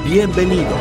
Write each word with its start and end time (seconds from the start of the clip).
Bienvenidos. 0.00 0.72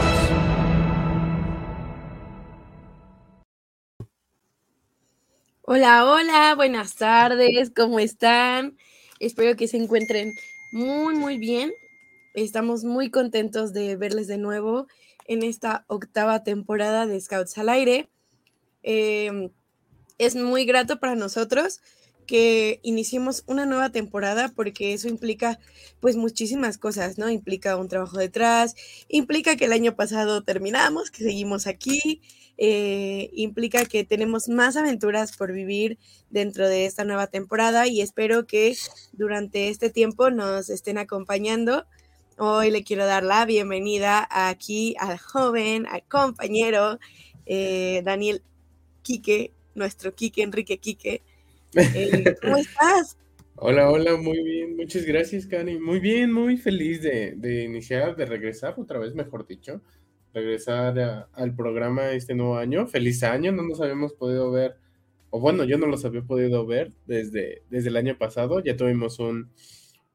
Hola, 5.63 6.05
hola, 6.05 6.55
buenas 6.55 6.95
tardes, 6.95 7.71
¿cómo 7.75 7.99
están? 7.99 8.77
Espero 9.19 9.55
que 9.57 9.67
se 9.67 9.77
encuentren 9.77 10.33
muy, 10.71 11.13
muy 11.15 11.37
bien. 11.37 11.73
Estamos 12.33 12.85
muy 12.85 13.11
contentos 13.11 13.73
de 13.73 13.97
verles 13.97 14.27
de 14.27 14.37
nuevo 14.37 14.87
en 15.27 15.43
esta 15.43 15.83
octava 15.87 16.43
temporada 16.43 17.05
de 17.05 17.19
Scouts 17.19 17.57
al 17.57 17.67
Aire. 17.69 18.09
Em, 18.81 19.49
es 20.17 20.35
muy 20.35 20.65
grato 20.65 20.99
para 21.01 21.15
nosotros 21.15 21.81
que 22.25 22.79
iniciemos 22.83 23.43
una 23.47 23.65
nueva 23.65 23.89
temporada 23.91 24.51
porque 24.55 24.93
eso 24.93 25.07
implica 25.07 25.59
pues 25.99 26.15
muchísimas 26.15 26.77
cosas, 26.77 27.17
¿no? 27.17 27.29
Implica 27.29 27.77
un 27.77 27.87
trabajo 27.87 28.17
detrás, 28.17 28.75
implica 29.07 29.55
que 29.55 29.65
el 29.65 29.73
año 29.73 29.95
pasado 29.95 30.43
terminamos, 30.43 31.11
que 31.11 31.23
seguimos 31.23 31.67
aquí, 31.67 32.21
eh, 32.57 33.31
implica 33.33 33.85
que 33.85 34.03
tenemos 34.03 34.47
más 34.47 34.77
aventuras 34.77 35.35
por 35.35 35.51
vivir 35.51 35.97
dentro 36.29 36.67
de 36.67 36.85
esta 36.85 37.03
nueva 37.03 37.27
temporada 37.27 37.87
y 37.87 38.01
espero 38.01 38.45
que 38.45 38.75
durante 39.13 39.69
este 39.69 39.89
tiempo 39.89 40.29
nos 40.29 40.69
estén 40.69 40.97
acompañando. 40.97 41.85
Hoy 42.37 42.71
le 42.71 42.83
quiero 42.83 43.05
dar 43.05 43.23
la 43.23 43.45
bienvenida 43.45 44.27
aquí 44.29 44.95
al 44.99 45.17
joven, 45.17 45.85
al 45.87 46.03
compañero 46.03 46.99
eh, 47.45 48.01
Daniel 48.03 48.43
Quique, 49.01 49.53
nuestro 49.75 50.13
Quique, 50.15 50.43
Enrique 50.43 50.79
Quique. 50.79 51.23
Eh, 51.75 52.35
¿Cómo 52.41 52.57
estás? 52.57 53.17
Hola, 53.55 53.89
hola, 53.89 54.17
muy 54.17 54.43
bien, 54.43 54.75
muchas 54.75 55.05
gracias, 55.05 55.45
Cani. 55.45 55.79
Muy 55.79 55.99
bien, 55.99 56.33
muy 56.33 56.57
feliz 56.57 57.01
de, 57.01 57.63
iniciar, 57.63 58.15
de 58.15 58.25
regresar 58.25 58.73
otra 58.77 58.99
vez, 58.99 59.13
mejor 59.13 59.47
dicho, 59.47 59.81
regresar 60.33 61.29
al 61.31 61.55
programa 61.55 62.11
este 62.11 62.35
nuevo 62.35 62.57
año. 62.57 62.87
Feliz 62.87 63.23
año, 63.23 63.51
no 63.51 63.63
nos 63.63 63.79
habíamos 63.79 64.13
podido 64.13 64.51
ver, 64.51 64.75
o 65.29 65.39
bueno, 65.39 65.63
yo 65.63 65.77
no 65.77 65.85
los 65.85 66.03
había 66.03 66.23
podido 66.23 66.65
ver 66.65 66.91
desde, 67.05 67.63
desde 67.69 67.89
el 67.89 67.97
año 67.97 68.17
pasado. 68.17 68.61
Ya 68.61 68.75
tuvimos 68.75 69.19
un, 69.19 69.49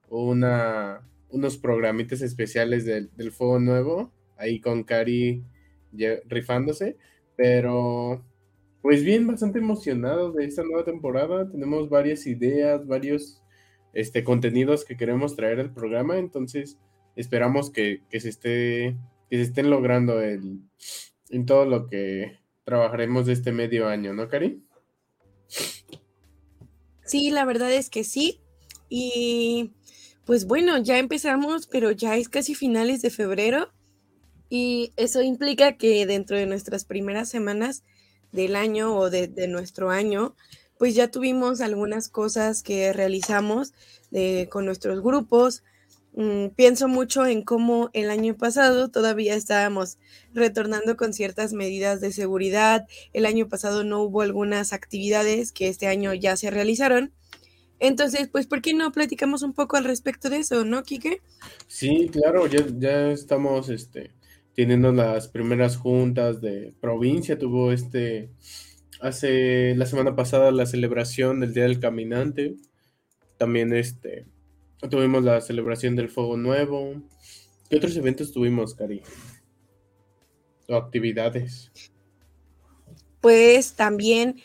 una, 0.09 1.09
unos 1.31 1.57
programitas 1.57 2.21
especiales 2.21 2.85
del, 2.85 3.11
del 3.17 3.33
Fuego 3.33 3.61
Nuevo, 3.61 4.13
ahí 4.37 4.61
con 4.61 4.85
Cari 4.85 5.43
rifándose, 6.27 6.99
pero 7.37 8.23
pues 8.83 9.03
bien, 9.03 9.27
bastante 9.27 9.59
emocionado 9.59 10.33
de 10.33 10.45
esta 10.45 10.63
nueva 10.63 10.85
temporada. 10.85 11.51
Tenemos 11.51 11.89
varias 11.89 12.27
ideas, 12.27 12.87
varios 12.87 13.43
este, 13.93 14.25
contenidos 14.25 14.85
que 14.85 14.97
queremos 14.97 15.37
traer 15.37 15.61
al 15.61 15.73
programa, 15.73 16.19
entonces 16.19 16.79
esperamos 17.17 17.71
que, 17.71 18.03
se, 18.11 18.29
esté, 18.29 18.97
que 19.31 19.37
se 19.37 19.43
estén 19.43 19.71
logrando 19.71 20.21
el, 20.21 20.61
en 21.31 21.47
todo 21.47 21.65
lo 21.65 21.87
que 21.87 22.39
trabajaremos 22.65 23.29
este 23.29 23.53
medio 23.53 23.89
año, 23.89 24.13
¿no, 24.13 24.29
Cari? 24.29 24.63
Sí, 27.05 27.31
la 27.31 27.45
verdad 27.45 27.73
es 27.73 27.89
que 27.89 28.05
sí. 28.05 28.41
Y 28.89 29.73
pues 30.25 30.47
bueno, 30.47 30.77
ya 30.79 30.99
empezamos, 30.99 31.67
pero 31.67 31.93
ya 31.93 32.17
es 32.17 32.29
casi 32.29 32.55
finales 32.55 33.01
de 33.03 33.11
febrero. 33.11 33.73
Y 34.49 34.93
eso 34.97 35.23
implica 35.23 35.77
que 35.77 36.07
dentro 36.07 36.37
de 36.37 36.47
nuestras 36.47 36.85
primeras 36.85 37.29
semanas 37.29 37.85
del 38.37 38.55
año 38.55 38.95
o 38.95 39.11
de, 39.11 39.49
nuestro 39.49 39.91
año, 39.91 40.37
pues 40.79 40.95
ya 40.95 41.11
tuvimos 41.11 41.61
algunas 41.61 42.09
cosas 42.09 42.63
que 42.63 42.93
realizamos 42.93 43.73
eh, 44.13 44.47
con 44.49 44.65
nuestros 44.65 45.03
grupos. 45.03 45.65
Mm, 46.13 46.49
pienso 46.55 46.87
mucho 46.87 47.27
en 47.27 47.43
cómo 47.43 47.91
el 47.93 48.11
año 48.11 48.37
pasado 48.37 48.89
todavía 48.89 49.35
estábamos 49.35 49.99
retornando 50.33 50.97
con 50.97 51.13
ciertas 51.13 51.53
medidas 51.53 52.01
de 52.01 52.13
seguridad. 52.13 52.87
El 53.13 53.27
año 53.27 53.49
pasado 53.49 53.83
no 53.83 54.03
hubo 54.03 54.23
algunas 54.23 54.73
actividades 54.73 55.51
que 55.51 55.69
este 55.69 55.89
año 55.89 56.15
ya 56.15 56.37
se 56.37 56.51
realizaron. 56.51 57.13
Entonces, 57.79 58.29
pues, 58.29 58.47
¿por 58.47 58.63
qué 58.63 58.73
no 58.73 58.91
platicamos 58.93 59.43
un 59.43 59.53
poco 59.53 59.77
al 59.77 59.85
respecto 59.85 60.31
de 60.31 60.39
eso, 60.39 60.65
no, 60.65 60.83
Quique? 60.83 61.21
Sí, 61.67 62.09
claro, 62.11 62.47
ya, 62.47 62.65
ya 62.79 63.11
estamos 63.11 63.69
este, 63.69 64.13
teniendo 64.57 64.91
las 64.91 65.29
primeras 65.29 65.77
juntas 65.77 66.41
de 66.41 66.75
provincia, 66.81 67.39
tuvo 67.39 67.73
este, 67.73 68.31
hace 69.01 69.75
la 69.77 69.85
semana 69.85 70.17
pasada 70.17 70.51
la 70.51 70.65
celebración 70.65 71.41
del 71.41 71.53
Día 71.53 71.65
del 71.65 71.79
Caminante, 71.79 72.57
también 73.37 73.75
este, 73.75 74.27
tuvimos 74.91 75.23
la 75.23 75.43
celebración 75.43 75.95
del 75.95 76.09
Fuego 76.09 76.39
Nuevo. 76.39 77.03
¿Qué 77.69 77.77
otros 77.77 77.97
eventos 77.97 78.33
tuvimos, 78.33 78.75
Cari? 78.75 79.03
O 80.69 80.75
actividades. 80.75 81.71
Pues 83.21 83.75
también, 83.75 84.41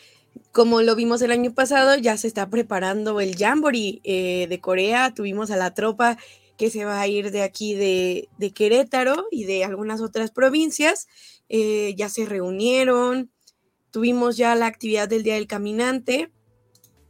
como 0.50 0.82
lo 0.82 0.94
vimos 0.94 1.22
el 1.22 1.32
año 1.32 1.54
pasado, 1.54 1.96
ya 1.96 2.18
se 2.18 2.26
está 2.26 2.50
preparando 2.50 3.18
el 3.20 3.36
Jamboree 3.36 4.00
eh, 4.04 4.46
de 4.48 4.60
Corea. 4.60 5.14
Tuvimos 5.14 5.50
a 5.50 5.56
la 5.56 5.72
tropa 5.72 6.18
que 6.62 6.70
se 6.70 6.84
va 6.84 7.00
a 7.00 7.08
ir 7.08 7.32
de 7.32 7.42
aquí 7.42 7.74
de, 7.74 8.52
Querétaro 8.54 9.26
y 9.32 9.46
de 9.46 9.64
algunas 9.64 10.00
otras 10.00 10.30
provincias. 10.30 11.08
Eh, 11.48 11.92
ya 11.96 12.08
se 12.08 12.24
reunieron, 12.24 13.32
tuvimos 13.90 14.36
ya 14.36 14.54
la 14.54 14.66
actividad 14.66 15.08
del 15.08 15.24
Día 15.24 15.34
del 15.34 15.48
Caminante, 15.48 16.30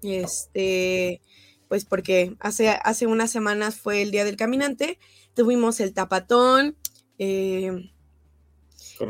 este, 0.03 1.21
pues 1.69 1.85
porque 1.85 2.35
hace, 2.41 2.71
hace 2.71 3.07
unas 3.07 3.31
semanas 3.31 3.77
fue 3.77 4.01
el 4.01 4.11
Día 4.11 4.25
del 4.25 4.39
Caminante, 4.39 4.99
tuvimos 5.35 5.81
el 5.81 5.93
tapatón, 5.93 6.75
eh, 7.19 7.91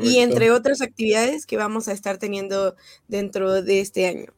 y 0.01 0.17
entre 0.17 0.51
otras 0.51 0.81
actividades 0.81 1.45
que 1.45 1.55
vamos 1.55 1.87
a 1.87 1.93
estar 1.93 2.17
teniendo 2.17 2.75
dentro 3.07 3.61
de 3.61 3.79
este 3.79 4.07
año. 4.07 4.33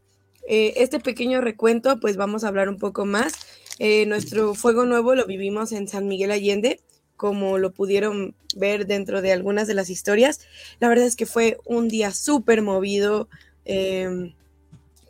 Eh, 0.47 0.73
este 0.77 0.99
pequeño 0.99 1.41
recuento, 1.41 1.99
pues 1.99 2.15
vamos 2.15 2.43
a 2.43 2.49
hablar 2.49 2.69
un 2.69 2.77
poco 2.77 3.05
más 3.05 3.33
eh, 3.79 4.05
nuestro 4.05 4.55
fuego 4.55 4.85
nuevo 4.85 5.15
lo 5.15 5.25
vivimos 5.25 5.71
en 5.71 5.87
San 5.87 6.07
Miguel 6.07 6.31
Allende, 6.31 6.79
como 7.17 7.57
lo 7.57 7.71
pudieron 7.71 8.35
ver 8.55 8.87
dentro 8.87 9.21
de 9.21 9.31
algunas 9.31 9.67
de 9.67 9.73
las 9.73 9.89
historias. 9.89 10.39
La 10.79 10.89
verdad 10.89 11.05
es 11.05 11.15
que 11.15 11.25
fue 11.25 11.57
un 11.65 11.87
día 11.87 12.11
súper 12.11 12.61
movido. 12.61 13.29
Em, 13.65 14.33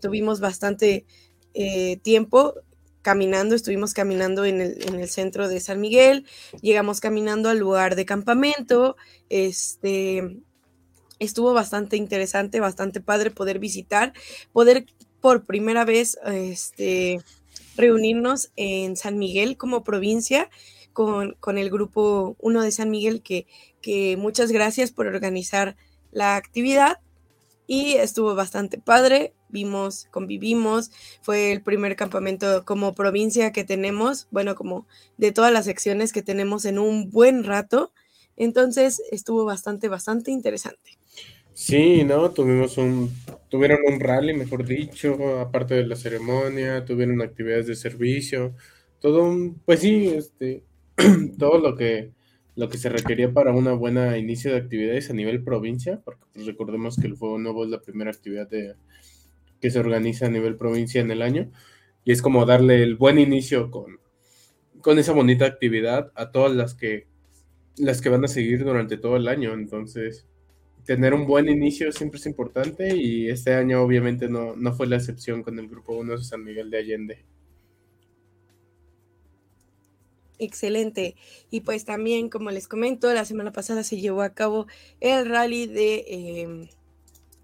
tuvimos 0.01 0.39
bastante 0.39 1.05
eh, 1.53 1.97
tiempo 1.97 2.55
caminando, 3.01 3.53
estuvimos 3.53 3.93
caminando 3.93 4.45
en 4.45 4.61
el, 4.61 4.87
en 4.87 4.99
el, 4.99 5.09
centro 5.09 5.47
de 5.47 5.59
San 5.59 5.79
Miguel, 5.79 6.25
llegamos 6.61 6.99
caminando 6.99 7.49
al 7.49 7.59
lugar 7.59 7.95
de 7.95 8.03
campamento, 8.03 8.97
este, 9.29 10.39
estuvo 11.19 11.53
bastante 11.53 11.97
interesante, 11.97 12.59
bastante 12.59 13.01
padre 13.01 13.29
poder 13.29 13.59
visitar, 13.59 14.13
poder 14.53 14.87
por 15.21 15.45
primera 15.45 15.85
vez, 15.85 16.17
este, 16.25 17.19
reunirnos 17.75 18.51
en 18.55 18.95
San 18.95 19.17
Miguel 19.17 19.57
como 19.57 19.83
provincia 19.83 20.49
con, 20.93 21.35
el 21.57 21.69
grupo 21.69 22.37
1 22.39 22.61
de 22.61 22.71
San 22.71 22.89
Miguel, 22.89 23.21
que, 23.21 23.47
que 23.81 24.15
muchas 24.17 24.51
gracias 24.51 24.91
por 24.91 25.07
organizar 25.07 25.75
la 26.11 26.37
actividad 26.37 26.99
y 27.67 27.93
estuvo 27.93 28.35
bastante 28.35 28.77
padre. 28.77 29.33
Vimos, 29.49 30.07
convivimos, 30.11 30.91
fue 31.21 31.51
el 31.51 31.61
primer 31.61 31.95
campamento 31.95 32.65
como 32.65 32.93
provincia 32.93 33.51
que 33.51 33.63
tenemos, 33.63 34.27
bueno, 34.31 34.55
como 34.55 34.87
de 35.17 35.31
todas 35.31 35.51
las 35.51 35.65
secciones 35.65 36.13
que 36.13 36.23
tenemos 36.23 36.65
en 36.65 36.79
un 36.79 37.09
buen 37.09 37.43
rato. 37.43 37.91
Entonces 38.37 39.01
estuvo 39.11 39.45
bastante, 39.45 39.87
bastante 39.87 40.31
interesante. 40.31 40.97
Sí, 41.57 42.03
¿no? 42.03 42.31
Tuvimos 42.31 42.77
un, 42.77 43.11
tuvieron 43.49 43.79
un 43.87 44.01
rally, 44.01 44.33
mejor 44.33 44.65
dicho, 44.65 45.39
aparte 45.39 45.73
de 45.75 45.87
la 45.87 45.95
ceremonia, 45.95 46.83
tuvieron 46.83 47.21
actividades 47.21 47.67
de 47.67 47.75
servicio, 47.75 48.53
todo 48.99 49.23
un, 49.23 49.61
pues 49.65 49.79
sí, 49.79 50.07
este, 50.09 50.65
todo 51.39 51.59
lo 51.59 51.77
que, 51.77 52.11
lo 52.55 52.67
que 52.67 52.77
se 52.77 52.89
requería 52.89 53.31
para 53.31 53.53
una 53.53 53.71
buena 53.71 54.17
inicio 54.17 54.51
de 54.51 54.57
actividades 54.57 55.09
a 55.09 55.13
nivel 55.13 55.43
provincia, 55.45 56.01
porque 56.03 56.25
pues, 56.33 56.45
recordemos 56.45 56.97
que 56.97 57.07
el 57.07 57.15
Fuego 57.15 57.39
Nuevo 57.39 57.63
es 57.63 57.69
la 57.69 57.81
primera 57.81 58.11
actividad 58.11 58.49
de, 58.49 58.75
que 59.61 59.71
se 59.71 59.79
organiza 59.79 60.25
a 60.25 60.29
nivel 60.29 60.57
provincia 60.57 60.99
en 60.99 61.11
el 61.11 61.21
año, 61.21 61.51
y 62.03 62.11
es 62.11 62.21
como 62.21 62.45
darle 62.45 62.83
el 62.83 62.97
buen 62.97 63.17
inicio 63.17 63.71
con, 63.71 63.99
con 64.81 64.99
esa 64.99 65.13
bonita 65.13 65.45
actividad 65.45 66.11
a 66.15 66.31
todas 66.31 66.53
las 66.55 66.75
que 66.75 67.07
las 67.77 68.01
que 68.01 68.09
van 68.09 68.23
a 68.25 68.29
seguir 68.29 68.63
durante 68.63 68.97
todo 68.97 69.17
el 69.17 69.27
año. 69.27 69.53
Entonces, 69.53 70.27
tener 70.85 71.13
un 71.13 71.25
buen 71.25 71.49
inicio 71.49 71.91
siempre 71.91 72.19
es 72.19 72.25
importante 72.25 72.95
y 72.95 73.29
este 73.29 73.53
año 73.53 73.81
obviamente 73.81 74.29
no, 74.29 74.55
no 74.55 74.73
fue 74.73 74.87
la 74.87 74.97
excepción 74.97 75.43
con 75.43 75.57
el 75.59 75.67
grupo 75.67 75.93
1 75.93 76.17
de 76.17 76.23
San 76.23 76.43
Miguel 76.43 76.69
de 76.69 76.77
Allende. 76.77 77.25
Excelente. 80.37 81.15
Y 81.49 81.61
pues 81.61 81.85
también, 81.85 82.29
como 82.29 82.51
les 82.51 82.67
comento, 82.67 83.11
la 83.13 83.25
semana 83.25 83.51
pasada 83.51 83.83
se 83.83 83.99
llevó 83.99 84.21
a 84.21 84.33
cabo 84.33 84.67
el 84.99 85.27
rally 85.27 85.65
de, 85.65 86.05
em, 86.07 86.67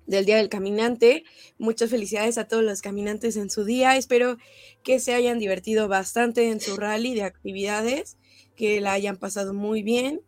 del 0.07 0.25
Día 0.25 0.38
del 0.38 0.49
Caminante. 0.49 1.23
Muchas 1.57 1.89
felicidades 1.89 2.38
a 2.38 2.47
todos 2.47 2.63
los 2.63 2.81
caminantes 2.81 3.38
en 3.38 3.49
su 3.49 3.63
día. 3.63 3.95
Espero 3.95 4.38
que 4.83 4.99
se 4.99 5.13
hayan 5.13 5.39
divertido 5.39 5.88
bastante 5.88 6.49
en 6.49 6.59
su 6.59 6.75
rally 6.75 7.15
de 7.15 7.23
actividades, 7.23 8.17
que 8.55 8.81
la 8.81 8.93
hayan 8.93 9.17
pasado 9.17 9.53
muy 9.53 9.83
bien 9.83 10.21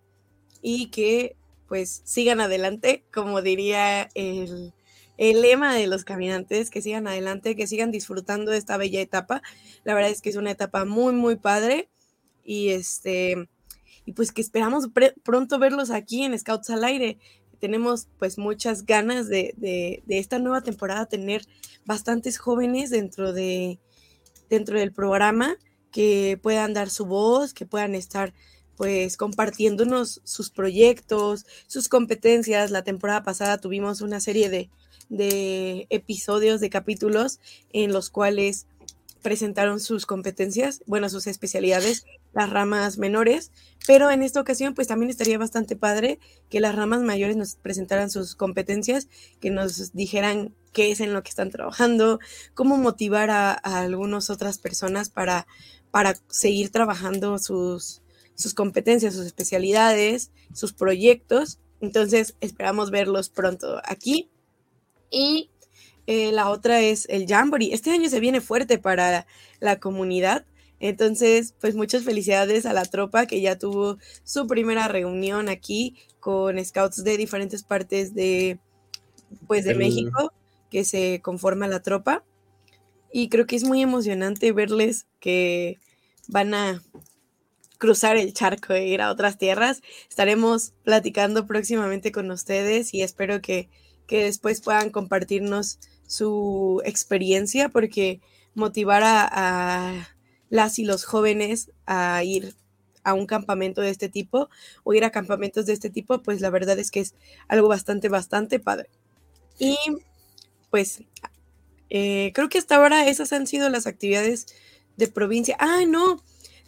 y 0.61 0.89
que 0.89 1.35
pues 1.73 2.03
sigan 2.05 2.39
adelante, 2.39 3.03
como 3.11 3.41
diría 3.41 4.07
el, 4.13 4.75
el 5.17 5.41
lema 5.41 5.73
de 5.73 5.87
los 5.87 6.03
caminantes, 6.03 6.69
que 6.69 6.83
sigan 6.83 7.07
adelante, 7.07 7.55
que 7.55 7.65
sigan 7.65 7.89
disfrutando 7.89 8.51
de 8.51 8.59
esta 8.59 8.77
bella 8.77 9.01
etapa. 9.01 9.41
La 9.83 9.95
verdad 9.95 10.11
es 10.11 10.21
que 10.21 10.29
es 10.29 10.35
una 10.35 10.51
etapa 10.51 10.85
muy, 10.85 11.13
muy 11.13 11.35
padre 11.35 11.89
y 12.43 12.69
este 12.69 13.49
y 14.05 14.11
pues 14.11 14.31
que 14.31 14.41
esperamos 14.41 14.89
pronto 15.23 15.57
verlos 15.57 15.89
aquí 15.89 16.21
en 16.21 16.37
Scouts 16.37 16.69
al 16.69 16.83
aire. 16.83 17.17
Tenemos 17.57 18.07
pues 18.19 18.37
muchas 18.37 18.85
ganas 18.85 19.27
de, 19.27 19.55
de, 19.57 20.03
de, 20.05 20.19
esta 20.19 20.37
nueva 20.37 20.61
temporada 20.61 21.07
tener 21.07 21.41
bastantes 21.85 22.37
jóvenes 22.37 22.91
dentro 22.91 23.33
de 23.33 23.79
dentro 24.47 24.77
del 24.77 24.93
programa 24.93 25.57
que 25.89 26.39
puedan 26.39 26.75
dar 26.75 26.91
su 26.91 27.07
voz, 27.07 27.51
que 27.55 27.65
puedan 27.65 27.95
estar 27.95 28.31
pues 28.77 29.17
compartiéndonos 29.17 30.21
sus 30.23 30.49
proyectos, 30.49 31.45
sus 31.67 31.89
competencias. 31.89 32.71
La 32.71 32.83
temporada 32.83 33.23
pasada 33.23 33.57
tuvimos 33.57 34.01
una 34.01 34.19
serie 34.19 34.49
de, 34.49 34.69
de 35.09 35.87
episodios, 35.89 36.59
de 36.59 36.69
capítulos 36.69 37.39
en 37.71 37.93
los 37.93 38.09
cuales 38.09 38.67
presentaron 39.23 39.79
sus 39.79 40.05
competencias, 40.05 40.83
bueno, 40.85 41.09
sus 41.09 41.25
especialidades, 41.25 42.05
las 42.33 42.49
ramas 42.49 42.99
menores, 42.99 43.51
pero 43.87 44.11
en 44.11 44.21
esta 44.21 44.41
ocasión 44.41 44.75
pues 44.75 44.87
también 44.87 45.09
estaría 45.09 45.37
bastante 45.37 45.75
padre 45.75 46.19
que 46.49 46.59
las 46.59 46.75
ramas 46.75 47.01
mayores 47.01 47.35
nos 47.35 47.55
presentaran 47.55 48.11
sus 48.11 48.35
competencias, 48.35 49.07
que 49.39 49.49
nos 49.49 49.93
dijeran 49.93 50.53
qué 50.73 50.91
es 50.91 50.99
en 50.99 51.13
lo 51.13 51.23
que 51.23 51.29
están 51.29 51.49
trabajando, 51.49 52.19
cómo 52.53 52.77
motivar 52.77 53.31
a, 53.31 53.53
algunas 53.53 54.29
otras 54.29 54.59
personas 54.59 55.09
para, 55.09 55.47
para 55.89 56.15
seguir 56.27 56.69
trabajando 56.69 57.39
sus, 57.39 58.02
sus 58.35 58.53
competencias, 58.53 59.13
sus 59.13 59.25
especialidades, 59.25 60.31
sus 60.53 60.73
proyectos. 60.73 61.59
Entonces 61.81 62.35
esperamos 62.39 62.91
verlos 62.91 63.29
pronto 63.29 63.81
aquí. 63.85 64.29
Y 65.09 65.51
eh, 66.07 66.31
la 66.31 66.49
otra 66.49 66.81
es 66.81 67.07
el 67.09 67.27
Jamboree. 67.27 67.73
Este 67.73 67.91
año 67.91 68.09
se 68.09 68.19
viene 68.19 68.41
fuerte 68.41 68.77
para 68.77 69.25
la 69.59 69.79
comunidad. 69.79 70.45
Entonces, 70.79 71.55
pues 71.61 71.75
muchas 71.75 72.03
felicidades 72.03 72.65
a 72.65 72.73
la 72.73 72.83
tropa 72.83 73.25
que 73.25 73.39
ya 73.39 73.57
tuvo 73.57 73.97
su 74.23 74.47
primera 74.47 74.89
reunión 74.89 75.47
aquí 75.47 75.95
con 76.19 76.63
scouts 76.63 77.03
de 77.05 77.15
diferentes 77.15 77.63
partes 77.63 78.13
de, 78.13 78.59
pues, 79.47 79.63
de 79.63 79.75
México 79.75 80.33
que 80.69 80.83
se 80.83 81.21
conforma 81.21 81.67
la 81.67 81.81
tropa. 81.81 82.25
Y 83.13 83.29
creo 83.29 83.45
que 83.45 83.55
es 83.55 83.63
muy 83.63 83.81
emocionante 83.81 84.51
verles 84.51 85.05
que 85.19 85.77
van 86.27 86.53
a 86.53 86.81
cruzar 87.83 88.15
el 88.15 88.33
charco 88.33 88.71
e 88.71 88.87
ir 88.87 89.01
a 89.01 89.11
otras 89.11 89.37
tierras. 89.37 89.81
Estaremos 90.07 90.71
platicando 90.85 91.45
próximamente 91.45 92.13
con 92.13 92.31
ustedes 92.31 92.93
y 92.93 93.01
espero 93.01 93.41
que, 93.41 93.67
que 94.07 94.23
después 94.23 94.61
puedan 94.61 94.89
compartirnos 94.89 95.79
su 96.07 96.81
experiencia 96.85 97.67
porque 97.67 98.21
motivar 98.55 99.03
a, 99.03 100.07
las 100.49 100.79
y 100.79 100.85
los 100.85 101.03
jóvenes 101.03 101.71
a 101.85 102.23
ir 102.23 102.55
a 103.03 103.13
un 103.13 103.25
campamento 103.25 103.81
de 103.81 103.89
este 103.89 104.07
tipo 104.07 104.47
o 104.85 104.93
ir 104.93 105.03
a 105.03 105.11
campamentos 105.11 105.65
de 105.65 105.73
este 105.73 105.89
tipo, 105.89 106.23
pues 106.23 106.39
la 106.39 106.51
verdad 106.51 106.79
es 106.79 106.89
que 106.89 107.01
es 107.01 107.15
algo 107.49 107.67
bastante, 107.67 108.07
bastante 108.07 108.61
padre. 108.61 108.87
Y 109.59 109.75
pues 110.69 111.03
eh, 111.89 112.31
creo 112.33 112.47
que 112.47 112.59
hasta 112.59 112.77
ahora 112.77 113.09
esas 113.09 113.33
han 113.33 113.45
sido 113.45 113.67
las 113.67 113.87
actividades 113.87 114.45
de 114.95 115.09
provincia. 115.09 115.57
Ah, 115.59 115.81
no, 115.85 116.23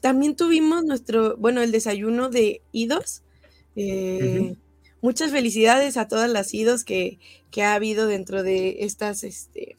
también 0.06 0.36
tuvimos 0.36 0.86
nuestro, 0.86 1.36
bueno, 1.38 1.64
el 1.64 1.72
desayuno 1.72 2.30
de 2.30 2.62
idos. 2.72 3.24
Eh, 3.76 4.56
muchas 5.02 5.32
felicidades 5.32 5.98
a 5.98 6.08
todas 6.08 6.30
las 6.30 6.54
idos 6.54 6.84
que, 6.84 7.18
que 7.50 7.64
ha 7.64 7.74
habido 7.74 8.06
dentro 8.06 8.44
de 8.44 8.84
estas, 8.86 9.24
este, 9.24 9.76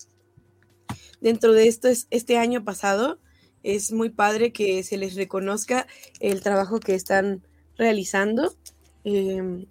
dentro 1.20 1.52
de 1.52 1.68
esto 1.68 1.86
este 2.10 2.38
año 2.38 2.64
pasado. 2.64 3.20
Es 3.62 3.92
muy 3.92 4.10
padre 4.10 4.52
que 4.52 4.82
se 4.82 4.96
les 4.96 5.14
reconozca 5.14 5.86
el 6.18 6.42
trabajo 6.42 6.80
que 6.80 6.96
están 6.96 7.46
realizando 7.78 8.52
em, 9.04 9.66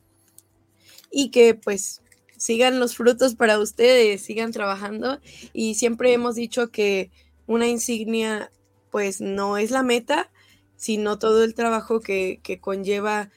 y 1.12 1.32
que 1.32 1.54
pues 1.56 2.02
sigan 2.38 2.80
los 2.80 2.96
frutos 2.96 3.36
para 3.36 3.60
ustedes, 3.60 4.22
sigan 4.22 4.54
trabajando 4.54 5.20
y 5.52 5.76
siempre 5.76 6.14
hemos 6.14 6.36
dicho 6.36 6.72
que 6.72 7.12
una 7.46 7.68
insignia 7.68 8.54
pues 8.90 9.20
no 9.20 9.58
es 9.58 9.72
la 9.72 9.84
meta, 9.84 10.32
sino 10.76 11.20
todo 11.20 11.44
el 11.44 11.54
trabajo 11.54 12.00
que, 12.00 12.40
que 12.44 12.60
conlleva 12.60 13.30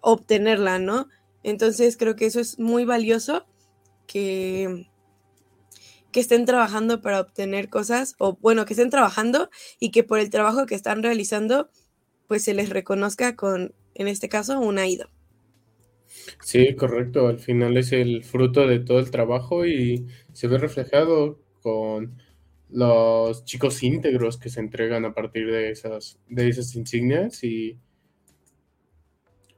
obtenerla, 0.00 0.78
¿no? 0.78 1.08
Entonces 1.42 1.96
creo 1.96 2.16
que 2.16 2.26
eso 2.26 2.40
es 2.40 2.58
muy 2.58 2.84
valioso 2.84 3.46
que, 4.06 4.88
que 6.12 6.20
estén 6.20 6.44
trabajando 6.44 7.02
para 7.02 7.20
obtener 7.20 7.68
cosas, 7.68 8.14
o 8.18 8.36
bueno, 8.40 8.64
que 8.64 8.72
estén 8.72 8.90
trabajando 8.90 9.50
y 9.78 9.90
que 9.90 10.02
por 10.02 10.18
el 10.18 10.30
trabajo 10.30 10.66
que 10.66 10.74
están 10.74 11.02
realizando, 11.02 11.70
pues 12.26 12.42
se 12.44 12.54
les 12.54 12.70
reconozca 12.70 13.36
con, 13.36 13.74
en 13.94 14.08
este 14.08 14.28
caso, 14.28 14.58
un 14.58 14.78
AIDO. 14.78 15.08
Sí, 16.40 16.74
correcto. 16.74 17.28
Al 17.28 17.38
final 17.38 17.76
es 17.76 17.92
el 17.92 18.24
fruto 18.24 18.66
de 18.66 18.80
todo 18.80 18.98
el 18.98 19.10
trabajo 19.10 19.66
y 19.66 20.06
se 20.32 20.48
ve 20.48 20.58
reflejado 20.58 21.38
con 21.60 22.22
los 22.70 23.44
chicos 23.44 23.82
íntegros 23.82 24.38
que 24.38 24.50
se 24.50 24.60
entregan 24.60 25.04
a 25.04 25.14
partir 25.14 25.50
de 25.50 25.70
esas, 25.70 26.18
de 26.28 26.48
esas 26.48 26.74
insignias 26.74 27.42
y, 27.44 27.78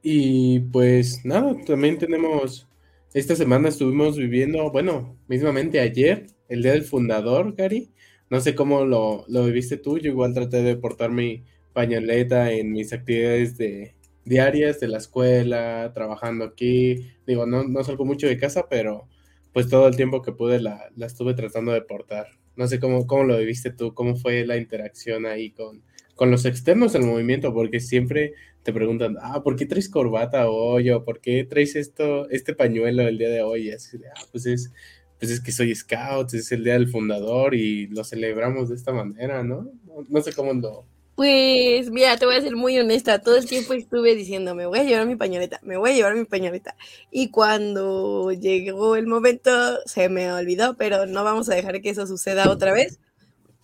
y 0.03 0.61
pues 0.61 1.25
nada, 1.25 1.57
también 1.65 1.99
tenemos 1.99 2.69
esta 3.15 3.35
semana 3.35 3.71
estuvimos 3.71 4.17
viviendo, 4.19 4.71
bueno, 4.71 5.19
mismamente 5.29 5.81
ayer, 5.81 6.27
el 6.49 6.63
día 6.63 6.73
del 6.73 6.85
fundador, 6.85 7.55
Gary. 7.57 7.91
No 8.31 8.41
sé 8.41 8.55
cómo 8.55 8.85
lo, 8.85 9.25
lo 9.29 9.47
viviste 9.47 9.79
tú, 9.79 9.99
yo 9.99 10.11
igual 10.11 10.35
traté 10.35 10.63
de 10.63 10.77
portar 10.77 11.11
mi 11.11 11.45
pañoleta 11.73 12.53
en 12.53 12.71
mis 12.73 12.93
actividades 12.93 13.57
de, 13.57 13.97
diarias 14.25 14.79
de 14.81 14.89
la 14.89 14.99
escuela, 14.99 15.91
trabajando 15.95 16.45
aquí. 16.45 17.07
Digo, 17.27 17.47
no, 17.47 17.65
no 17.65 17.83
salgo 17.83 18.05
mucho 18.05 18.27
de 18.27 18.39
casa, 18.39 18.67
pero 18.69 19.09
pues 19.53 19.69
todo 19.69 19.89
el 19.89 19.97
tiempo 19.97 20.23
que 20.23 20.33
pude 20.33 20.61
la, 20.61 20.91
la 20.95 21.07
estuve 21.07 21.35
tratando 21.35 21.73
de 21.73 21.83
portar. 21.83 22.38
No 22.59 22.67
sé 22.67 22.79
cómo, 22.81 23.07
cómo 23.07 23.25
lo 23.25 23.39
viviste 23.39 23.71
tú, 23.71 23.95
cómo 23.95 24.17
fue 24.17 24.45
la 24.45 24.57
interacción 24.57 25.25
ahí 25.27 25.51
con, 25.51 25.83
con 26.17 26.31
los 26.31 26.45
externos 26.45 26.93
del 26.93 27.05
movimiento, 27.05 27.55
porque 27.55 27.79
siempre 27.79 28.35
te 28.65 28.73
preguntan, 28.73 29.17
ah, 29.23 29.43
¿por 29.45 29.55
qué 29.55 29.65
traes 29.65 29.89
corbata 29.89 30.51
hoy? 30.51 30.91
¿O 30.91 31.05
por 31.05 31.21
qué 31.21 31.45
traes 31.45 31.77
esto, 31.77 32.29
este 32.29 32.55
pañuelo 32.55 33.07
el 33.07 33.17
día 33.17 33.31
de 33.31 33.43
hoy? 33.43 33.69
Y 33.69 33.71
ah, 33.71 34.25
pues 34.33 34.45
es, 34.47 34.73
pues 35.19 35.31
es 35.31 35.41
que 35.41 35.53
soy 35.53 35.75
scout, 35.75 36.35
es 36.35 36.51
el 36.53 36.65
día 36.65 36.73
del 36.75 36.89
fundador 36.89 37.55
y 37.55 37.87
lo 37.87 38.03
celebramos 38.03 38.69
de 38.69 38.75
esta 38.75 38.93
manera, 38.93 39.45
¿no? 39.45 39.71
No, 40.09 40.21
sé 40.21 40.33
cómo 40.33 40.53
lo... 40.53 40.85
Pues 41.19 41.91
mira, 41.91 42.17
te 42.17 42.27
voy 42.27 42.37
a 42.37 42.41
ser 42.41 42.55
muy 42.55 42.79
honesta, 42.79 43.19
todo 43.19 43.37
el 43.37 43.47
tiempo 43.49 43.75
estuve 43.75 44.15
diciendo, 44.15 44.55
me 44.55 44.67
voy 44.67 44.79
a 44.79 44.85
llevar 44.85 45.05
mi 45.05 45.17
pañoleta, 45.17 45.59
me 45.65 45.77
voy 45.77 45.91
a 45.91 45.95
llevar 45.95 46.15
mi 46.15 46.25
pañoleta. 46.27 46.77
Y 47.11 47.31
cuando 47.31 48.31
llegó 48.31 48.95
el 48.95 49.09
momento, 49.09 49.51
se 49.85 50.09
me 50.11 50.33
olvidó, 50.33 50.77
pero 50.77 51.07
no 51.07 51.25
vamos 51.25 51.49
a 51.49 51.57
dejar 51.57 51.81
que 51.81 51.91
eso 51.91 52.07
suceda 52.07 52.49
otra 52.49 52.73
vez. 52.73 53.01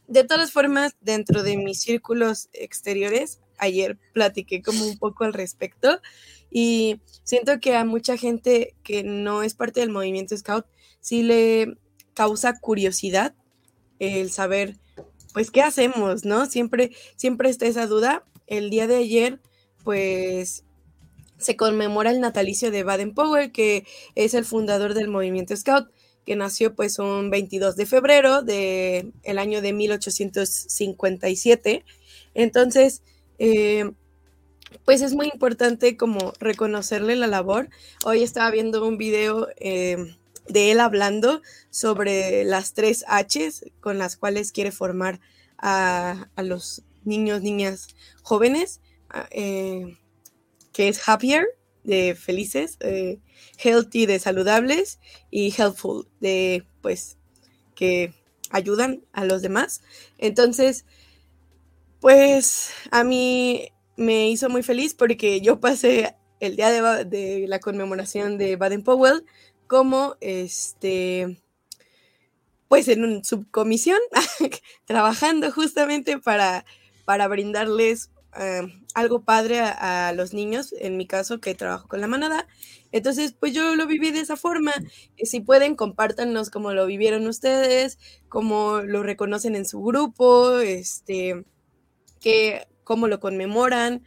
De 0.08 0.24
todas 0.24 0.52
formas, 0.52 0.96
dentro 1.00 1.44
de 1.44 1.56
mis 1.56 1.80
círculos 1.80 2.48
exteriores, 2.54 3.40
ayer 3.58 3.98
platiqué 4.12 4.60
como 4.60 4.84
un 4.84 4.98
poco 4.98 5.22
al 5.22 5.32
respecto 5.32 6.00
y 6.50 7.00
siento 7.22 7.60
que 7.60 7.76
a 7.76 7.84
mucha 7.84 8.16
gente 8.16 8.74
que 8.82 9.04
no 9.04 9.44
es 9.44 9.54
parte 9.54 9.78
del 9.78 9.90
movimiento 9.90 10.36
Scout 10.36 10.66
sí 11.00 11.22
le 11.22 11.78
causa 12.14 12.58
curiosidad 12.58 13.34
el 14.00 14.30
saber, 14.30 14.76
pues, 15.34 15.50
¿qué 15.50 15.60
hacemos? 15.60 16.24
¿No? 16.24 16.46
Siempre, 16.46 16.92
siempre 17.16 17.50
está 17.50 17.66
esa 17.66 17.86
duda. 17.86 18.24
El 18.46 18.70
día 18.70 18.86
de 18.86 18.96
ayer, 18.96 19.40
pues, 19.82 20.64
se 21.38 21.56
conmemora 21.56 22.12
el 22.12 22.20
natalicio 22.20 22.70
de 22.70 22.84
Baden 22.84 23.12
Powell, 23.12 23.50
que 23.50 23.84
es 24.14 24.34
el 24.34 24.44
fundador 24.44 24.94
del 24.94 25.08
movimiento 25.08 25.56
Scout, 25.56 25.90
que 26.24 26.36
nació 26.36 26.74
pues 26.74 27.00
un 27.00 27.30
22 27.30 27.74
de 27.76 27.84
febrero 27.84 28.42
del 28.42 29.12
el 29.24 29.38
año 29.38 29.60
de 29.60 29.72
1857. 29.72 31.84
Entonces, 32.34 33.02
eh, 33.38 33.90
pues 34.84 35.02
es 35.02 35.14
muy 35.14 35.30
importante 35.32 35.96
como 35.96 36.32
reconocerle 36.38 37.16
la 37.16 37.26
labor. 37.26 37.70
Hoy 38.04 38.22
estaba 38.22 38.52
viendo 38.52 38.86
un 38.86 38.98
video 38.98 39.48
eh, 39.56 39.96
de 40.48 40.70
él 40.70 40.80
hablando 40.80 41.42
sobre 41.70 42.44
las 42.44 42.74
tres 42.74 43.04
Hs 43.08 43.64
con 43.80 43.98
las 43.98 44.16
cuales 44.16 44.52
quiere 44.52 44.72
formar 44.72 45.20
a, 45.58 46.28
los 46.36 46.82
niños, 47.04 47.42
niñas 47.42 47.88
jóvenes, 48.22 48.80
eh, 49.30 49.96
que 50.72 50.88
es 50.88 51.08
happier, 51.08 51.46
de 51.84 52.14
felices, 52.14 52.76
eh, 52.80 53.20
healthy, 53.58 54.06
de 54.06 54.18
saludables, 54.18 54.98
y 55.30 55.54
helpful, 55.56 56.08
de 56.20 56.66
pues 56.80 57.18
que 57.74 58.14
ayudan 58.50 59.04
a 59.12 59.24
los 59.24 59.42
demás. 59.42 59.82
Entonces, 60.18 60.84
pues 62.00 62.70
a 62.90 63.04
mí 63.04 63.68
me 63.96 64.28
hizo 64.28 64.48
muy 64.48 64.62
feliz 64.62 64.94
porque 64.94 65.40
yo 65.40 65.60
pasé 65.60 66.14
el 66.40 66.56
día 66.56 66.70
de, 66.70 67.04
de 67.04 67.46
la 67.48 67.60
conmemoración 67.60 68.38
de 68.38 68.56
Baden-Powell 68.56 69.24
como 69.66 70.16
este 70.20 71.38
pues 72.68 72.88
en 72.88 73.04
una 73.04 73.22
subcomisión 73.22 73.98
trabajando 74.84 75.52
justamente 75.52 76.18
para, 76.18 76.64
para 77.04 77.28
brindarles 77.28 78.10
eh, 78.36 78.62
algo 78.94 79.22
padre 79.22 79.60
a, 79.60 80.12
los 80.12 80.32
niños, 80.34 80.74
en 80.78 80.96
mi 80.96 81.06
caso 81.06 81.40
que 81.40 81.54
trabajo 81.54 81.88
con 81.88 82.00
la 82.00 82.06
manada. 82.06 82.46
Entonces, 82.92 83.32
pues 83.38 83.52
yo 83.52 83.74
lo 83.76 83.86
viví 83.86 84.10
de 84.10 84.20
esa 84.20 84.36
forma. 84.36 84.72
Si 85.22 85.40
pueden, 85.40 85.76
compártanos 85.76 86.50
cómo 86.50 86.72
lo 86.72 86.86
vivieron 86.86 87.26
ustedes, 87.26 87.98
cómo 88.28 88.80
lo 88.80 89.02
reconocen 89.02 89.56
en 89.56 89.66
su 89.66 89.80
grupo, 89.82 90.58
este, 90.58 91.44
que, 92.20 92.66
cómo 92.82 93.08
lo 93.08 93.20
conmemoran. 93.20 94.04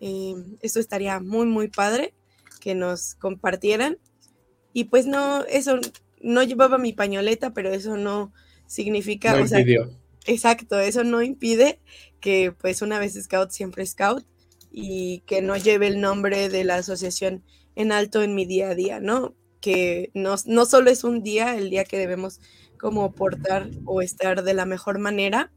Eh, 0.00 0.34
esto 0.60 0.80
estaría 0.80 1.20
muy, 1.20 1.46
muy 1.46 1.68
padre 1.68 2.14
que 2.60 2.74
nos 2.74 3.14
compartieran. 3.14 3.98
Y 4.76 4.84
pues 4.84 5.06
no, 5.06 5.42
eso, 5.46 5.80
no 6.20 6.42
llevaba 6.42 6.76
mi 6.76 6.92
pañoleta, 6.92 7.54
pero 7.54 7.72
eso 7.72 7.96
no 7.96 8.34
significa, 8.66 9.40
o 9.40 9.46
sea, 9.46 9.64
exacto, 10.26 10.78
eso 10.78 11.02
no 11.02 11.22
impide 11.22 11.80
que 12.20 12.52
pues 12.52 12.82
una 12.82 12.98
vez 12.98 13.14
scout 13.14 13.52
siempre 13.52 13.86
scout 13.86 14.26
y 14.70 15.20
que 15.20 15.40
no 15.40 15.56
lleve 15.56 15.86
el 15.86 16.02
nombre 16.02 16.50
de 16.50 16.62
la 16.64 16.74
asociación 16.74 17.42
en 17.74 17.90
alto 17.90 18.22
en 18.22 18.34
mi 18.34 18.44
día 18.44 18.68
a 18.68 18.74
día, 18.74 19.00
¿no? 19.00 19.34
Que 19.62 20.10
no, 20.12 20.34
no 20.44 20.66
solo 20.66 20.90
es 20.90 21.04
un 21.04 21.22
día, 21.22 21.56
el 21.56 21.70
día 21.70 21.84
que 21.84 21.96
debemos 21.96 22.38
como 22.78 23.14
portar 23.14 23.70
o 23.86 24.02
estar 24.02 24.44
de 24.44 24.52
la 24.52 24.66
mejor 24.66 24.98
manera 24.98 25.52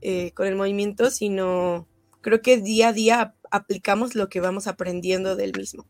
eh, 0.00 0.30
con 0.32 0.46
el 0.46 0.56
movimiento, 0.56 1.10
sino 1.10 1.86
creo 2.22 2.40
que 2.40 2.56
día 2.56 2.88
a 2.88 2.92
día 2.94 3.34
aplicamos 3.50 4.14
lo 4.14 4.30
que 4.30 4.40
vamos 4.40 4.66
aprendiendo 4.66 5.36
del 5.36 5.52
mismo. 5.52 5.86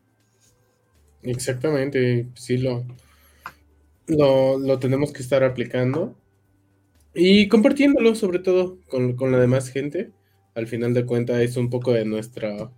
Exactamente, 1.23 2.27
sí 2.35 2.57
lo, 2.57 2.85
lo, 4.07 4.79
tenemos 4.79 5.13
que 5.13 5.21
estar 5.21 5.43
aplicando 5.43 6.17
y 7.13 7.47
compartiéndolo 7.47 8.15
sobre 8.15 8.39
todo 8.39 8.79
con, 8.89 9.15
con 9.15 9.31
la 9.31 9.39
demás 9.39 9.69
gente. 9.69 10.11
Al 10.55 10.67
final 10.67 10.93
de 10.93 11.05
cuentas 11.05 11.39
es 11.41 11.57
un 11.57 11.69
poco 11.69 11.93
de 11.93 12.05
nuestra, 12.05 12.71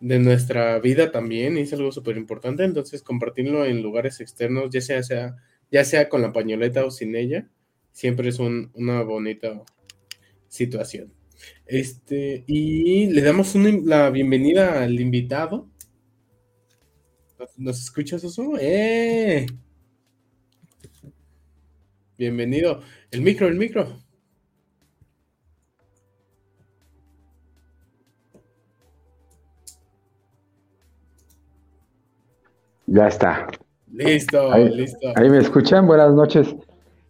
de 0.00 0.18
nuestra 0.18 0.78
vida 0.78 1.10
también 1.12 1.58
y 1.58 1.62
es 1.62 1.72
algo 1.72 1.92
súper 1.92 2.16
importante. 2.16 2.64
Entonces 2.64 3.02
compartirlo 3.02 3.64
en 3.66 3.82
lugares 3.82 4.20
externos, 4.20 4.70
ya 4.70 4.80
sea, 4.80 5.02
sea, 5.02 5.36
ya 5.70 5.84
sea 5.84 6.08
con 6.08 6.22
la 6.22 6.32
pañoleta 6.32 6.84
o 6.84 6.90
sin 6.90 7.16
ella, 7.16 7.48
siempre 7.92 8.28
es 8.28 8.38
una 8.38 9.02
bonita 9.02 9.62
situación. 10.48 11.12
Este, 11.66 12.44
y 12.46 13.06
le 13.08 13.22
damos 13.22 13.54
la 13.54 14.10
bienvenida 14.10 14.82
al 14.82 15.00
invitado. 15.00 15.68
¿Nos 17.56 17.80
escuchas, 17.80 18.22
eso? 18.22 18.52
¡Eh! 18.60 19.46
Bienvenido. 22.18 22.80
El 23.10 23.22
micro, 23.22 23.48
el 23.48 23.56
micro. 23.56 23.86
Ya 32.86 33.08
está. 33.08 33.46
Listo, 33.90 34.54
listo. 34.56 35.12
Ahí 35.16 35.30
me 35.30 35.38
escuchan, 35.38 35.86
buenas 35.86 36.12
noches. 36.12 36.54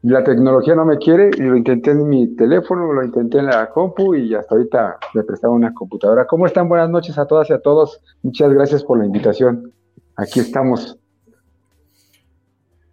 La 0.02 0.22
tecnología 0.22 0.74
no 0.76 0.84
me 0.84 0.98
quiere 0.98 1.30
y 1.36 1.40
lo 1.40 1.56
intenté 1.56 1.90
en 1.90 2.08
mi 2.08 2.36
teléfono, 2.36 2.92
lo 2.92 3.02
intenté 3.02 3.38
en 3.38 3.46
la 3.46 3.68
compu 3.68 4.14
y 4.14 4.34
hasta 4.34 4.54
ahorita 4.54 4.98
me 5.14 5.24
prestaba 5.24 5.52
una 5.54 5.74
computadora. 5.74 6.26
¿Cómo 6.26 6.46
están? 6.46 6.68
Buenas 6.68 6.88
noches 6.88 7.18
a 7.18 7.26
todas 7.26 7.50
y 7.50 7.52
a 7.52 7.60
todos. 7.60 8.00
Muchas 8.22 8.52
gracias 8.52 8.84
por 8.84 8.98
la 8.98 9.06
invitación. 9.06 9.72
Aquí 10.20 10.40
estamos. 10.40 10.98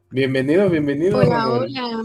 Bienvenido, 0.10 0.70
bienvenido. 0.70 1.18
Hola, 1.18 1.50
hola. 1.50 2.04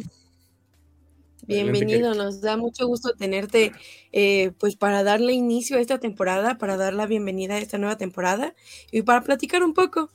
Bienvenido, 1.47 2.15
nos 2.15 2.41
da 2.41 2.57
mucho 2.57 2.89
gusto 2.89 3.15
tenerte, 3.15 3.71
eh, 4.11 4.51
pues 4.59 4.75
para 4.75 5.05
darle 5.05 5.33
inicio 5.33 5.77
a 5.77 5.81
esta 5.81 6.01
temporada, 6.01 6.59
para 6.59 6.77
dar 6.77 6.93
la 6.93 7.07
bienvenida 7.07 7.55
a 7.55 7.59
esta 7.59 7.79
nueva 7.79 7.97
temporada 7.97 8.57
y 8.91 9.03
para 9.03 9.23
platicar 9.23 9.63
un 9.63 9.75
poco. 9.75 10.11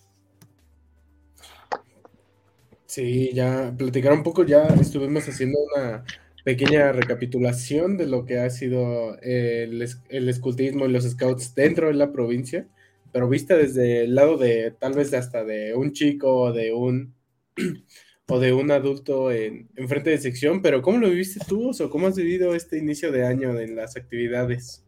Sí, 2.85 3.31
ya 3.33 3.73
platicar 3.77 4.11
un 4.11 4.23
poco, 4.23 4.43
ya 4.43 4.63
estuvimos 4.67 5.25
haciendo 5.29 5.57
una 5.73 6.03
pequeña 6.43 6.91
recapitulación 6.91 7.95
de 7.95 8.07
lo 8.07 8.25
que 8.25 8.39
ha 8.39 8.49
sido 8.49 9.17
el, 9.21 9.87
el 10.09 10.27
escultismo 10.27 10.85
y 10.85 10.91
los 10.91 11.09
scouts 11.09 11.55
dentro 11.55 11.87
de 11.87 11.93
la 11.93 12.11
provincia, 12.11 12.67
pero 13.11 13.29
vista 13.29 13.55
desde 13.55 14.03
el 14.03 14.15
lado 14.15 14.37
de 14.37 14.73
tal 14.79 14.93
vez 14.93 15.13
hasta 15.13 15.43
de 15.43 15.75
un 15.75 15.93
chico 15.93 16.35
o 16.35 16.53
de 16.53 16.73
un 16.73 17.13
o 18.29 18.39
de 18.39 18.53
un 18.53 18.71
adulto 18.71 19.31
en, 19.31 19.69
frente 19.87 20.09
de 20.09 20.17
sección, 20.17 20.61
pero 20.61 20.81
¿cómo 20.81 20.97
lo 20.97 21.09
viviste 21.09 21.39
tú 21.47 21.71
o 21.71 21.89
cómo 21.89 22.07
has 22.07 22.15
vivido 22.15 22.53
este 22.55 22.77
inicio 22.77 23.11
de 23.11 23.25
año 23.25 23.57
en 23.57 23.75
las 23.75 23.95
actividades? 23.95 24.83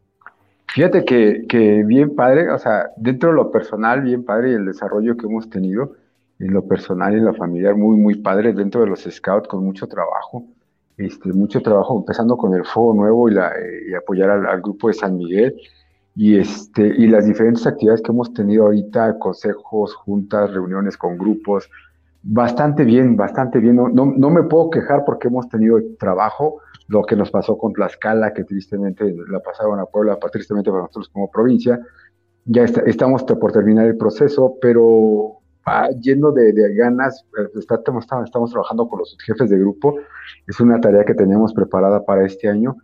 Fíjate 0.67 1.03
que, 1.03 1.45
que, 1.47 1.83
bien 1.83 2.15
padre, 2.15 2.49
o 2.51 2.59
sea, 2.59 2.91
dentro 2.97 3.29
de 3.29 3.35
lo 3.35 3.49
personal, 3.49 4.01
bien 4.01 4.23
padre 4.23 4.51
y 4.51 4.53
el 4.53 4.65
desarrollo 4.65 5.17
que 5.17 5.25
hemos 5.25 5.49
tenido 5.49 5.95
en 6.39 6.53
lo 6.53 6.67
personal 6.67 7.13
y 7.13 7.17
en 7.17 7.25
lo 7.25 7.33
familiar, 7.33 7.75
muy, 7.75 7.97
muy 7.97 8.15
padre 8.15 8.53
dentro 8.53 8.81
de 8.81 8.87
los 8.87 9.01
scouts 9.01 9.47
con 9.47 9.63
mucho 9.63 9.87
trabajo, 9.87 10.45
este, 10.97 11.31
mucho 11.31 11.61
trabajo 11.61 11.97
empezando 11.97 12.37
con 12.37 12.53
el 12.53 12.65
Fuego 12.65 12.93
Nuevo 12.93 13.29
y, 13.29 13.33
la, 13.33 13.53
y 13.89 13.93
apoyar 13.93 14.29
al, 14.31 14.61
grupo 14.61 14.89
de 14.89 14.93
San 14.93 15.17
Miguel 15.17 15.55
y, 16.15 16.37
este, 16.37 16.85
y 16.85 17.07
las 17.07 17.25
diferentes 17.25 17.65
actividades 17.65 18.01
que 18.01 18.11
hemos 18.11 18.33
tenido 18.33 18.65
ahorita, 18.65 19.17
consejos, 19.19 19.95
juntas, 19.95 20.51
reuniones 20.51 20.97
con 20.97 21.17
grupos, 21.17 21.69
Bastante 22.21 22.83
bien, 22.83 23.15
bastante 23.15 23.59
bien. 23.59 23.77
No, 23.77 23.87
no, 23.87 24.29
me 24.29 24.43
puedo 24.43 24.69
quejar 24.69 25.05
porque 25.05 25.29
hemos 25.29 25.47
tenido 25.47 25.79
trabajo, 25.97 26.59
lo 26.87 27.03
que 27.03 27.15
nos 27.15 27.31
pasó 27.31 27.57
con 27.57 27.71
Tlaxcala, 27.71 28.33
que 28.33 28.43
tristemente 28.43 29.15
la 29.29 29.39
pasaron 29.39 29.79
a 29.79 29.85
Puebla, 29.85 30.17
tristemente 30.31 30.69
para 30.69 30.83
nosotros 30.83 31.09
como 31.09 31.31
provincia. 31.31 31.79
Ya 32.43 32.63
estamos 32.63 33.23
por 33.23 33.51
terminar 33.53 33.85
el 33.85 33.95
proceso, 33.95 34.57
pero 34.61 35.37
va 35.65 35.89
lleno 35.91 36.31
de, 36.33 36.51
ganas. 36.75 37.25
Eh, 37.37 37.57
estamos, 37.57 38.05
estamos 38.25 38.51
trabajando 38.51 38.89
con 38.89 38.99
los 38.99 39.17
jefes 39.25 39.49
de 39.49 39.57
grupo. 39.57 39.95
Es 40.45 40.59
una 40.59 40.81
tarea 40.81 41.05
que 41.05 41.13
teníamos 41.13 41.53
preparada 41.53 42.03
para 42.03 42.25
este 42.25 42.49
año. 42.49 42.75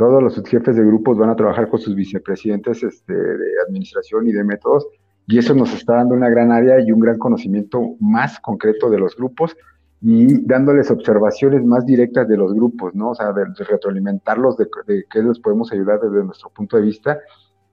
Todos 0.00 0.22
los 0.22 0.42
jefes 0.48 0.76
de 0.76 0.82
grupos 0.82 1.18
van 1.18 1.28
a 1.28 1.36
trabajar 1.36 1.68
con 1.68 1.78
sus 1.78 1.94
vicepresidentes 1.94 2.82
este, 2.82 3.12
de 3.12 3.46
administración 3.68 4.26
y 4.26 4.32
de 4.32 4.42
métodos 4.42 4.86
y 5.26 5.36
eso 5.36 5.54
nos 5.54 5.74
está 5.74 5.96
dando 5.96 6.14
una 6.14 6.30
gran 6.30 6.50
área 6.50 6.80
y 6.80 6.90
un 6.90 7.00
gran 7.00 7.18
conocimiento 7.18 7.96
más 8.00 8.40
concreto 8.40 8.88
de 8.88 8.98
los 8.98 9.14
grupos 9.14 9.54
y 10.00 10.46
dándoles 10.46 10.90
observaciones 10.90 11.62
más 11.66 11.84
directas 11.84 12.26
de 12.28 12.38
los 12.38 12.54
grupos, 12.54 12.94
¿no? 12.94 13.10
O 13.10 13.14
sea, 13.14 13.34
de, 13.34 13.44
retroalimentarlos, 13.58 14.56
de, 14.56 14.68
de 14.86 15.04
qué 15.10 15.22
les 15.22 15.38
podemos 15.38 15.70
ayudar 15.70 16.00
desde 16.00 16.24
nuestro 16.24 16.48
punto 16.48 16.78
de 16.78 16.84
vista. 16.84 17.18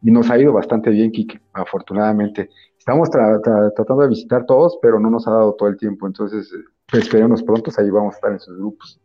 Y 0.01 0.11
nos 0.11 0.29
ha 0.29 0.37
ido 0.37 0.51
bastante 0.51 0.89
bien, 0.89 1.11
Kike, 1.11 1.39
afortunadamente. 1.53 2.49
Estamos 2.77 3.09
tratando 3.09 4.03
de 4.03 4.09
visitar 4.09 4.45
todos, 4.45 4.77
pero 4.81 4.99
no 4.99 5.09
nos 5.09 5.25
ha 5.29 5.31
dado 5.31 5.53
todo 5.53 5.69
el 5.69 5.77
tiempo. 5.77 6.07
Entonces, 6.07 6.53
pues, 6.91 7.03
esperemos 7.03 7.41
pronto, 7.41 7.71
ahí 7.77 7.89
vamos 7.89 8.15
a 8.15 8.17
estar 8.17 8.31
en 8.33 8.39
sus 8.41 8.57
grupos. 8.57 8.99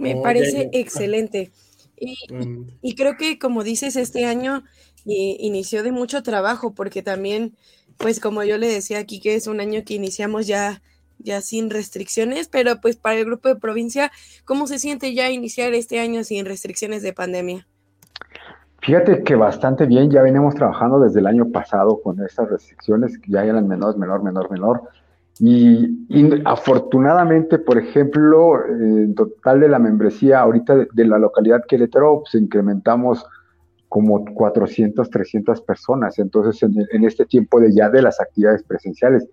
Me 0.00 0.16
parece 0.16 0.70
excelente. 0.72 1.52
Y, 1.96 2.94
creo 2.94 3.16
que, 3.18 3.38
como 3.38 3.62
dices, 3.62 3.96
este 3.96 4.24
año 4.24 4.64
inició 5.04 5.82
de 5.82 5.92
mucho 5.92 6.22
trabajo, 6.22 6.74
porque 6.74 7.02
también, 7.02 7.54
pues 7.98 8.20
como 8.20 8.42
yo 8.42 8.56
le 8.56 8.68
decía 8.68 8.98
aquí, 8.98 9.20
que 9.20 9.34
es 9.34 9.46
un 9.46 9.60
año 9.60 9.82
que 9.84 9.94
iniciamos 9.94 10.46
ya, 10.46 10.82
ya 11.18 11.42
sin 11.42 11.68
restricciones, 11.68 12.48
pero 12.48 12.80
pues 12.80 12.96
para 12.96 13.16
el 13.16 13.26
grupo 13.26 13.48
de 13.48 13.56
provincia, 13.56 14.10
¿cómo 14.46 14.66
se 14.66 14.78
siente 14.78 15.12
ya 15.12 15.30
iniciar 15.30 15.74
este 15.74 16.00
año 16.00 16.24
sin 16.24 16.46
restricciones 16.46 17.02
de 17.02 17.12
pandemia? 17.12 17.66
Fíjate 18.80 19.22
que 19.22 19.34
bastante 19.34 19.84
bien, 19.84 20.10
ya 20.10 20.22
venimos 20.22 20.54
trabajando 20.54 20.98
desde 21.00 21.20
el 21.20 21.26
año 21.26 21.50
pasado 21.50 22.00
con 22.02 22.24
estas 22.24 22.48
restricciones, 22.48 23.20
ya 23.28 23.44
eran 23.44 23.68
menor, 23.68 23.98
menor, 23.98 24.22
menor, 24.22 24.50
menor. 24.50 24.88
Y, 25.42 26.06
afortunadamente, 26.44 27.58
por 27.58 27.78
ejemplo, 27.78 28.62
en 28.66 29.14
total 29.14 29.60
de 29.60 29.68
la 29.68 29.78
membresía 29.78 30.40
ahorita 30.40 30.86
de, 30.92 31.04
la 31.06 31.18
localidad 31.18 31.64
Querétaro, 31.66 32.20
pues 32.20 32.34
incrementamos 32.34 33.24
como 33.88 34.22
400, 34.34 35.08
300 35.08 35.62
personas. 35.62 36.18
Entonces, 36.18 36.62
en, 36.62 37.04
este 37.04 37.24
tiempo 37.24 37.58
de 37.58 37.72
ya 37.72 37.88
de 37.88 38.02
las 38.02 38.20
actividades 38.20 38.62
presenciales, 38.64 39.26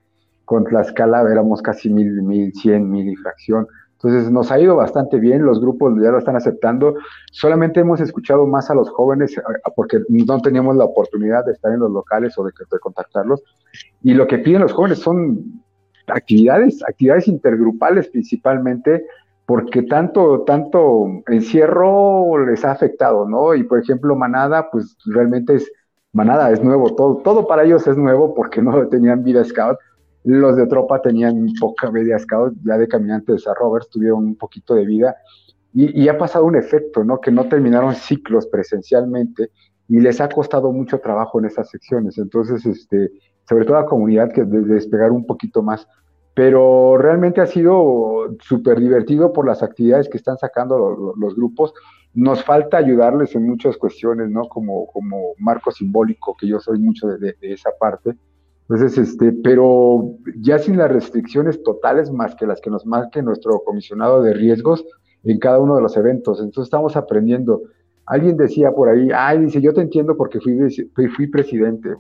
con 0.46 0.64
Tlaxcala 0.64 1.30
éramos 1.30 1.62
casi 1.62 1.90
mil, 1.90 2.24
mil, 2.24 2.54
cien, 2.54 2.90
mil 2.90 3.10
y 3.10 3.16
fracción. 3.18 3.68
Entonces 3.96 4.32
nos 4.32 4.52
ha 4.52 4.60
ido 4.60 4.76
bastante 4.76 5.20
bien, 5.20 5.44
los 5.44 5.60
grupos 5.60 5.94
ya 6.02 6.12
lo 6.12 6.20
están 6.20 6.38
aceptando. 6.38 6.96
Solamente 7.32 7.82
hemos 7.82 8.00
escuchado 8.00 8.46
más 8.46 8.70
a 8.70 8.76
los 8.76 8.90
jóvenes 8.92 9.36
porque 9.76 10.00
no 10.08 10.40
teníamos 10.40 10.78
la 10.78 10.86
oportunidad 10.86 11.44
de 11.46 11.54
estar 11.54 11.74
en 11.74 11.80
los 11.80 11.92
locales 11.92 12.38
o 12.38 12.46
de, 12.46 12.52
de 12.72 12.80
contactarlos. 12.80 13.44
Y 14.04 14.14
lo 14.14 14.28
que 14.28 14.38
piden 14.38 14.62
los 14.62 14.72
jóvenes 14.72 15.00
son 15.00 15.64
actividades, 16.08 16.84
actividades 16.84 17.28
intergrupales 17.28 18.08
principalmente, 18.08 19.06
porque 19.46 19.84
tanto, 19.84 20.42
tanto 20.42 21.24
encierro 21.28 22.46
les 22.46 22.66
ha 22.66 22.72
afectado, 22.72 23.28
¿no? 23.28 23.56
Y 23.56 23.64
por 23.64 23.80
ejemplo, 23.80 24.16
Manada, 24.16 24.70
pues 24.72 24.98
realmente 25.06 25.56
es, 25.56 25.72
Manada 26.12 26.52
es 26.52 26.64
nuevo, 26.64 26.96
todo, 26.96 27.18
todo 27.18 27.48
para 27.48 27.64
ellos 27.64 27.88
es 27.88 27.98
nuevo 27.98 28.34
porque 28.34 28.62
no 28.62 28.88
tenían 28.90 29.24
vida 29.24 29.44
scout, 29.44 29.78
los 30.24 30.58
de 30.58 30.68
tropa 30.68 31.02
tenían 31.02 31.48
poca 31.60 31.90
media 31.90 32.20
scout, 32.20 32.54
ya 32.64 32.78
de 32.78 32.88
caminantes 32.88 33.48
a 33.48 33.54
Roberts 33.54 33.90
tuvieron 33.90 34.26
un 34.26 34.36
poquito 34.36 34.76
de 34.76 34.86
vida. 34.86 35.16
Y, 35.74 36.08
ha 36.08 36.18
pasado 36.18 36.46
un 36.46 36.56
efecto, 36.56 37.04
¿no? 37.04 37.22
Que 37.22 37.32
no 37.32 37.48
terminaron 37.48 37.94
ciclos 37.94 38.48
presencialmente 38.48 39.52
y 39.88 40.00
les 40.00 40.20
ha 40.20 40.28
costado 40.28 40.72
mucho 40.72 41.00
trabajo 41.00 41.40
en 41.40 41.46
esas 41.46 41.70
secciones. 41.70 42.18
Entonces, 42.18 42.66
este, 42.66 43.12
sobre 43.48 43.66
todo 43.66 43.78
a 43.78 43.82
la 43.82 43.88
comunidad 43.88 44.32
que 44.32 44.44
de, 44.44 44.62
despegar 44.62 45.12
un 45.12 45.26
poquito 45.26 45.62
más. 45.64 45.88
Pero 46.34 46.98
realmente 46.98 47.42
ha 47.42 47.48
sido 47.48 48.36
súper 48.42 48.80
divertido 48.80 49.34
por 49.34 49.48
las 49.48 49.64
actividades 49.64 50.08
que 50.08 50.18
están 50.18 50.38
sacando 50.38 51.16
los, 51.18 51.36
grupos. 51.36 51.74
Nos 52.14 52.44
falta 52.44 52.78
ayudarles 52.78 53.36
en 53.36 53.48
muchas 53.48 53.76
cuestiones, 53.78 54.30
¿no? 54.30 54.48
Como, 54.48 54.88
como 54.88 55.34
marco 55.40 55.72
simbólico, 55.72 56.36
que 56.40 56.48
yo 56.48 56.60
soy 56.60 56.80
mucho 56.80 57.08
de, 57.08 57.36
esa 57.42 57.72
parte 57.80 58.16
entonces, 58.70 58.98
este, 58.98 59.32
pero 59.32 60.18
ya 60.42 60.60
sin 60.60 60.78
las 60.78 60.92
restricciones 60.92 61.64
totales 61.64 62.12
más 62.12 62.36
que 62.36 62.46
las 62.46 62.60
que 62.60 62.70
nos 62.70 62.86
marque 62.86 63.22
nuestro 63.22 63.62
comisionado 63.64 64.22
de 64.22 64.34
riesgos 64.34 64.86
en 65.24 65.40
cada 65.40 65.60
uno 65.60 65.76
de 65.78 65.82
los 65.82 65.96
eventos. 65.96 66.40
Entonces 66.40 66.66
estamos 66.66 66.98
aprendiendo. 66.98 67.62
Alguien 68.06 68.36
decía 68.36 68.72
por 68.72 68.90
ahí, 68.90 69.10
ay, 69.14 69.40
dice, 69.40 69.62
yo 69.62 69.74
te 69.74 69.82
entiendo 69.82 70.18
porque 70.18 70.42
fui, 70.42 71.10
fui, 71.10 71.28
presidente. 71.28 71.96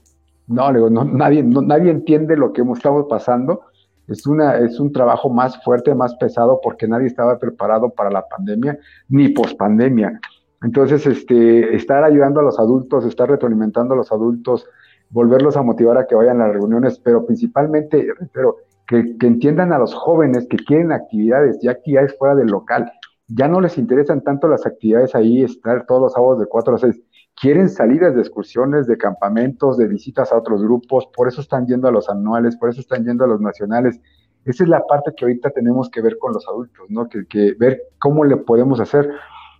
No, 0.47 0.71
digo, 0.71 0.89
no, 0.89 1.03
nadie, 1.03 1.43
nadie 1.43 1.91
entiende 1.91 2.37
lo 2.37 2.53
que 2.53 2.61
estamos 2.61 3.05
pasando. 3.09 3.61
Es, 4.07 4.25
una, 4.25 4.57
es 4.57 4.79
un 4.79 4.93
trabajo 4.93 5.29
más 5.29 5.61
fuerte, 5.63 5.93
más 5.93 6.15
pesado, 6.15 6.59
porque 6.63 6.87
nadie 6.87 7.07
estaba 7.07 7.37
preparado 7.37 7.89
para 7.89 8.09
la 8.09 8.25
pandemia 8.27 8.79
ni 9.09 9.29
pospandemia. 9.29 10.19
Entonces, 10.63 11.05
este, 11.05 11.75
estar 11.75 12.03
ayudando 12.03 12.39
a 12.39 12.43
los 12.43 12.59
adultos, 12.59 13.05
estar 13.05 13.29
retroalimentando 13.29 13.93
a 13.93 13.97
los 13.97 14.11
adultos, 14.11 14.65
volverlos 15.09 15.57
a 15.57 15.61
motivar 15.61 15.97
a 15.97 16.07
que 16.07 16.15
vayan 16.15 16.41
a 16.41 16.47
las 16.47 16.55
reuniones, 16.55 16.99
pero 16.99 17.25
principalmente, 17.25 18.07
pero 18.33 18.57
que, 18.87 19.15
entiendan 19.21 19.73
a 19.73 19.79
los 19.79 19.93
jóvenes 19.93 20.47
que 20.47 20.57
quieren 20.57 20.91
actividades, 20.91 21.59
ya 21.61 21.71
actividades 21.71 22.17
fuera 22.17 22.35
del 22.35 22.47
local. 22.47 22.91
Ya 23.27 23.47
no 23.47 23.59
les 23.59 23.77
interesan 23.77 24.21
tanto 24.21 24.47
las 24.47 24.65
actividades 24.65 25.13
ahí, 25.13 25.43
estar 25.43 25.85
todos 25.85 26.01
los 26.01 26.13
sábados 26.13 26.39
de 26.39 26.45
4 26.45 26.75
a 26.75 26.77
6. 26.77 27.01
Quieren 27.39 27.69
salidas 27.69 28.15
de 28.15 28.21
excursiones, 28.21 28.87
de 28.87 28.97
campamentos, 28.97 29.77
de 29.77 29.87
visitas 29.87 30.31
a 30.31 30.37
otros 30.37 30.63
grupos, 30.63 31.07
por 31.15 31.27
eso 31.27 31.41
están 31.41 31.67
yendo 31.67 31.87
a 31.87 31.91
los 31.91 32.09
anuales, 32.09 32.57
por 32.57 32.69
eso 32.69 32.81
están 32.81 33.05
yendo 33.05 33.25
a 33.25 33.27
los 33.27 33.39
nacionales. 33.39 34.01
Esa 34.43 34.63
es 34.63 34.69
la 34.69 34.83
parte 34.87 35.13
que 35.15 35.25
ahorita 35.25 35.51
tenemos 35.51 35.89
que 35.89 36.01
ver 36.01 36.17
con 36.17 36.33
los 36.33 36.47
adultos, 36.47 36.89
¿no? 36.89 37.07
Que, 37.07 37.27
que 37.27 37.53
ver 37.53 37.83
cómo 37.99 38.23
le 38.23 38.37
podemos 38.37 38.79
hacer. 38.79 39.07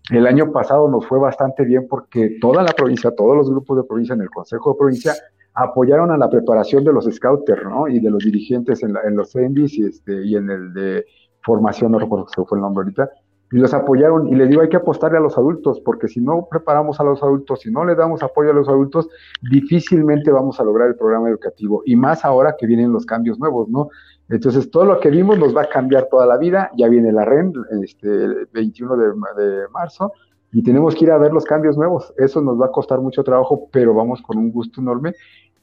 El 0.09 0.25
año 0.25 0.51
pasado 0.51 0.89
nos 0.89 1.05
fue 1.05 1.19
bastante 1.19 1.65
bien 1.65 1.87
porque 1.87 2.37
toda 2.41 2.63
la 2.63 2.71
provincia, 2.71 3.11
todos 3.11 3.37
los 3.37 3.49
grupos 3.49 3.77
de 3.77 3.83
provincia 3.83 4.15
en 4.15 4.21
el 4.21 4.29
Consejo 4.31 4.71
de 4.71 4.79
Provincia 4.79 5.13
apoyaron 5.53 6.11
a 6.11 6.17
la 6.17 6.29
preparación 6.29 6.83
de 6.83 6.93
los 6.93 7.05
scouters, 7.05 7.63
¿no? 7.63 7.87
Y 7.87 7.99
de 7.99 8.09
los 8.09 8.23
dirigentes 8.23 8.81
en, 8.81 8.93
los 9.15 9.35
ENDIs 9.35 9.73
y, 9.77 9.85
este, 9.85 10.23
y 10.23 10.35
en 10.35 10.49
el 10.49 10.73
de 10.73 11.05
formación, 11.43 11.91
no 11.91 11.99
recuerdo 11.99 12.27
si 12.27 12.41
fue 12.43 12.57
el 12.57 12.61
nombre 12.61 12.83
ahorita, 12.83 13.09
y 13.51 13.57
los 13.57 13.73
apoyaron. 13.73 14.27
Y 14.27 14.35
les 14.35 14.49
digo, 14.49 14.61
hay 14.61 14.69
que 14.69 14.77
apostarle 14.77 15.17
a 15.17 15.21
los 15.21 15.37
adultos, 15.37 15.79
porque 15.79 16.07
si 16.07 16.19
no 16.19 16.47
preparamos 16.49 16.99
a 16.99 17.03
los 17.03 17.21
adultos, 17.23 17.61
si 17.61 17.71
no 17.71 17.85
le 17.85 17.95
damos 17.95 18.23
apoyo 18.23 18.51
a 18.51 18.53
los 18.53 18.67
adultos, 18.67 19.07
difícilmente 19.49 20.31
vamos 20.31 20.59
a 20.59 20.63
lograr 20.63 20.89
el 20.89 20.95
programa 20.95 21.29
educativo. 21.29 21.81
Y 21.85 21.95
más 21.95 22.25
ahora 22.25 22.55
que 22.57 22.67
vienen 22.67 22.91
los 22.91 23.05
cambios 23.05 23.39
nuevos, 23.39 23.69
¿no? 23.69 23.89
Entonces, 24.29 24.69
todo 24.69 24.85
lo 24.85 24.99
que 24.99 25.09
vimos 25.09 25.39
nos 25.39 25.55
va 25.55 25.63
a 25.63 25.69
cambiar 25.69 26.07
toda 26.09 26.25
la 26.25 26.37
vida. 26.37 26.69
Ya 26.77 26.89
viene 26.89 27.11
la 27.11 27.23
REN, 27.23 27.53
este, 27.83 28.07
el 28.07 28.49
21 28.51 28.97
de, 28.97 29.67
marzo, 29.71 30.11
y 30.51 30.61
tenemos 30.63 30.95
que 30.95 31.05
ir 31.05 31.11
a 31.11 31.17
ver 31.17 31.31
los 31.31 31.45
cambios 31.45 31.77
nuevos. 31.77 32.13
Eso 32.17 32.41
nos 32.41 32.59
va 32.59 32.65
a 32.65 32.71
costar 32.71 32.99
mucho 32.99 33.23
trabajo, 33.23 33.69
pero 33.71 33.93
vamos 33.93 34.21
con 34.21 34.37
un 34.37 34.51
gusto 34.51 34.81
enorme. 34.81 35.13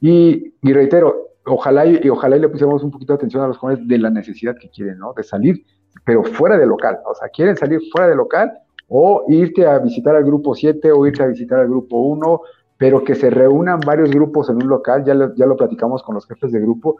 Y, 0.01 0.55
reitero, 0.62 1.33
ojalá 1.44 1.85
y, 1.85 2.09
ojalá 2.09 2.37
y 2.37 2.40
le 2.40 2.49
pusiéramos 2.49 2.83
un 2.83 2.90
poquito 2.90 3.12
de 3.12 3.16
atención 3.16 3.42
a 3.42 3.49
los 3.49 3.59
jóvenes 3.59 3.87
de 3.87 3.99
la 3.99 4.09
necesidad 4.09 4.57
que 4.59 4.70
quieren, 4.70 4.99
¿no? 4.99 5.12
De 5.14 5.23
salir, 5.23 5.64
pero 6.04 6.24
fuera 6.24 6.59
de 6.59 6.66
local. 6.66 6.98
O 7.07 7.14
sea, 7.14 7.28
quieren 7.28 7.57
salir 7.57 7.80
fuera 7.92 8.09
de 8.09 8.16
local 8.16 8.52
o 8.88 9.24
irte 9.28 9.66
a 9.66 9.78
visitar 9.78 10.16
al 10.16 10.24
grupo 10.24 10.54
7 10.54 10.92
o 10.92 11.07
irte 11.07 11.22
a 11.22 11.26
visitar 11.26 11.61
al 11.61 11.68
grupo 11.68 11.98
1, 11.98 12.40
pero 12.76 13.04
que 13.04 13.14
se 13.14 13.30
reúnan 13.30 13.80
varios 13.80 14.11
grupos 14.11 14.50
en 14.50 14.57
un 14.57 14.68
local, 14.68 15.04
ya 15.04 15.14
lo, 15.14 15.35
ya 15.35 15.46
lo 15.46 15.57
platicamos 15.57 16.02
con 16.02 16.14
los 16.14 16.26
jefes 16.26 16.52
de 16.52 16.61
grupo, 16.61 16.96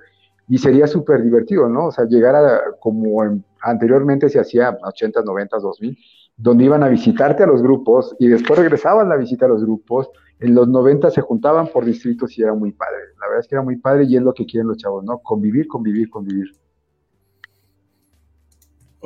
y 0.48 0.59
sería 0.59 0.87
súper 0.87 1.22
divertido, 1.22 1.68
¿no? 1.68 1.87
O 1.87 1.90
sea, 1.90 2.04
llegar 2.04 2.35
a, 2.37 2.61
como 2.80 3.22
anteriormente 3.61 4.28
se 4.28 4.38
hacía 4.38 4.76
80, 4.83 5.22
90, 5.22 5.59
2000, 5.59 5.98
donde 6.37 6.64
iban 6.64 6.83
a 6.83 6.88
visitarte 6.88 7.42
a 7.42 7.46
los 7.46 7.62
grupos 7.62 8.14
y 8.18 8.28
después 8.28 8.59
regresaban 8.59 9.09
la 9.09 9.16
visita 9.16 9.46
a 9.46 9.48
los 9.48 9.64
grupos 9.64 10.11
en 10.40 10.54
los 10.54 10.68
90 10.68 11.11
se 11.11 11.20
juntaban 11.20 11.68
por 11.68 11.85
distritos 11.85 12.37
y 12.38 12.42
era 12.42 12.54
muy 12.54 12.72
padre. 12.72 12.98
La 13.20 13.28
verdad 13.28 13.40
es 13.40 13.48
que 13.48 13.54
era 13.54 13.62
muy 13.62 13.76
padre 13.76 14.04
y 14.04 14.16
es 14.16 14.22
lo 14.22 14.35
que 14.35 14.46
quieren 14.46 14.68
los 14.68 14.76
chavos, 14.76 15.04
¿no? 15.04 15.18
Convivir, 15.18 15.66
convivir, 15.68 16.11
convivir. 16.11 16.50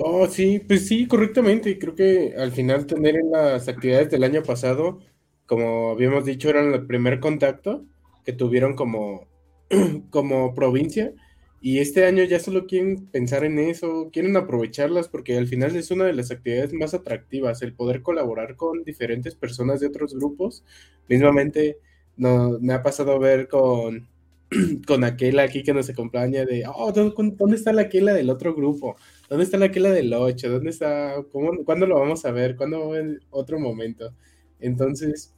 Oh, 0.01 0.27
sí, 0.29 0.61
pues 0.61 0.87
sí, 0.87 1.07
correctamente. 1.09 1.79
Creo 1.79 1.95
que 1.95 2.35
al 2.37 2.53
final 2.53 2.87
tener 2.87 3.17
en 3.17 3.31
las 3.33 3.67
actividades 3.69 4.11
del 4.11 4.23
año 4.25 4.43
pasado, 4.45 5.01
como 5.47 5.91
habíamos 5.91 6.25
dicho, 6.25 6.49
eran 6.49 6.73
el 6.73 6.87
primer 6.87 7.19
contacto 7.21 7.85
que 8.25 8.33
tuvieron 8.33 8.75
como, 8.77 9.27
como 10.11 10.55
provincia 10.55 11.13
y 11.61 11.81
este 11.81 12.05
año 12.07 12.23
ya 12.23 12.39
solo 12.39 12.67
quieren 12.67 13.09
pensar 13.09 13.45
en 13.45 13.59
eso, 13.59 14.11
quieren 14.13 14.37
aprovecharlas 14.37 15.09
porque 15.09 15.37
al 15.37 15.49
final 15.49 15.75
es 15.75 15.91
una 15.91 16.05
de 16.05 16.13
las 16.13 16.31
actividades 16.31 16.73
más 16.73 16.95
atractivas, 16.95 17.61
el 17.63 17.75
poder 17.75 18.03
colaborar 18.03 18.55
con 18.57 18.85
diferentes 18.85 19.35
personas 19.35 19.81
de 19.81 19.89
otros 19.89 20.15
grupos. 20.15 20.65
Mismamente 21.09 21.79
no, 22.17 22.59
me 22.61 22.73
ha 22.75 22.83
pasado 22.85 23.13
a 23.13 23.19
ver 23.19 23.49
con, 23.49 24.09
con 24.87 25.05
aquella 25.05 25.43
aquí 25.43 25.63
que 25.63 25.75
nos 25.75 25.91
acompaña 25.91 26.45
de, 26.45 26.65
oh, 26.67 26.93
¿dónde 26.93 27.57
está 27.57 27.73
la 27.73 27.83
aquella 27.83 28.15
del 28.15 28.31
otro 28.31 28.55
grupo? 28.55 28.97
¿Dónde 29.29 29.45
está 29.45 29.59
la 29.59 29.67
aquella 29.67 29.91
del 29.91 30.13
8? 30.13 30.51
¿Dónde 30.51 30.71
está? 30.71 31.23
¿Cómo, 31.31 31.65
¿Cuándo 31.65 31.87
lo 31.87 31.99
vamos 31.99 32.25
a 32.25 32.31
ver? 32.31 32.57
¿Cuándo 32.57 32.97
en 32.97 33.21
otro 33.31 33.59
momento? 33.61 34.15
Entonces, 34.61 35.35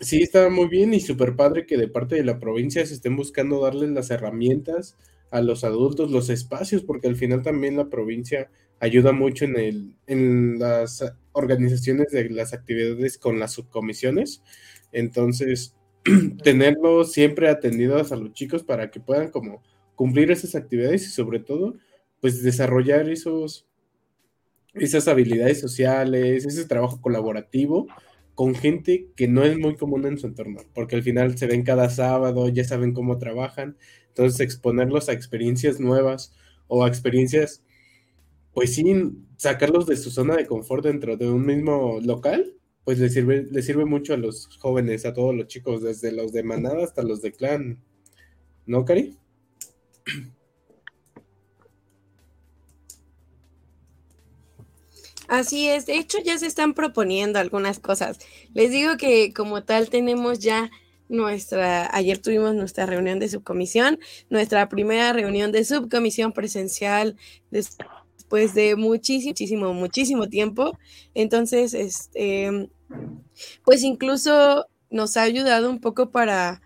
sí, 0.00 0.22
está 0.22 0.48
muy 0.48 0.68
bien 0.68 0.94
y 0.94 1.00
súper 1.00 1.36
padre 1.36 1.66
que 1.66 1.76
de 1.76 1.88
parte 1.88 2.16
de 2.16 2.24
la 2.24 2.38
provincia 2.38 2.84
se 2.86 2.94
estén 2.94 3.16
buscando 3.16 3.60
darles 3.60 3.90
las 3.90 4.10
herramientas 4.10 4.96
a 5.30 5.40
los 5.42 5.62
adultos 5.62 6.10
los 6.10 6.28
espacios, 6.30 6.82
porque 6.82 7.08
al 7.08 7.16
final 7.16 7.42
también 7.42 7.76
la 7.76 7.88
provincia 7.88 8.50
ayuda 8.80 9.12
mucho 9.12 9.44
en, 9.44 9.56
el, 9.58 9.96
en 10.06 10.58
las 10.58 11.04
organizaciones 11.32 12.08
de 12.10 12.30
las 12.30 12.52
actividades 12.52 13.18
con 13.18 13.38
las 13.38 13.52
subcomisiones. 13.52 14.42
Entonces, 14.92 15.76
tenerlos 16.42 17.12
siempre 17.12 17.48
atendidos 17.48 18.12
a 18.12 18.16
los 18.16 18.32
chicos 18.32 18.62
para 18.62 18.90
que 18.90 19.00
puedan 19.00 19.30
como 19.30 19.62
cumplir 19.94 20.30
esas 20.30 20.54
actividades 20.54 21.06
y 21.06 21.10
sobre 21.10 21.40
todo, 21.40 21.74
pues 22.20 22.42
desarrollar 22.42 23.08
esos, 23.08 23.66
esas 24.74 25.08
habilidades 25.08 25.60
sociales, 25.60 26.46
ese 26.46 26.64
trabajo 26.66 27.00
colaborativo 27.00 27.86
con 28.34 28.54
gente 28.54 29.08
que 29.16 29.28
no 29.28 29.44
es 29.44 29.58
muy 29.58 29.76
común 29.76 30.06
en 30.06 30.16
su 30.16 30.26
entorno, 30.26 30.62
porque 30.72 30.96
al 30.96 31.02
final 31.02 31.36
se 31.36 31.46
ven 31.46 31.62
cada 31.62 31.90
sábado, 31.90 32.48
ya 32.48 32.64
saben 32.64 32.94
cómo 32.94 33.18
trabajan, 33.18 33.76
entonces 34.08 34.40
exponerlos 34.40 35.10
a 35.10 35.12
experiencias 35.12 35.78
nuevas 35.78 36.34
o 36.66 36.82
a 36.82 36.88
experiencias, 36.88 37.62
pues 38.54 38.74
sin 38.74 39.28
sacarlos 39.36 39.86
de 39.86 39.98
su 39.98 40.10
zona 40.10 40.36
de 40.36 40.46
confort 40.46 40.84
dentro 40.84 41.18
de 41.18 41.28
un 41.28 41.44
mismo 41.44 41.98
local, 42.02 42.54
pues 42.90 42.98
les 42.98 43.14
sirve, 43.14 43.46
les 43.52 43.64
sirve 43.64 43.84
mucho 43.84 44.14
a 44.14 44.16
los 44.16 44.48
jóvenes, 44.58 45.06
a 45.06 45.14
todos 45.14 45.32
los 45.32 45.46
chicos, 45.46 45.80
desde 45.80 46.10
los 46.10 46.32
de 46.32 46.42
manada 46.42 46.82
hasta 46.82 47.04
los 47.04 47.22
de 47.22 47.30
clan. 47.30 47.80
¿No, 48.66 48.84
Cari? 48.84 49.16
Así 55.28 55.68
es, 55.68 55.86
de 55.86 55.98
hecho 55.98 56.18
ya 56.24 56.36
se 56.36 56.48
están 56.48 56.74
proponiendo 56.74 57.38
algunas 57.38 57.78
cosas. 57.78 58.18
Les 58.54 58.72
digo 58.72 58.96
que 58.96 59.32
como 59.32 59.62
tal 59.62 59.88
tenemos 59.88 60.40
ya 60.40 60.68
nuestra, 61.08 61.94
ayer 61.94 62.18
tuvimos 62.18 62.56
nuestra 62.56 62.86
reunión 62.86 63.20
de 63.20 63.28
subcomisión, 63.28 64.00
nuestra 64.30 64.68
primera 64.68 65.12
reunión 65.12 65.52
de 65.52 65.64
subcomisión 65.64 66.32
presencial 66.32 67.16
después 67.52 68.52
de 68.54 68.74
muchísimo, 68.74 69.30
muchísimo, 69.30 69.74
muchísimo 69.74 70.28
tiempo. 70.28 70.76
Entonces, 71.14 71.72
este, 71.72 72.68
pues 73.64 73.82
incluso 73.82 74.66
nos 74.90 75.16
ha 75.16 75.22
ayudado 75.22 75.70
un 75.70 75.80
poco 75.80 76.10
para, 76.10 76.62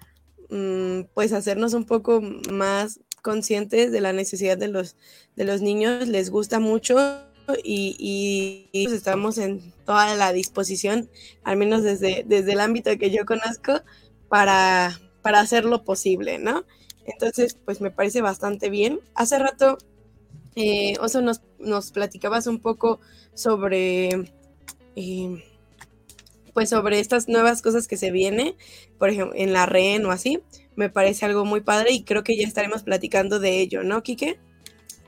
mm, 0.51 1.03
pues, 1.15 1.33
hacernos 1.33 1.75
un 1.75 1.85
poco 1.85 2.21
más 2.51 3.01
conscientes 3.23 3.93
de 3.93 4.01
la 4.01 4.13
necesidad 4.13 4.59
de 4.59 4.69
los, 4.69 4.97
de 5.37 5.45
los 5.45 5.61
niños. 5.63 6.09
Les 6.09 6.31
gusta 6.31 6.61
mucho 6.61 6.97
y, 7.63 8.69
pues, 8.73 8.93
estamos 8.93 9.39
en 9.39 9.73
toda 9.85 10.15
la 10.15 10.33
disposición, 10.33 11.11
al 11.43 11.57
menos 11.57 11.83
desde, 11.83 12.25
desde 12.27 12.53
el 12.53 12.61
ámbito 12.61 12.97
que 12.99 13.11
yo 13.11 13.27
conozco, 13.27 13.81
para, 14.29 14.99
para 15.23 15.41
hacerlo 15.41 15.85
posible, 15.85 16.39
¿no? 16.39 16.65
Entonces, 17.05 17.57
pues 17.65 17.81
me 17.81 17.91
parece 17.91 18.23
bastante 18.23 18.71
bien. 18.71 19.01
Hace 19.15 19.39
rato, 19.39 19.79
eh, 20.57 20.95
nos, 21.23 21.43
nos, 21.59 21.93
platicabas 21.93 22.47
un 22.47 22.61
poco 22.61 23.01
sobre, 23.35 24.33
eh, 24.97 25.45
pues 26.55 26.71
sobre 26.71 27.01
estas 27.01 27.29
nuevas 27.29 27.61
cosas 27.61 27.88
que 27.88 27.97
se 27.97 28.11
vienen, 28.11 28.55
por 28.99 29.11
ejemplo, 29.11 29.35
en 29.37 29.53
la 29.53 29.67
REN 29.67 30.07
o 30.07 30.12
así. 30.12 30.40
Me 30.77 30.88
parece 30.88 31.27
algo 31.27 31.45
muy 31.45 31.61
padre 31.61 31.93
y 31.93 32.05
creo 32.05 32.25
que 32.25 32.37
ya 32.37 32.47
estaremos 32.47 32.85
platicando 32.85 33.40
de 33.40 33.61
ello, 33.61 33.83
¿no, 33.83 34.03
Quique? 34.03 34.38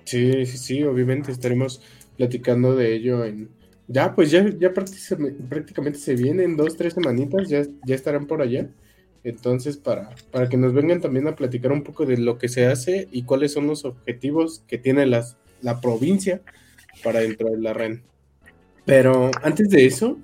Sí, 0.04 0.44
sí, 0.46 0.58
sí, 0.58 0.82
obviamente 0.82 1.32
estaremos 1.32 1.80
platicando 2.16 2.76
de 2.76 2.94
ello 2.94 3.24
en... 3.24 3.48
Ya, 3.88 4.14
pues 4.14 4.32
ya, 4.32 4.44
ya 4.58 4.74
prácticamente 4.74 6.00
se 6.00 6.14
vienen 6.14 6.56
dos, 6.56 6.76
tres 6.76 6.94
semanitas, 6.94 7.48
ya, 7.48 7.62
ya 7.86 7.94
estarán 7.94 8.26
por 8.26 8.42
allá. 8.42 8.68
Entonces, 9.22 9.76
para, 9.76 10.10
para 10.32 10.48
que 10.48 10.56
nos 10.56 10.72
vengan 10.72 11.00
también 11.00 11.28
a 11.28 11.36
platicar 11.36 11.70
un 11.70 11.84
poco 11.84 12.04
de 12.04 12.16
lo 12.16 12.38
que 12.38 12.48
se 12.48 12.66
hace 12.66 13.08
y 13.12 13.22
cuáles 13.22 13.52
son 13.52 13.68
los 13.68 13.84
objetivos 13.84 14.64
que 14.66 14.78
tiene 14.78 15.06
las, 15.06 15.36
la 15.62 15.80
provincia 15.80 16.42
para 17.04 17.20
dentro 17.20 17.50
de 17.50 17.58
la 17.58 17.72
REN. 17.72 18.02
Pero 18.84 19.30
antes 19.42 19.68
de 19.68 19.86
eso, 19.86 20.18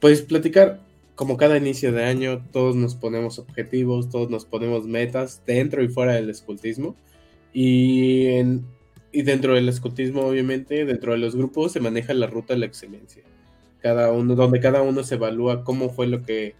pues 0.00 0.22
platicar, 0.22 0.80
como 1.14 1.36
cada 1.36 1.56
inicio 1.56 1.92
de 1.92 2.04
año, 2.04 2.44
todos 2.52 2.76
nos 2.76 2.94
ponemos 2.94 3.38
objetivos, 3.38 4.08
todos 4.10 4.30
nos 4.30 4.44
ponemos 4.44 4.86
metas 4.86 5.42
dentro 5.46 5.82
y 5.82 5.88
fuera 5.88 6.14
del 6.14 6.30
escultismo. 6.30 6.96
Y, 7.52 8.26
en, 8.26 8.64
y 9.12 9.22
dentro 9.22 9.54
del 9.54 9.68
escultismo, 9.68 10.22
obviamente, 10.22 10.84
dentro 10.84 11.12
de 11.12 11.18
los 11.18 11.36
grupos 11.36 11.72
se 11.72 11.80
maneja 11.80 12.14
la 12.14 12.26
ruta 12.26 12.54
de 12.54 12.60
la 12.60 12.66
excelencia. 12.66 13.22
Cada 13.80 14.12
uno, 14.12 14.34
donde 14.34 14.60
cada 14.60 14.82
uno 14.82 15.04
se 15.04 15.14
evalúa 15.16 15.62
cómo 15.62 15.90
fue 15.90 16.06
lo 16.06 16.22
que 16.22 16.54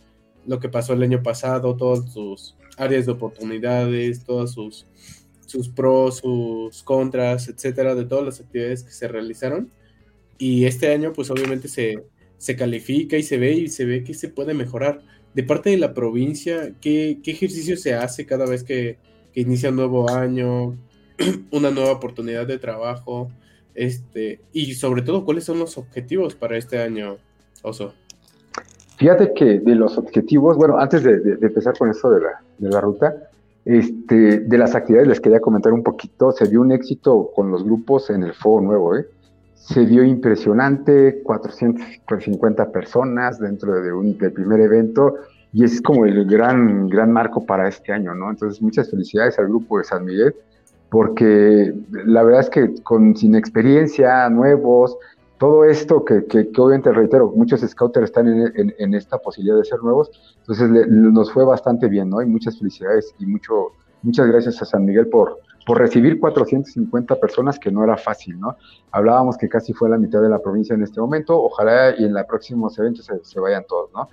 lo 0.46 0.60
que 0.60 0.68
pasó 0.68 0.92
el 0.92 1.02
año 1.02 1.22
pasado, 1.22 1.76
todas 1.76 2.12
sus 2.12 2.56
áreas 2.76 3.06
de 3.06 3.12
oportunidades, 3.12 4.24
todos 4.24 4.52
sus, 4.52 4.86
sus 5.46 5.68
pros, 5.68 6.18
sus 6.18 6.82
contras, 6.82 7.48
etcétera, 7.48 7.94
de 7.94 8.04
todas 8.04 8.24
las 8.24 8.40
actividades 8.40 8.82
que 8.82 8.92
se 8.92 9.08
realizaron. 9.08 9.70
Y 10.38 10.64
este 10.64 10.92
año, 10.92 11.12
pues 11.12 11.30
obviamente 11.30 11.68
se, 11.68 12.04
se 12.38 12.56
califica 12.56 13.16
y 13.16 13.22
se 13.22 13.38
ve 13.38 13.52
y 13.52 13.68
se 13.68 13.84
ve 13.84 14.04
que 14.04 14.14
se 14.14 14.28
puede 14.28 14.54
mejorar. 14.54 15.02
De 15.34 15.42
parte 15.42 15.70
de 15.70 15.78
la 15.78 15.94
provincia, 15.94 16.72
¿qué, 16.80 17.20
ejercicio 17.24 17.76
se 17.76 17.94
hace 17.94 18.26
cada 18.26 18.46
vez 18.46 18.62
que, 18.64 18.98
inicia 19.34 19.70
un 19.70 19.76
nuevo 19.76 20.08
año, 20.08 20.76
una 21.50 21.70
nueva 21.70 21.92
oportunidad 21.92 22.46
de 22.46 22.58
trabajo? 22.58 23.30
Este, 23.74 24.40
y 24.52 24.74
sobre 24.74 25.02
todo, 25.02 25.24
¿cuáles 25.24 25.44
son 25.44 25.58
los 25.58 25.76
objetivos 25.76 26.36
para 26.36 26.56
este 26.56 26.78
año, 26.80 27.16
Oso? 27.62 27.94
Fíjate 28.96 29.32
que 29.34 29.58
de 29.58 29.74
los 29.74 29.98
objetivos, 29.98 30.56
bueno, 30.56 30.78
antes 30.78 31.02
de, 31.02 31.38
empezar 31.42 31.76
con 31.76 31.90
eso 31.90 32.10
de 32.10 32.20
la, 32.20 32.42
de 32.58 32.70
la, 32.70 32.80
ruta, 32.80 33.28
este, 33.64 34.40
de 34.40 34.58
las 34.58 34.76
actividades 34.76 35.08
les 35.08 35.20
quería 35.20 35.40
comentar 35.40 35.72
un 35.72 35.82
poquito, 35.82 36.30
se 36.30 36.46
dio 36.46 36.60
un 36.60 36.70
éxito 36.70 37.32
con 37.34 37.50
los 37.50 37.64
grupos 37.64 38.10
en 38.10 38.22
el 38.22 38.34
Fuego 38.34 38.60
Nuevo, 38.60 38.96
¿eh? 38.96 39.06
Se 39.64 39.86
dio 39.86 40.04
impresionante, 40.04 41.22
450 41.22 42.70
personas 42.70 43.38
dentro 43.38 43.80
de 43.80 43.94
un, 43.94 44.18
del 44.18 44.30
primer 44.30 44.60
evento, 44.60 45.14
y 45.54 45.64
es 45.64 45.80
como 45.80 46.04
el 46.04 46.26
gran, 46.26 46.86
gran 46.88 47.10
marco 47.10 47.46
para 47.46 47.66
este 47.66 47.90
año, 47.90 48.14
¿no? 48.14 48.28
Entonces, 48.28 48.60
muchas 48.60 48.90
felicidades 48.90 49.38
al 49.38 49.46
grupo 49.46 49.78
de 49.78 49.84
San 49.84 50.04
Miguel, 50.04 50.34
porque 50.90 51.72
la 51.90 52.22
verdad 52.22 52.42
es 52.42 52.50
que 52.50 52.74
con, 52.82 53.16
sin 53.16 53.34
experiencia, 53.34 54.28
nuevos, 54.28 54.98
todo 55.38 55.64
esto 55.64 56.04
que, 56.04 56.26
que, 56.26 56.50
obviamente 56.58 56.92
reitero, 56.92 57.32
muchos 57.34 57.62
scouters 57.62 58.04
están 58.04 58.28
en, 58.28 58.74
en, 58.78 58.94
esta 58.94 59.16
posibilidad 59.16 59.56
de 59.56 59.64
ser 59.64 59.82
nuevos, 59.82 60.10
entonces 60.40 60.68
nos 60.90 61.32
fue 61.32 61.46
bastante 61.46 61.88
bien, 61.88 62.10
¿no? 62.10 62.20
Y 62.20 62.26
muchas 62.26 62.58
felicidades 62.58 63.14
y 63.18 63.24
mucho, 63.24 63.72
muchas 64.02 64.26
gracias 64.26 64.60
a 64.60 64.66
San 64.66 64.84
Miguel 64.84 65.08
por, 65.08 65.38
por 65.66 65.78
recibir 65.78 66.20
450 66.20 67.16
personas, 67.16 67.58
que 67.58 67.70
no 67.70 67.82
era 67.84 67.96
fácil, 67.96 68.38
¿no? 68.38 68.56
Hablábamos 68.92 69.38
que 69.38 69.48
casi 69.48 69.72
fue 69.72 69.88
la 69.88 69.98
mitad 69.98 70.20
de 70.20 70.28
la 70.28 70.38
provincia 70.38 70.74
en 70.74 70.82
este 70.82 71.00
momento, 71.00 71.42
ojalá 71.42 71.94
y 71.96 72.04
en 72.04 72.12
los 72.12 72.24
próximos 72.24 72.78
eventos 72.78 73.10
se, 73.22 73.40
vayan 73.40 73.64
todos, 73.66 73.90
¿no? 73.92 74.08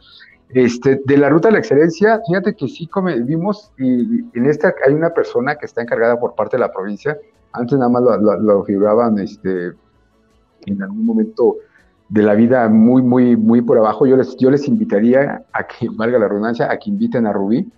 Este, 0.50 1.02
de 1.06 1.18
la 1.18 1.30
ruta 1.30 1.48
de 1.48 1.54
la 1.54 1.60
excelencia, 1.60 2.22
fíjate 2.28 2.56
que 2.56 2.68
sí 2.68 2.90
vimos, 3.24 3.72
y 3.78 4.22
en 4.38 4.46
esta 4.46 4.74
hay 4.86 4.94
una 4.94 5.12
persona 5.12 5.56
que 5.56 5.66
está 5.66 5.82
encargada 5.82 6.20
por 6.20 6.36
parte 6.36 6.58
de 6.58 6.62
la 6.62 6.72
provincia, 6.72 7.18
antes 7.54 7.78
nada 7.78 7.90
más 7.90 8.02
lo, 8.02 8.18
lo, 8.18 8.38
lo 8.38 8.64
figuraban 8.64 9.18
este, 9.20 9.72
en 10.66 10.84
algún 10.84 11.06
momento 11.06 11.58
de 12.10 12.24
la 12.24 12.34
vida 12.34 12.68
muy, 12.68 13.02
muy, 13.02 13.38
muy 13.38 13.62
por 13.62 13.78
abajo, 13.78 14.06
yo 14.06 14.18
les, 14.18 14.36
yo 14.36 14.52
les 14.52 14.68
invitaría 14.68 15.46
a 15.54 15.64
que, 15.66 15.88
valga 15.90 16.20
la 16.20 16.28
redundancia, 16.28 16.70
a 16.70 16.78
que 16.78 16.90
inviten 16.90 17.26
a 17.26 17.32
Rubí, 17.32 17.72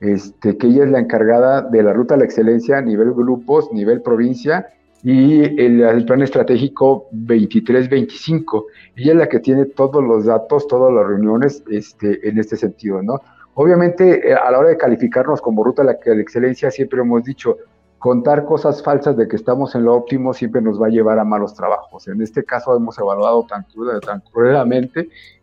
este, 0.00 0.56
que 0.56 0.66
ella 0.66 0.84
es 0.84 0.90
la 0.90 0.98
encargada 0.98 1.62
de 1.62 1.82
la 1.82 1.92
ruta 1.92 2.14
a 2.14 2.18
la 2.18 2.24
excelencia 2.24 2.78
a 2.78 2.82
nivel 2.82 3.12
grupos, 3.12 3.72
nivel 3.72 4.02
provincia 4.02 4.68
y 5.02 5.42
el, 5.60 6.04
plan 6.04 6.22
estratégico 6.22 7.08
23-25. 7.12 8.64
Ella 8.96 9.12
es 9.12 9.18
la 9.18 9.28
que 9.28 9.40
tiene 9.40 9.66
todos 9.66 10.02
los 10.02 10.26
datos, 10.26 10.66
todas 10.66 10.92
las 10.92 11.06
reuniones 11.06 11.62
este, 11.70 12.28
en 12.28 12.38
este 12.38 12.56
sentido, 12.56 13.02
¿no? 13.02 13.20
Obviamente, 13.54 14.30
eh, 14.30 14.34
a 14.34 14.50
la 14.50 14.58
hora 14.58 14.68
de 14.70 14.76
calificarnos 14.76 15.40
como 15.40 15.64
ruta 15.64 15.82
a 15.82 15.84
la 15.84 15.92
excelencia, 15.92 16.70
siempre 16.70 17.00
hemos 17.00 17.24
dicho, 17.24 17.56
contar 17.98 18.46
cosas 18.46 18.82
falsas 18.82 19.16
de 19.16 19.28
que 19.28 19.36
estamos 19.36 19.74
en 19.74 19.84
lo 19.84 19.94
óptimo 19.94 20.32
siempre 20.32 20.62
nos 20.62 20.80
va 20.80 20.86
a 20.86 20.90
llevar 20.90 21.18
a 21.18 21.24
malos 21.24 21.54
trabajos. 21.54 22.08
En 22.08 22.22
este 22.22 22.44
caso 22.44 22.74
hemos 22.74 22.98
evaluado 22.98 23.46
tan, 23.46 23.66
tan 24.00 24.22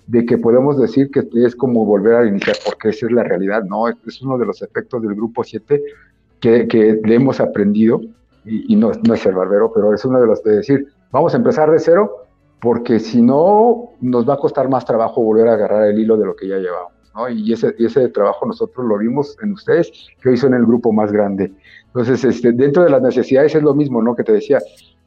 de 0.08 0.26
que 0.26 0.38
podemos 0.38 0.80
decir 0.80 1.12
que 1.12 1.28
es 1.46 1.56
como 1.56 1.86
volver 1.86 2.15
a 2.15 2.26
iniciar, 2.26 2.56
porque 2.65 2.89
esa 2.89 3.06
es 3.06 3.12
la 3.12 3.24
realidad, 3.24 3.63
¿no? 3.63 3.88
Es 3.88 4.22
uno 4.22 4.38
de 4.38 4.46
los 4.46 4.62
efectos 4.62 5.02
del 5.02 5.15
grupo 5.15 5.43
7 5.43 5.84
que, 6.39 6.67
que 6.67 7.00
hemos 7.04 7.39
aprendido, 7.39 8.02
y, 8.48 8.76
no, 8.76 8.91
no, 9.06 9.13
es 9.13 9.26
el 9.26 9.36
barbero, 9.36 9.72
pero 9.74 9.93
es 9.93 10.04
uno 10.06 10.22
de 10.22 10.28
los 10.28 10.43
de 10.43 10.58
decir, 10.58 10.88
vamos 11.12 11.34
a 11.34 11.38
empezar 11.38 11.70
de 11.70 11.80
cero, 11.80 12.28
porque 12.62 13.00
si 13.00 13.22
no, 13.22 13.91
nos 14.00 14.28
va 14.28 14.36
a 14.36 14.38
costar 14.38 14.70
más 14.70 14.86
trabajo 14.86 15.22
volver 15.22 15.50
a 15.50 15.54
agarrar 15.54 15.88
el 15.89 16.00
hilo 16.00 16.17
de 16.17 16.26
lo 16.26 16.36
que 16.36 16.48
ya 16.48 16.58
llevamos. 16.58 16.93
¿no? 17.13 17.30
Y 17.30 17.52
ese, 17.52 17.76
y 17.78 17.86
ese 17.86 18.08
trabajo 18.10 18.46
nosotros 18.46 18.86
lo 18.86 18.98
vimos 18.98 19.38
en 19.41 19.52
ustedes, 19.52 19.91
que 20.22 20.30
hoy 20.30 20.38
son 20.38 20.54
el 20.54 20.65
grupo 20.65 20.93
más 20.93 21.12
grande. 21.12 21.52
Entonces, 21.88 22.24
este, 22.24 22.52
dentro 22.54 22.84
de 22.84 22.89
las 22.89 23.02
necesidades 23.02 23.54
es 23.54 23.63
lo 23.63 23.74
mismo, 23.74 24.02
¿no? 24.02 24.15
Que 24.15 24.24
te 24.24 24.32
decía, 24.32 24.60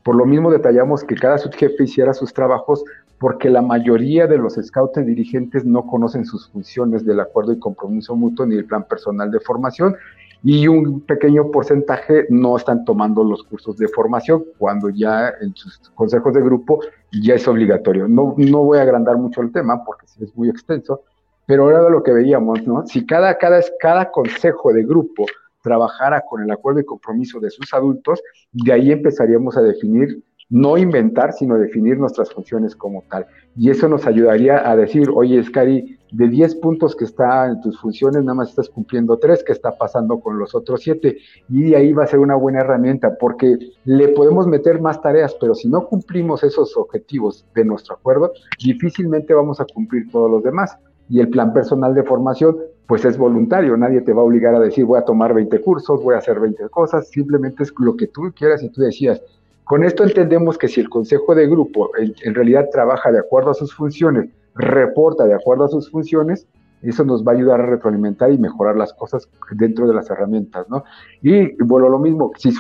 por 0.03 0.15
lo 0.17 0.27
mismo 0.27 0.51
detallamos 0.51 1.05
que 1.05 1.15
cada 1.15 1.39
subjefe 1.39 1.85
hiciera 1.85 2.15
sus 2.15 2.33
trabajos 2.33 2.85
porque 3.19 3.51
la 3.51 3.61
mayoría 3.61 4.27
de 4.27 4.39
los 4.39 4.55
scouts 4.55 5.05
dirigentes 5.05 5.65
no 5.65 5.87
conocen 5.87 6.25
sus 6.25 6.49
funciones 6.49 7.05
del 7.05 7.21
acuerdo 7.21 7.53
y 7.53 7.59
compromiso 7.59 8.17
mutuo 8.17 8.47
ni 8.47 8.57
el 8.57 8.65
plan 8.65 8.85
personal 8.85 9.31
de 9.31 9.41
formación 9.41 9.95
y 10.43 10.67
un 10.69 11.03
pequeño 11.03 11.51
porcentaje 11.51 12.27
no 12.31 12.57
están 12.57 12.85
tomando 12.87 13.23
los 13.23 13.43
cursos 13.43 13.77
de 13.77 13.89
formación 13.89 14.45
cuando 14.57 14.89
ya 14.89 15.35
en 15.41 15.55
sus 15.55 15.79
consejos 15.95 16.33
de 16.33 16.41
grupo 16.41 16.81
ya 17.13 17.35
es 17.35 17.47
obligatorio. 17.47 18.09
No, 18.09 18.35
no 18.39 18.65
voy 18.65 18.79
a 18.79 18.83
agrandar 18.83 19.19
mucho 19.19 19.43
el 19.43 19.53
tema 19.53 19.85
porque 19.85 20.07
es 20.07 20.35
muy 20.35 20.49
extenso, 20.49 21.03
pero 21.45 21.69
era 21.69 21.89
lo 21.91 22.03
que 22.03 22.13
veíamos, 22.13 22.67
¿no? 22.67 22.87
Si 22.87 23.05
cada, 23.05 23.37
cada, 23.37 23.61
cada 23.81 24.11
consejo 24.11 24.73
de 24.73 24.83
grupo 24.85 25.27
trabajara 25.63 26.23
con 26.29 26.43
el 26.43 26.51
acuerdo 26.51 26.81
y 26.81 26.85
compromiso 26.85 27.41
de 27.41 27.51
sus 27.51 27.73
adultos, 27.75 28.23
de 28.53 28.73
ahí 28.73 28.93
empezaríamos 28.93 29.57
a 29.57 29.63
definir, 29.63 30.23
no 30.49 30.77
inventar, 30.77 31.33
sino 31.33 31.57
definir 31.57 31.99
nuestras 31.99 32.33
funciones 32.33 32.75
como 32.75 33.05
tal. 33.09 33.27
Y 33.57 33.71
eso 33.71 33.89
nos 33.89 34.07
ayudaría 34.07 34.69
a 34.69 34.77
decir, 34.77 35.09
oye, 35.15 35.43
Scari, 35.43 35.97
de 36.13 36.29
10 36.29 36.57
puntos 36.57 36.97
que 36.97 37.05
está 37.05 37.47
en 37.47 37.61
tus 37.61 37.79
funciones, 37.81 38.25
nada 38.25 38.35
más 38.35 38.51
estás 38.51 38.69
cumpliendo 38.69 39.17
3, 39.17 39.45
¿qué 39.45 39.53
está 39.53 39.77
pasando 39.77 40.19
con 40.19 40.39
los 40.39 40.55
otros 40.55 40.81
7? 40.83 41.17
Y 41.49 41.71
de 41.71 41.77
ahí 41.77 41.93
va 41.93 42.05
a 42.05 42.09
ser 42.09 42.19
una 42.19 42.35
buena 42.35 42.61
herramienta, 42.61 43.17
porque 43.17 43.57
le 43.85 44.09
podemos 44.09 44.47
meter 44.47 44.81
más 44.81 45.01
tareas, 45.01 45.37
pero 45.41 45.55
si 45.55 45.69
no 45.69 45.87
cumplimos 45.87 46.43
esos 46.43 46.77
objetivos 46.77 47.47
de 47.55 47.65
nuestro 47.65 47.95
acuerdo, 47.95 48.33
difícilmente 48.59 49.35
vamos 49.35 49.61
a 49.61 49.67
cumplir 49.73 50.11
todos 50.11 50.31
los 50.31 50.43
demás. 50.43 50.77
Y 51.09 51.21
el 51.21 51.29
plan 51.29 51.53
personal 51.53 51.95
de 51.95 52.05
formación 52.05 52.57
pues 52.91 53.05
es 53.05 53.17
voluntario, 53.17 53.77
nadie 53.77 54.01
te 54.01 54.13
va 54.13 54.23
a 54.23 54.25
obligar 54.25 54.53
a 54.53 54.59
decir 54.59 54.85
voy 54.85 54.99
a 54.99 55.05
tomar 55.05 55.33
20 55.33 55.61
cursos, 55.61 56.03
voy 56.03 56.17
a 56.17 56.19
hacer 56.19 56.41
20 56.41 56.71
cosas, 56.71 57.09
simplemente 57.09 57.63
es 57.63 57.73
lo 57.79 57.97
que 57.97 58.09
tú 58.09 58.33
quieras 58.35 58.65
y 58.65 58.69
tú 58.69 58.81
decías. 58.81 59.23
Con 59.63 59.85
esto 59.85 60.03
entendemos 60.03 60.59
que 60.59 60.67
si 60.67 60.81
el 60.81 60.89
consejo 60.89 61.37
de 61.37 61.47
grupo 61.47 61.93
en, 61.97 62.35
realidad 62.35 62.67
trabaja 62.73 63.13
de 63.13 63.21
acuerdo 63.21 63.53
a 63.53 63.55
sus 63.55 63.73
funciones, 63.73 64.31
reporta 64.57 65.25
de 65.25 65.35
acuerdo 65.35 65.67
a 65.67 65.69
sus 65.69 65.89
funciones, 65.89 66.49
Eso 66.83 67.05
nos 67.05 67.25
va 67.25 67.31
a 67.31 67.37
ayudar 67.37 67.61
a 67.61 67.67
retroalimentar 67.67 68.33
y 68.33 68.39
mejorar 68.39 68.75
las 68.75 68.93
cosas 68.93 69.29
dentro 69.53 69.87
de 69.87 69.95
las 69.95 70.11
herramientas, 70.11 70.69
¿no? 70.69 70.83
Y 71.23 71.63
bueno, 71.63 71.89
lo 71.89 72.01
mismo, 72.01 72.33
si 72.39 72.51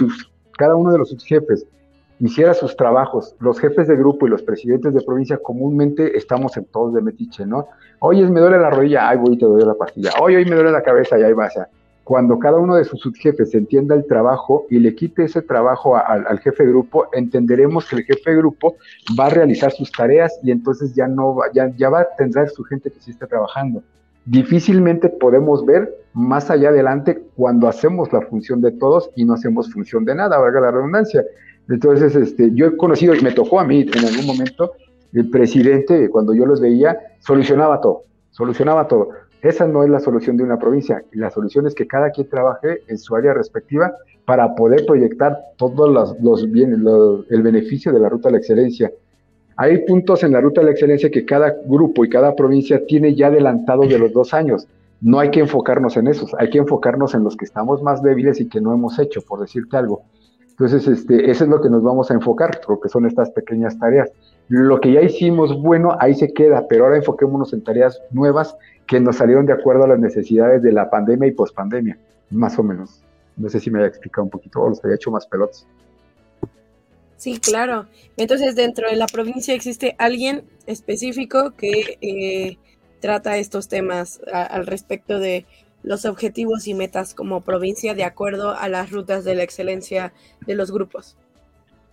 cada 0.56 0.76
uno 0.76 0.92
de 0.92 0.98
los 0.98 1.12
jefes 1.24 1.66
hiciera 2.20 2.54
sus 2.54 2.76
trabajos, 2.76 3.34
los 3.40 3.58
jefes 3.58 3.88
de 3.88 3.96
grupo 3.96 4.26
y 4.26 4.30
los 4.30 4.42
presidentes 4.42 4.94
de 4.94 5.00
provincia 5.00 5.38
comúnmente 5.38 6.16
estamos 6.16 6.56
en 6.56 6.66
todos 6.66 6.94
de 6.94 7.02
metiche, 7.02 7.44
¿no? 7.46 7.68
Oye, 7.98 8.24
me 8.28 8.40
duele 8.40 8.58
la 8.58 8.70
rodilla, 8.70 9.08
ay, 9.08 9.18
voy 9.18 9.34
y 9.34 9.38
te 9.38 9.46
doy 9.46 9.64
la 9.64 9.74
pastilla. 9.74 10.10
Oye, 10.20 10.36
hoy 10.36 10.44
me 10.44 10.54
duele 10.54 10.70
la 10.70 10.82
cabeza 10.82 11.18
y 11.18 11.22
ahí 11.22 11.32
vas. 11.32 11.56
A 11.56 11.68
cuando 12.10 12.40
cada 12.40 12.58
uno 12.58 12.74
de 12.74 12.84
sus 12.84 12.98
subjefes 12.98 13.54
entienda 13.54 13.94
el 13.94 14.04
trabajo 14.04 14.66
y 14.68 14.80
le 14.80 14.96
quite 14.96 15.26
ese 15.26 15.42
trabajo 15.42 15.96
al 15.96 16.40
jefe 16.40 16.64
de 16.64 16.70
grupo, 16.70 17.06
entenderemos 17.12 17.88
que 17.88 17.94
el 17.94 18.02
jefe 18.02 18.30
de 18.30 18.36
grupo 18.38 18.74
va 19.16 19.26
a 19.26 19.30
realizar 19.30 19.70
sus 19.70 19.92
tareas 19.92 20.36
y 20.42 20.50
entonces 20.50 20.92
ya 20.92 21.06
no 21.06 21.36
va, 21.36 21.52
ya, 21.52 21.72
ya 21.76 21.88
va 21.88 22.00
a 22.00 22.08
tener 22.18 22.48
su 22.48 22.64
gente 22.64 22.90
que 22.90 22.98
sí 22.98 23.12
está 23.12 23.28
trabajando. 23.28 23.84
Difícilmente 24.24 25.08
podemos 25.08 25.64
ver 25.64 25.88
más 26.12 26.50
allá 26.50 26.70
adelante 26.70 27.22
cuando 27.36 27.68
hacemos 27.68 28.12
la 28.12 28.22
función 28.22 28.60
de 28.60 28.72
todos 28.72 29.10
y 29.14 29.24
no 29.24 29.34
hacemos 29.34 29.72
función 29.72 30.04
de 30.04 30.16
nada, 30.16 30.36
valga 30.38 30.60
la 30.60 30.72
redundancia. 30.72 31.24
Entonces, 31.70 32.16
este, 32.16 32.50
yo 32.52 32.66
he 32.66 32.76
conocido 32.76 33.14
y 33.14 33.20
me 33.20 33.30
tocó 33.30 33.60
a 33.60 33.64
mí 33.64 33.82
en 33.82 34.04
algún 34.04 34.26
momento, 34.26 34.72
el 35.12 35.30
presidente, 35.30 36.10
cuando 36.10 36.34
yo 36.34 36.44
los 36.44 36.60
veía, 36.60 36.98
solucionaba 37.20 37.80
todo, 37.80 38.02
solucionaba 38.30 38.88
todo. 38.88 39.10
Esa 39.40 39.66
no 39.66 39.84
es 39.84 39.88
la 39.88 40.00
solución 40.00 40.36
de 40.36 40.42
una 40.42 40.58
provincia. 40.58 41.02
La 41.12 41.30
solución 41.30 41.66
es 41.66 41.74
que 41.74 41.86
cada 41.86 42.10
quien 42.10 42.28
trabaje 42.28 42.82
en 42.88 42.98
su 42.98 43.14
área 43.14 43.32
respectiva 43.32 43.94
para 44.26 44.54
poder 44.54 44.84
proyectar 44.84 45.38
todos 45.56 46.16
los, 46.20 46.50
bienes, 46.50 46.80
el 47.30 47.42
beneficio 47.42 47.92
de 47.92 48.00
la 48.00 48.08
ruta 48.08 48.28
a 48.28 48.32
la 48.32 48.38
excelencia. 48.38 48.92
Hay 49.56 49.78
puntos 49.86 50.22
en 50.24 50.32
la 50.32 50.40
ruta 50.40 50.60
a 50.60 50.64
la 50.64 50.72
excelencia 50.72 51.10
que 51.10 51.24
cada 51.24 51.54
grupo 51.66 52.04
y 52.04 52.08
cada 52.08 52.34
provincia 52.34 52.84
tiene 52.84 53.14
ya 53.14 53.28
adelantado 53.28 53.82
de 53.82 53.98
los 53.98 54.12
dos 54.12 54.34
años. 54.34 54.66
No 55.00 55.18
hay 55.18 55.30
que 55.30 55.40
enfocarnos 55.40 55.96
en 55.96 56.08
esos, 56.08 56.34
hay 56.38 56.50
que 56.50 56.58
enfocarnos 56.58 57.14
en 57.14 57.24
los 57.24 57.36
que 57.36 57.44
estamos 57.44 57.82
más 57.82 58.02
débiles 58.02 58.40
y 58.40 58.48
que 58.48 58.60
no 58.60 58.74
hemos 58.74 58.98
hecho, 58.98 59.22
por 59.22 59.40
decirte 59.40 59.76
algo. 59.76 60.02
Entonces, 60.60 60.86
este, 60.88 61.30
eso 61.30 61.44
es 61.44 61.50
lo 61.50 61.62
que 61.62 61.70
nos 61.70 61.82
vamos 61.82 62.10
a 62.10 62.14
enfocar, 62.14 62.60
porque 62.66 62.90
son 62.90 63.06
estas 63.06 63.30
pequeñas 63.30 63.78
tareas. 63.78 64.10
Lo 64.48 64.78
que 64.78 64.92
ya 64.92 65.00
hicimos 65.00 65.58
bueno, 65.58 65.96
ahí 66.00 66.14
se 66.14 66.34
queda, 66.34 66.68
pero 66.68 66.84
ahora 66.84 66.98
enfoquémonos 66.98 67.54
en 67.54 67.64
tareas 67.64 67.98
nuevas 68.10 68.54
que 68.86 69.00
nos 69.00 69.16
salieron 69.16 69.46
de 69.46 69.54
acuerdo 69.54 69.84
a 69.84 69.88
las 69.88 69.98
necesidades 69.98 70.60
de 70.62 70.72
la 70.72 70.90
pandemia 70.90 71.28
y 71.28 71.30
pospandemia, 71.30 71.96
más 72.28 72.58
o 72.58 72.62
menos. 72.62 73.02
No 73.38 73.48
sé 73.48 73.58
si 73.58 73.70
me 73.70 73.78
haya 73.78 73.88
explicado 73.88 74.24
un 74.24 74.28
poquito 74.28 74.60
o 74.60 74.68
los 74.68 74.84
había 74.84 74.96
hecho 74.96 75.10
más 75.10 75.26
pelotas. 75.26 75.66
Sí, 77.16 77.38
claro. 77.38 77.86
Entonces, 78.18 78.54
dentro 78.54 78.90
de 78.90 78.96
la 78.96 79.06
provincia 79.06 79.54
existe 79.54 79.96
alguien 79.96 80.44
específico 80.66 81.52
que 81.56 81.96
eh, 82.02 82.58
trata 83.00 83.38
estos 83.38 83.68
temas 83.68 84.20
al 84.30 84.66
respecto 84.66 85.20
de 85.20 85.46
los 85.82 86.04
objetivos 86.04 86.66
y 86.68 86.74
metas 86.74 87.14
como 87.14 87.42
provincia 87.42 87.94
de 87.94 88.04
acuerdo 88.04 88.50
a 88.50 88.68
las 88.68 88.90
rutas 88.90 89.24
de 89.24 89.34
la 89.34 89.42
excelencia 89.42 90.12
de 90.46 90.54
los 90.54 90.70
grupos. 90.70 91.16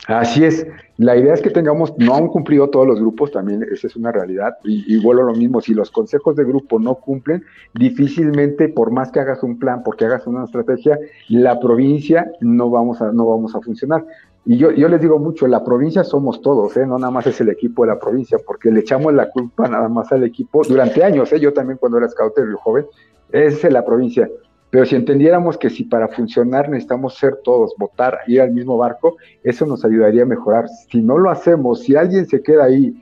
Así 0.05 0.45
es. 0.45 0.65
La 0.97 1.17
idea 1.17 1.33
es 1.33 1.41
que 1.41 1.49
tengamos, 1.49 1.93
no 1.97 2.15
han 2.15 2.27
cumplido 2.27 2.69
todos 2.69 2.87
los 2.87 2.99
grupos, 2.99 3.31
también 3.31 3.65
esa 3.71 3.87
es 3.87 3.95
una 3.95 4.11
realidad. 4.11 4.55
Y, 4.63 4.97
vuelvo 5.01 5.23
a 5.23 5.25
lo 5.31 5.35
mismo, 5.35 5.59
si 5.59 5.73
los 5.73 5.91
consejos 5.91 6.35
de 6.35 6.45
grupo 6.45 6.79
no 6.79 6.95
cumplen, 6.95 7.43
difícilmente, 7.73 8.69
por 8.69 8.91
más 8.91 9.11
que 9.11 9.19
hagas 9.19 9.43
un 9.43 9.59
plan, 9.59 9.83
porque 9.83 10.05
hagas 10.05 10.25
una 10.27 10.45
estrategia, 10.45 10.97
la 11.29 11.59
provincia 11.59 12.31
no 12.39 12.69
vamos 12.69 13.01
a, 13.01 13.11
no 13.11 13.25
vamos 13.25 13.55
a 13.55 13.61
funcionar. 13.61 14.05
Y 14.45 14.57
yo, 14.57 14.71
yo 14.71 14.87
les 14.87 15.01
digo 15.01 15.19
mucho, 15.19 15.45
la 15.45 15.61
provincia 15.61 16.05
somos 16.05 16.41
todos, 16.41 16.77
¿eh? 16.77 16.85
no 16.85 16.97
nada 16.97 17.11
más 17.11 17.27
es 17.27 17.41
el 17.41 17.49
equipo 17.49 17.83
de 17.83 17.89
la 17.89 17.99
provincia, 17.99 18.37
porque 18.45 18.71
le 18.71 18.79
echamos 18.79 19.13
la 19.13 19.29
culpa 19.29 19.67
nada 19.67 19.89
más 19.89 20.09
al 20.13 20.23
equipo 20.23 20.61
durante 20.63 21.03
años, 21.03 21.33
¿eh? 21.33 21.39
yo 21.41 21.51
también 21.51 21.77
cuando 21.77 21.97
era 21.97 22.07
scout 22.07 22.33
y 22.37 22.55
joven, 22.57 22.85
es 23.31 23.63
la 23.63 23.85
provincia. 23.85 24.29
Pero 24.69 24.85
si 24.85 24.95
entendiéramos 24.95 25.57
que 25.57 25.69
si 25.69 25.85
para 25.85 26.09
funcionar 26.09 26.69
necesitamos 26.69 27.15
ser 27.15 27.37
todos, 27.43 27.73
votar, 27.77 28.19
ir 28.27 28.41
al 28.41 28.51
mismo 28.51 28.77
barco, 28.77 29.15
eso 29.43 29.65
nos 29.65 29.85
ayudaría 29.85 30.23
a 30.23 30.25
mejorar. 30.25 30.67
Si 30.89 31.01
no 31.01 31.17
lo 31.17 31.29
hacemos, 31.29 31.83
si 31.83 31.95
alguien 31.95 32.27
se 32.27 32.41
queda 32.41 32.65
ahí 32.65 33.01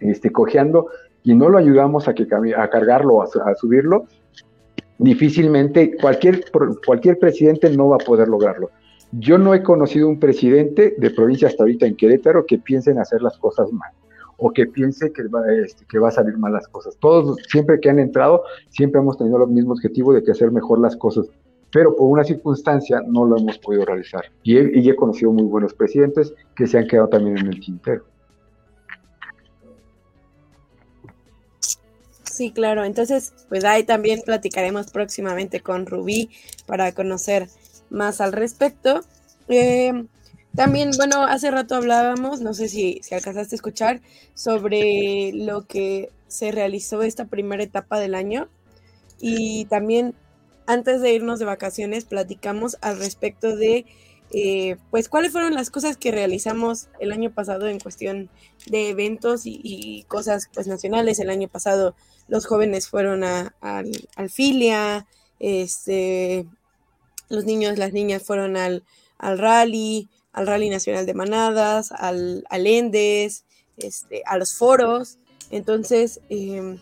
este, 0.00 0.30
cojeando 0.30 0.88
y 1.22 1.34
no 1.34 1.48
lo 1.48 1.58
ayudamos 1.58 2.08
a, 2.08 2.14
que, 2.14 2.26
a 2.56 2.70
cargarlo, 2.70 3.22
a, 3.22 3.26
a 3.26 3.54
subirlo, 3.54 4.06
difícilmente 4.98 5.96
cualquier, 5.96 6.44
cualquier 6.84 7.18
presidente 7.18 7.70
no 7.70 7.88
va 7.90 7.96
a 7.96 8.04
poder 8.04 8.26
lograrlo. 8.26 8.70
Yo 9.12 9.38
no 9.38 9.54
he 9.54 9.62
conocido 9.62 10.08
un 10.08 10.18
presidente 10.18 10.96
de 10.98 11.10
provincia 11.10 11.48
hasta 11.48 11.62
ahorita 11.62 11.86
en 11.86 11.96
Querétaro 11.96 12.44
que 12.44 12.58
piense 12.58 12.90
en 12.90 12.98
hacer 12.98 13.22
las 13.22 13.38
cosas 13.38 13.72
mal 13.72 13.92
o 14.38 14.52
que 14.52 14.66
piense 14.66 15.12
que 15.12 15.24
va, 15.24 15.42
este, 15.52 15.84
que 15.84 15.98
va 15.98 16.08
a 16.08 16.12
salir 16.12 16.38
mal 16.38 16.52
las 16.52 16.66
cosas. 16.68 16.96
Todos, 16.98 17.36
siempre 17.48 17.80
que 17.80 17.90
han 17.90 17.98
entrado, 17.98 18.44
siempre 18.70 19.00
hemos 19.00 19.18
tenido 19.18 19.42
el 19.42 19.50
mismo 19.50 19.72
objetivo 19.72 20.14
de 20.14 20.22
que 20.22 20.30
hacer 20.30 20.50
mejor 20.52 20.80
las 20.80 20.96
cosas, 20.96 21.26
pero 21.72 21.94
por 21.94 22.08
una 22.08 22.24
circunstancia 22.24 23.02
no 23.06 23.24
lo 23.24 23.36
hemos 23.36 23.58
podido 23.58 23.84
realizar. 23.84 24.24
Y 24.44 24.56
he, 24.56 24.96
conocido 24.96 25.32
muy 25.32 25.42
buenos 25.42 25.74
presidentes 25.74 26.32
que 26.56 26.66
se 26.66 26.78
han 26.78 26.86
quedado 26.86 27.08
también 27.08 27.36
en 27.36 27.48
el 27.48 27.60
tintero. 27.60 28.04
Sí, 32.22 32.52
claro. 32.52 32.84
Entonces, 32.84 33.34
pues 33.48 33.64
ahí 33.64 33.82
también 33.82 34.20
platicaremos 34.24 34.92
próximamente 34.92 35.60
con 35.60 35.84
Rubí 35.84 36.30
para 36.66 36.92
conocer 36.92 37.48
más 37.90 38.20
al 38.20 38.32
respecto. 38.32 39.00
Eh, 39.48 40.06
también, 40.54 40.90
bueno, 40.96 41.24
hace 41.24 41.50
rato 41.50 41.76
hablábamos, 41.76 42.40
no 42.40 42.54
sé 42.54 42.68
si, 42.68 43.00
si 43.02 43.14
alcanzaste 43.14 43.54
a 43.54 43.56
escuchar, 43.56 44.00
sobre 44.34 45.32
lo 45.32 45.66
que 45.66 46.10
se 46.26 46.52
realizó 46.52 47.02
esta 47.02 47.26
primera 47.26 47.62
etapa 47.62 47.98
del 47.98 48.14
año. 48.14 48.48
Y 49.20 49.66
también, 49.66 50.14
antes 50.66 51.00
de 51.00 51.12
irnos 51.12 51.38
de 51.38 51.44
vacaciones, 51.44 52.04
platicamos 52.04 52.76
al 52.80 52.98
respecto 52.98 53.56
de, 53.56 53.86
eh, 54.30 54.76
pues, 54.90 55.08
cuáles 55.08 55.32
fueron 55.32 55.54
las 55.54 55.70
cosas 55.70 55.96
que 55.96 56.12
realizamos 56.12 56.88
el 57.00 57.12
año 57.12 57.32
pasado 57.32 57.68
en 57.68 57.80
cuestión 57.80 58.30
de 58.66 58.90
eventos 58.90 59.42
y, 59.44 60.04
cosas, 60.08 60.48
pues, 60.52 60.66
nacionales. 60.66 61.18
El 61.18 61.30
año 61.30 61.48
pasado 61.48 61.94
los 62.26 62.46
jóvenes 62.46 62.88
fueron 62.88 63.24
a, 63.24 63.54
al 63.60 64.30
Filia, 64.30 65.06
este, 65.38 66.46
los 67.28 67.44
niños, 67.44 67.78
las 67.78 67.92
niñas 67.92 68.22
fueron 68.22 68.56
al, 68.56 68.84
al 69.18 69.38
rally, 69.38 70.08
al 70.38 70.46
Rally 70.46 70.70
Nacional 70.70 71.04
de 71.04 71.14
Manadas, 71.14 71.90
al, 71.92 72.44
al 72.48 72.66
Endes, 72.66 73.44
este, 73.76 74.22
a 74.24 74.38
los 74.38 74.56
foros. 74.56 75.18
Entonces, 75.50 76.20
em, 76.28 76.78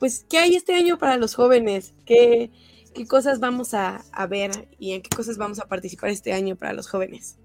pues, 0.00 0.26
¿qué 0.28 0.38
hay 0.38 0.56
este 0.56 0.74
año 0.74 0.98
para 0.98 1.16
los 1.16 1.34
jóvenes? 1.34 1.94
¿Qué, 2.04 2.50
qué 2.92 3.06
cosas 3.06 3.38
vamos 3.38 3.72
a, 3.74 4.02
ver 4.28 4.50
y 4.78 4.92
en 4.92 5.02
qué 5.02 5.14
cosas 5.14 5.38
vamos 5.38 5.60
a 5.60 5.66
participar 5.66 6.10
este 6.10 6.32
año 6.32 6.56
para 6.56 6.72
los 6.72 6.88
jóvenes? 6.88 7.38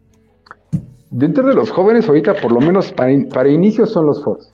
Dentro 1.12 1.48
de 1.48 1.54
los 1.54 1.70
jóvenes, 1.70 2.08
ahorita, 2.08 2.42
por 2.42 2.52
lo 2.52 2.60
menos 2.60 2.92
para, 2.92 3.14
para 3.32 3.50
inicio, 3.50 3.86
son 3.86 4.08
los 4.08 4.24
foros. 4.24 4.52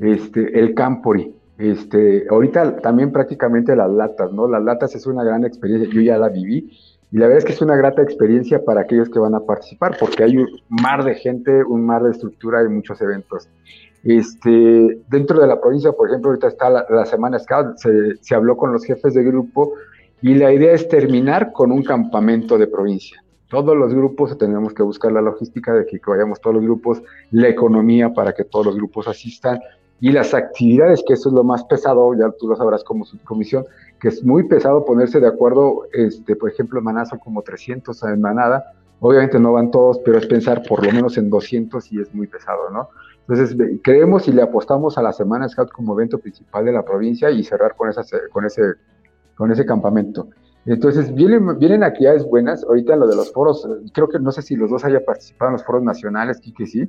Este, 0.00 0.58
el 0.58 0.74
Campori. 0.74 1.34
Este, 1.58 2.24
ahorita 2.30 2.76
también 2.76 3.12
prácticamente 3.12 3.76
las 3.76 3.90
latas, 3.90 4.32
¿no? 4.32 4.48
Las 4.48 4.62
latas 4.62 4.94
es 4.94 5.06
una 5.06 5.22
gran 5.24 5.44
experiencia, 5.44 5.92
yo 5.92 6.00
ya 6.00 6.16
la 6.16 6.28
viví 6.28 6.70
y 7.10 7.16
la 7.16 7.26
verdad 7.26 7.38
es 7.38 7.44
que 7.44 7.52
es 7.52 7.62
una 7.62 7.76
grata 7.76 8.02
experiencia 8.02 8.62
para 8.64 8.82
aquellos 8.82 9.08
que 9.08 9.18
van 9.18 9.34
a 9.34 9.40
participar, 9.40 9.96
porque 9.98 10.24
hay 10.24 10.36
un 10.36 10.48
mar 10.68 11.04
de 11.04 11.14
gente, 11.14 11.64
un 11.64 11.86
mar 11.86 12.02
de 12.02 12.10
estructura 12.10 12.62
y 12.62 12.68
muchos 12.68 13.00
eventos. 13.00 13.48
Este, 14.04 15.00
dentro 15.08 15.40
de 15.40 15.46
la 15.46 15.60
provincia, 15.60 15.92
por 15.92 16.08
ejemplo, 16.08 16.30
ahorita 16.30 16.48
está 16.48 16.70
la, 16.70 17.06
Semana 17.06 17.38
Scout, 17.38 17.76
se, 17.76 18.16
se, 18.20 18.34
habló 18.34 18.56
con 18.56 18.72
los 18.72 18.84
jefes 18.84 19.14
de 19.14 19.24
grupo 19.24 19.72
y 20.20 20.34
la 20.34 20.52
idea 20.52 20.72
es 20.72 20.88
terminar 20.88 21.52
con 21.52 21.72
un 21.72 21.82
campamento 21.82 22.58
de 22.58 22.66
provincia. 22.66 23.22
Todos 23.48 23.74
los 23.74 23.94
grupos 23.94 24.36
tenemos 24.36 24.74
que 24.74 24.82
buscar 24.82 25.10
la 25.10 25.22
logística 25.22 25.72
de 25.72 25.86
que 25.86 25.98
vayamos 26.06 26.40
todos 26.40 26.56
los 26.56 26.64
grupos, 26.64 27.02
la 27.30 27.48
economía 27.48 28.12
para 28.12 28.34
que 28.34 28.44
todos 28.44 28.66
los 28.66 28.76
grupos 28.76 29.08
asistan 29.08 29.58
y 30.00 30.12
las 30.12 30.32
actividades, 30.34 31.02
que 31.06 31.14
eso 31.14 31.28
es 31.28 31.34
lo 31.34 31.44
más 31.44 31.64
pesado, 31.64 32.14
ya 32.14 32.30
tú 32.38 32.48
lo 32.48 32.56
sabrás 32.56 32.84
como 32.84 33.04
subcomisión, 33.04 33.64
que 34.00 34.08
es 34.08 34.24
muy 34.24 34.44
pesado 34.44 34.84
ponerse 34.84 35.18
de 35.18 35.26
acuerdo, 35.26 35.86
este, 35.92 36.36
por 36.36 36.50
ejemplo, 36.50 36.78
en 36.78 36.84
Maná 36.84 37.04
son 37.04 37.18
como 37.18 37.42
300 37.42 38.00
en 38.04 38.20
Manada, 38.20 38.72
obviamente 39.00 39.40
no 39.40 39.52
van 39.52 39.70
todos, 39.70 39.98
pero 40.04 40.18
es 40.18 40.26
pensar 40.26 40.62
por 40.62 40.84
lo 40.84 40.92
menos 40.92 41.18
en 41.18 41.30
200 41.30 41.92
y 41.92 42.00
es 42.00 42.14
muy 42.14 42.26
pesado, 42.26 42.70
¿no? 42.70 42.88
Entonces, 43.28 43.56
creemos 43.82 44.26
y 44.26 44.32
le 44.32 44.40
apostamos 44.40 44.96
a 44.96 45.02
la 45.02 45.12
Semana 45.12 45.48
Scout 45.48 45.70
como 45.70 45.92
evento 45.92 46.18
principal 46.18 46.64
de 46.64 46.72
la 46.72 46.82
provincia 46.82 47.30
y 47.30 47.44
cerrar 47.44 47.76
con, 47.76 47.90
esa, 47.90 48.02
con, 48.32 48.46
ese, 48.46 48.62
con 49.36 49.52
ese 49.52 49.66
campamento. 49.66 50.28
Entonces, 50.64 51.14
vienen, 51.14 51.82
actividades 51.82 52.24
buenas. 52.24 52.64
Ahorita 52.64 52.96
lo 52.96 53.06
de 53.06 53.16
los 53.16 53.32
foros, 53.32 53.68
creo 53.92 54.08
que 54.08 54.18
no 54.18 54.32
sé 54.32 54.40
si 54.40 54.56
los 54.56 54.70
dos 54.70 54.84
haya 54.84 55.04
participado 55.04 55.50
en 55.50 55.52
los 55.54 55.64
foros 55.64 55.82
nacionales, 55.82 56.40
que 56.40 56.66
sí. 56.66 56.88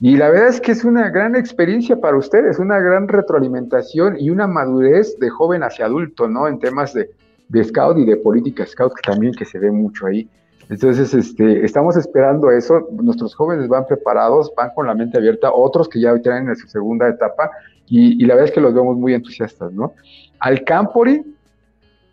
Y 0.00 0.16
la 0.16 0.28
verdad 0.30 0.48
es 0.48 0.60
que 0.60 0.72
es 0.72 0.84
una 0.84 1.08
gran 1.08 1.36
experiencia 1.36 1.98
para 2.00 2.16
ustedes, 2.16 2.58
una 2.58 2.78
gran 2.78 3.08
retroalimentación 3.08 4.16
y 4.20 4.30
una 4.30 4.46
madurez 4.46 5.18
de 5.18 5.30
joven 5.30 5.62
hacia 5.62 5.86
adulto, 5.86 6.28
¿no? 6.28 6.48
En 6.48 6.58
temas 6.58 6.92
de, 6.92 7.08
scout 7.64 7.96
y 7.98 8.04
de 8.04 8.16
política 8.16 8.66
scout, 8.66 8.92
que 8.94 9.10
también 9.10 9.32
que 9.32 9.46
se 9.46 9.58
ve 9.58 9.70
mucho 9.70 10.06
ahí. 10.06 10.28
Entonces, 10.68 11.14
este, 11.14 11.64
estamos 11.64 11.96
esperando 11.96 12.50
eso. 12.50 12.88
Nuestros 12.92 13.34
jóvenes 13.34 13.68
van 13.68 13.86
preparados, 13.86 14.52
van 14.54 14.70
con 14.74 14.86
la 14.86 14.94
mente 14.94 15.16
abierta, 15.16 15.52
otros 15.52 15.88
que 15.88 16.00
ya 16.00 16.14
traen 16.20 16.48
en 16.48 16.56
su 16.56 16.68
segunda 16.68 17.08
etapa, 17.08 17.50
y, 17.88 18.22
y, 18.22 18.26
la 18.26 18.34
verdad 18.34 18.48
es 18.48 18.54
que 18.54 18.60
los 18.60 18.74
vemos 18.74 18.96
muy 18.96 19.14
entusiastas, 19.14 19.72
¿no? 19.72 19.94
Al 20.40 20.64
Campori, 20.64 21.22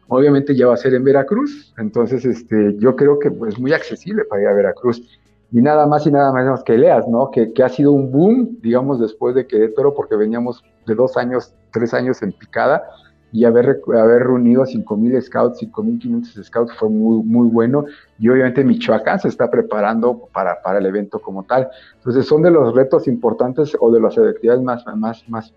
obviamente 0.08 0.56
ya 0.56 0.68
va 0.68 0.76
a 0.76 0.78
ser 0.78 0.94
en 0.94 1.04
Veracruz, 1.04 1.74
entonces 1.78 2.24
este, 2.26 2.76
yo 2.78 2.96
creo 2.96 3.20
que 3.20 3.30
es 3.30 3.34
pues, 3.34 3.60
muy 3.60 3.74
accesible 3.74 4.24
para 4.26 4.44
ir 4.44 4.48
a 4.48 4.54
Veracruz. 4.54 5.20
Y 5.54 5.62
nada 5.62 5.86
más 5.86 6.06
y 6.08 6.12
nada 6.12 6.34
menos 6.34 6.64
que 6.64 6.78
Leas, 6.78 7.08
¿no? 7.08 7.30
Que, 7.30 7.54
que 7.54 7.64
ha 7.64 7.70
sido 7.70 7.92
un 7.92 8.12
boom, 8.12 8.58
digamos, 8.62 9.00
después 9.00 9.36
de 9.36 9.46
Querétaro, 9.46 9.94
porque 9.94 10.16
veníamos 10.16 10.64
de 10.88 10.96
dos 10.96 11.16
años, 11.16 11.54
tres 11.72 11.94
años 11.94 12.24
en 12.24 12.34
picada, 12.34 12.84
y 13.32 13.46
haber, 13.46 13.82
haber 13.88 14.24
reunido 14.24 14.64
a 14.64 14.66
5.000 14.66 15.22
scouts, 15.22 15.62
5.500 15.62 16.44
scouts 16.44 16.74
fue 16.74 16.90
muy, 16.90 17.24
muy 17.24 17.48
bueno. 17.50 17.86
Y 18.18 18.30
obviamente 18.30 18.64
Michoacán 18.64 19.20
se 19.20 19.28
está 19.28 19.50
preparando 19.52 20.28
para, 20.34 20.60
para 20.62 20.80
el 20.80 20.86
evento 20.88 21.20
como 21.20 21.44
tal. 21.44 21.70
Entonces 21.96 22.28
son 22.28 22.42
de 22.42 22.50
los 22.50 22.74
retos 22.74 23.08
importantes 23.08 23.78
o 23.80 23.92
de 23.92 24.02
las 24.02 24.18
actividades 24.18 24.62
más, 24.62 24.86
más, 24.96 25.28
más 25.30 25.54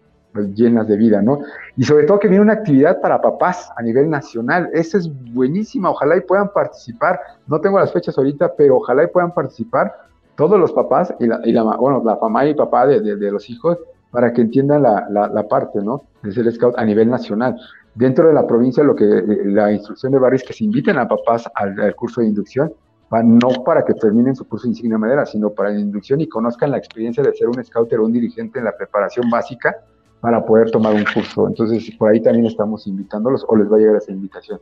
llenas 0.54 0.86
de 0.88 0.96
vida, 0.96 1.22
¿no? 1.22 1.40
Y 1.76 1.84
sobre 1.84 2.04
todo 2.04 2.18
que 2.18 2.28
viene 2.28 2.42
una 2.42 2.54
actividad 2.54 3.00
para 3.00 3.20
papás 3.20 3.70
a 3.76 3.82
nivel 3.82 4.08
nacional. 4.08 4.70
Esa 4.72 4.98
es 4.98 5.10
buenísima. 5.32 5.90
Ojalá 5.90 6.16
y 6.16 6.20
puedan 6.20 6.52
participar. 6.52 7.20
No 7.46 7.60
tengo 7.60 7.78
las 7.78 7.92
fechas 7.92 8.16
ahorita, 8.16 8.54
pero 8.56 8.76
ojalá 8.76 9.04
y 9.04 9.08
puedan 9.08 9.32
participar 9.32 9.92
todos 10.36 10.60
los 10.60 10.72
papás 10.72 11.12
y 11.18 11.26
la, 11.26 11.40
y 11.44 11.52
la 11.52 11.62
bueno, 11.62 12.02
la 12.04 12.16
mamá 12.16 12.46
y 12.46 12.54
papá 12.54 12.86
de, 12.86 13.00
los 13.16 13.50
hijos 13.50 13.78
para 14.10 14.32
que 14.32 14.42
entiendan 14.42 14.82
la, 14.82 15.46
parte, 15.48 15.82
¿no? 15.82 16.04
De 16.22 16.32
ser 16.32 16.50
scout 16.52 16.78
a 16.78 16.84
nivel 16.84 17.10
nacional. 17.10 17.58
Dentro 17.94 18.28
de 18.28 18.34
la 18.34 18.46
provincia, 18.46 18.84
lo 18.84 18.94
que 18.94 19.04
eh, 19.04 19.24
la 19.46 19.72
instrucción 19.72 20.12
de 20.12 20.18
Barrio 20.18 20.36
es 20.36 20.44
que 20.44 20.52
se 20.52 20.64
inviten 20.64 20.98
a 20.98 21.08
papás 21.08 21.50
al, 21.54 21.94
curso 21.96 22.20
de 22.20 22.28
inducción, 22.28 22.72
no 23.10 23.48
para 23.64 23.84
que 23.84 23.94
terminen 23.94 24.36
su 24.36 24.46
curso 24.46 24.64
de 24.64 24.70
insignia 24.70 24.98
madera, 24.98 25.24
sino 25.24 25.50
para 25.50 25.70
la 25.70 25.80
inducción 25.80 26.20
y 26.20 26.28
conozcan 26.28 26.70
la 26.70 26.78
experiencia 26.78 27.22
de 27.22 27.34
ser 27.34 27.48
un 27.48 27.62
scouter 27.64 27.98
o 28.00 28.04
un 28.04 28.12
dirigente 28.12 28.58
en 28.58 28.66
la 28.66 28.76
preparación 28.76 29.30
básica 29.30 29.76
para 30.20 30.44
poder 30.44 30.70
tomar 30.70 30.94
un 30.94 31.04
curso. 31.04 31.46
Entonces, 31.46 31.90
por 31.96 32.10
ahí 32.10 32.20
también 32.20 32.46
estamos 32.46 32.86
invitándolos 32.86 33.44
o 33.48 33.56
les 33.56 33.70
va 33.70 33.76
a 33.76 33.80
llegar 33.80 33.96
esa 33.96 34.12
invitación. 34.12 34.60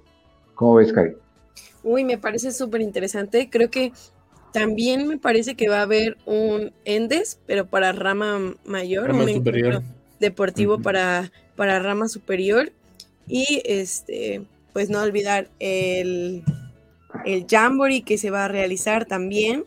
¿Cómo 0.54 0.74
ves, 0.74 0.92
Cari? 0.92 1.12
Uy, 1.82 2.04
me 2.04 2.18
parece 2.18 2.52
súper 2.52 2.80
interesante. 2.80 3.48
Creo 3.50 3.70
que 3.70 3.92
también 4.52 5.08
me 5.08 5.18
parece 5.18 5.54
que 5.54 5.68
va 5.68 5.78
a 5.78 5.82
haber 5.82 6.16
un 6.26 6.72
ENDES, 6.84 7.40
pero 7.46 7.66
para 7.66 7.92
rama 7.92 8.54
mayor, 8.64 9.08
rama 9.08 9.24
un 9.24 9.34
superior. 9.34 9.82
deportivo 10.20 10.80
para, 10.80 11.32
para 11.56 11.78
rama 11.78 12.08
superior. 12.08 12.72
Y 13.26 13.62
este, 13.64 14.42
pues 14.72 14.90
no 14.90 15.00
olvidar 15.00 15.48
el, 15.58 16.44
el 17.24 17.46
Jamboree 17.48 18.02
que 18.02 18.18
se 18.18 18.30
va 18.30 18.44
a 18.44 18.48
realizar 18.48 19.06
también. 19.06 19.64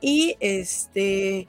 Y 0.00 0.36
este, 0.40 1.48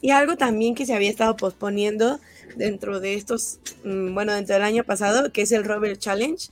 y 0.00 0.10
algo 0.10 0.36
también 0.36 0.74
que 0.74 0.86
se 0.86 0.94
había 0.94 1.10
estado 1.10 1.36
posponiendo 1.36 2.20
dentro 2.56 3.00
de 3.00 3.14
estos, 3.14 3.60
mm, 3.84 4.14
bueno, 4.14 4.32
dentro 4.34 4.54
del 4.54 4.64
año 4.64 4.84
pasado, 4.84 5.32
que 5.32 5.42
es 5.42 5.52
el 5.52 5.64
Robert 5.64 6.00
Challenge, 6.00 6.48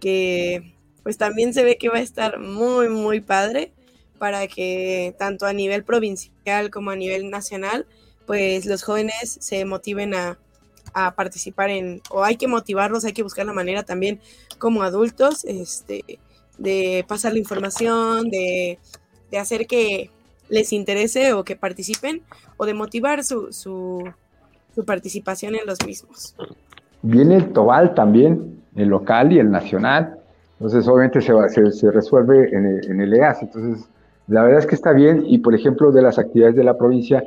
que 0.00 0.74
pues 1.02 1.18
también 1.18 1.54
se 1.54 1.64
ve 1.64 1.78
que 1.78 1.88
va 1.88 1.98
a 1.98 2.02
estar 2.02 2.38
muy, 2.38 2.88
muy 2.88 3.20
padre 3.20 3.72
para 4.18 4.46
que 4.48 5.14
tanto 5.18 5.46
a 5.46 5.52
nivel 5.52 5.84
provincial 5.84 6.70
como 6.70 6.90
a 6.90 6.96
nivel 6.96 7.30
nacional, 7.30 7.86
pues 8.26 8.66
los 8.66 8.82
jóvenes 8.82 9.38
se 9.40 9.64
motiven 9.64 10.14
a, 10.14 10.38
participar 11.16 11.70
en, 11.70 12.02
o 12.10 12.24
hay 12.24 12.36
que 12.36 12.48
motivarlos, 12.48 13.04
hay 13.04 13.12
que 13.12 13.22
buscar 13.22 13.46
la 13.46 13.52
manera 13.52 13.84
también 13.84 14.20
como 14.58 14.82
adultos, 14.82 15.44
este, 15.44 16.18
de 16.58 17.04
pasar 17.06 17.34
la 17.34 17.38
información, 17.38 18.28
de, 18.30 18.78
hacer 19.38 19.68
que 19.68 20.10
les 20.48 20.72
interese 20.72 21.34
o 21.34 21.44
que 21.44 21.54
participen, 21.54 22.22
o 22.56 22.66
de 22.66 22.74
motivar 22.74 23.22
su, 23.22 23.52
su, 23.52 24.12
participación 24.84 25.54
en 25.54 25.66
los 25.66 25.78
mismos. 25.86 26.34
Viene 27.02 27.36
el 27.36 27.52
Tobal 27.52 27.94
también, 27.94 28.62
el 28.74 28.88
local 28.88 29.32
y 29.32 29.38
el 29.38 29.50
nacional. 29.50 30.18
Entonces, 30.54 30.88
obviamente 30.88 31.20
se, 31.20 31.72
se, 31.72 31.90
resuelve 31.90 32.48
en 32.54 32.66
el, 32.66 32.90
en 32.90 33.00
el 33.00 33.14
EAS. 33.14 33.42
Entonces, 33.42 33.88
la 34.26 34.42
verdad 34.42 34.60
es 34.60 34.66
que 34.66 34.74
está 34.74 34.92
bien 34.92 35.22
y, 35.26 35.38
por 35.38 35.54
ejemplo, 35.54 35.92
de 35.92 36.02
las 36.02 36.18
actividades 36.18 36.56
de 36.56 36.64
la 36.64 36.76
provincia 36.76 37.22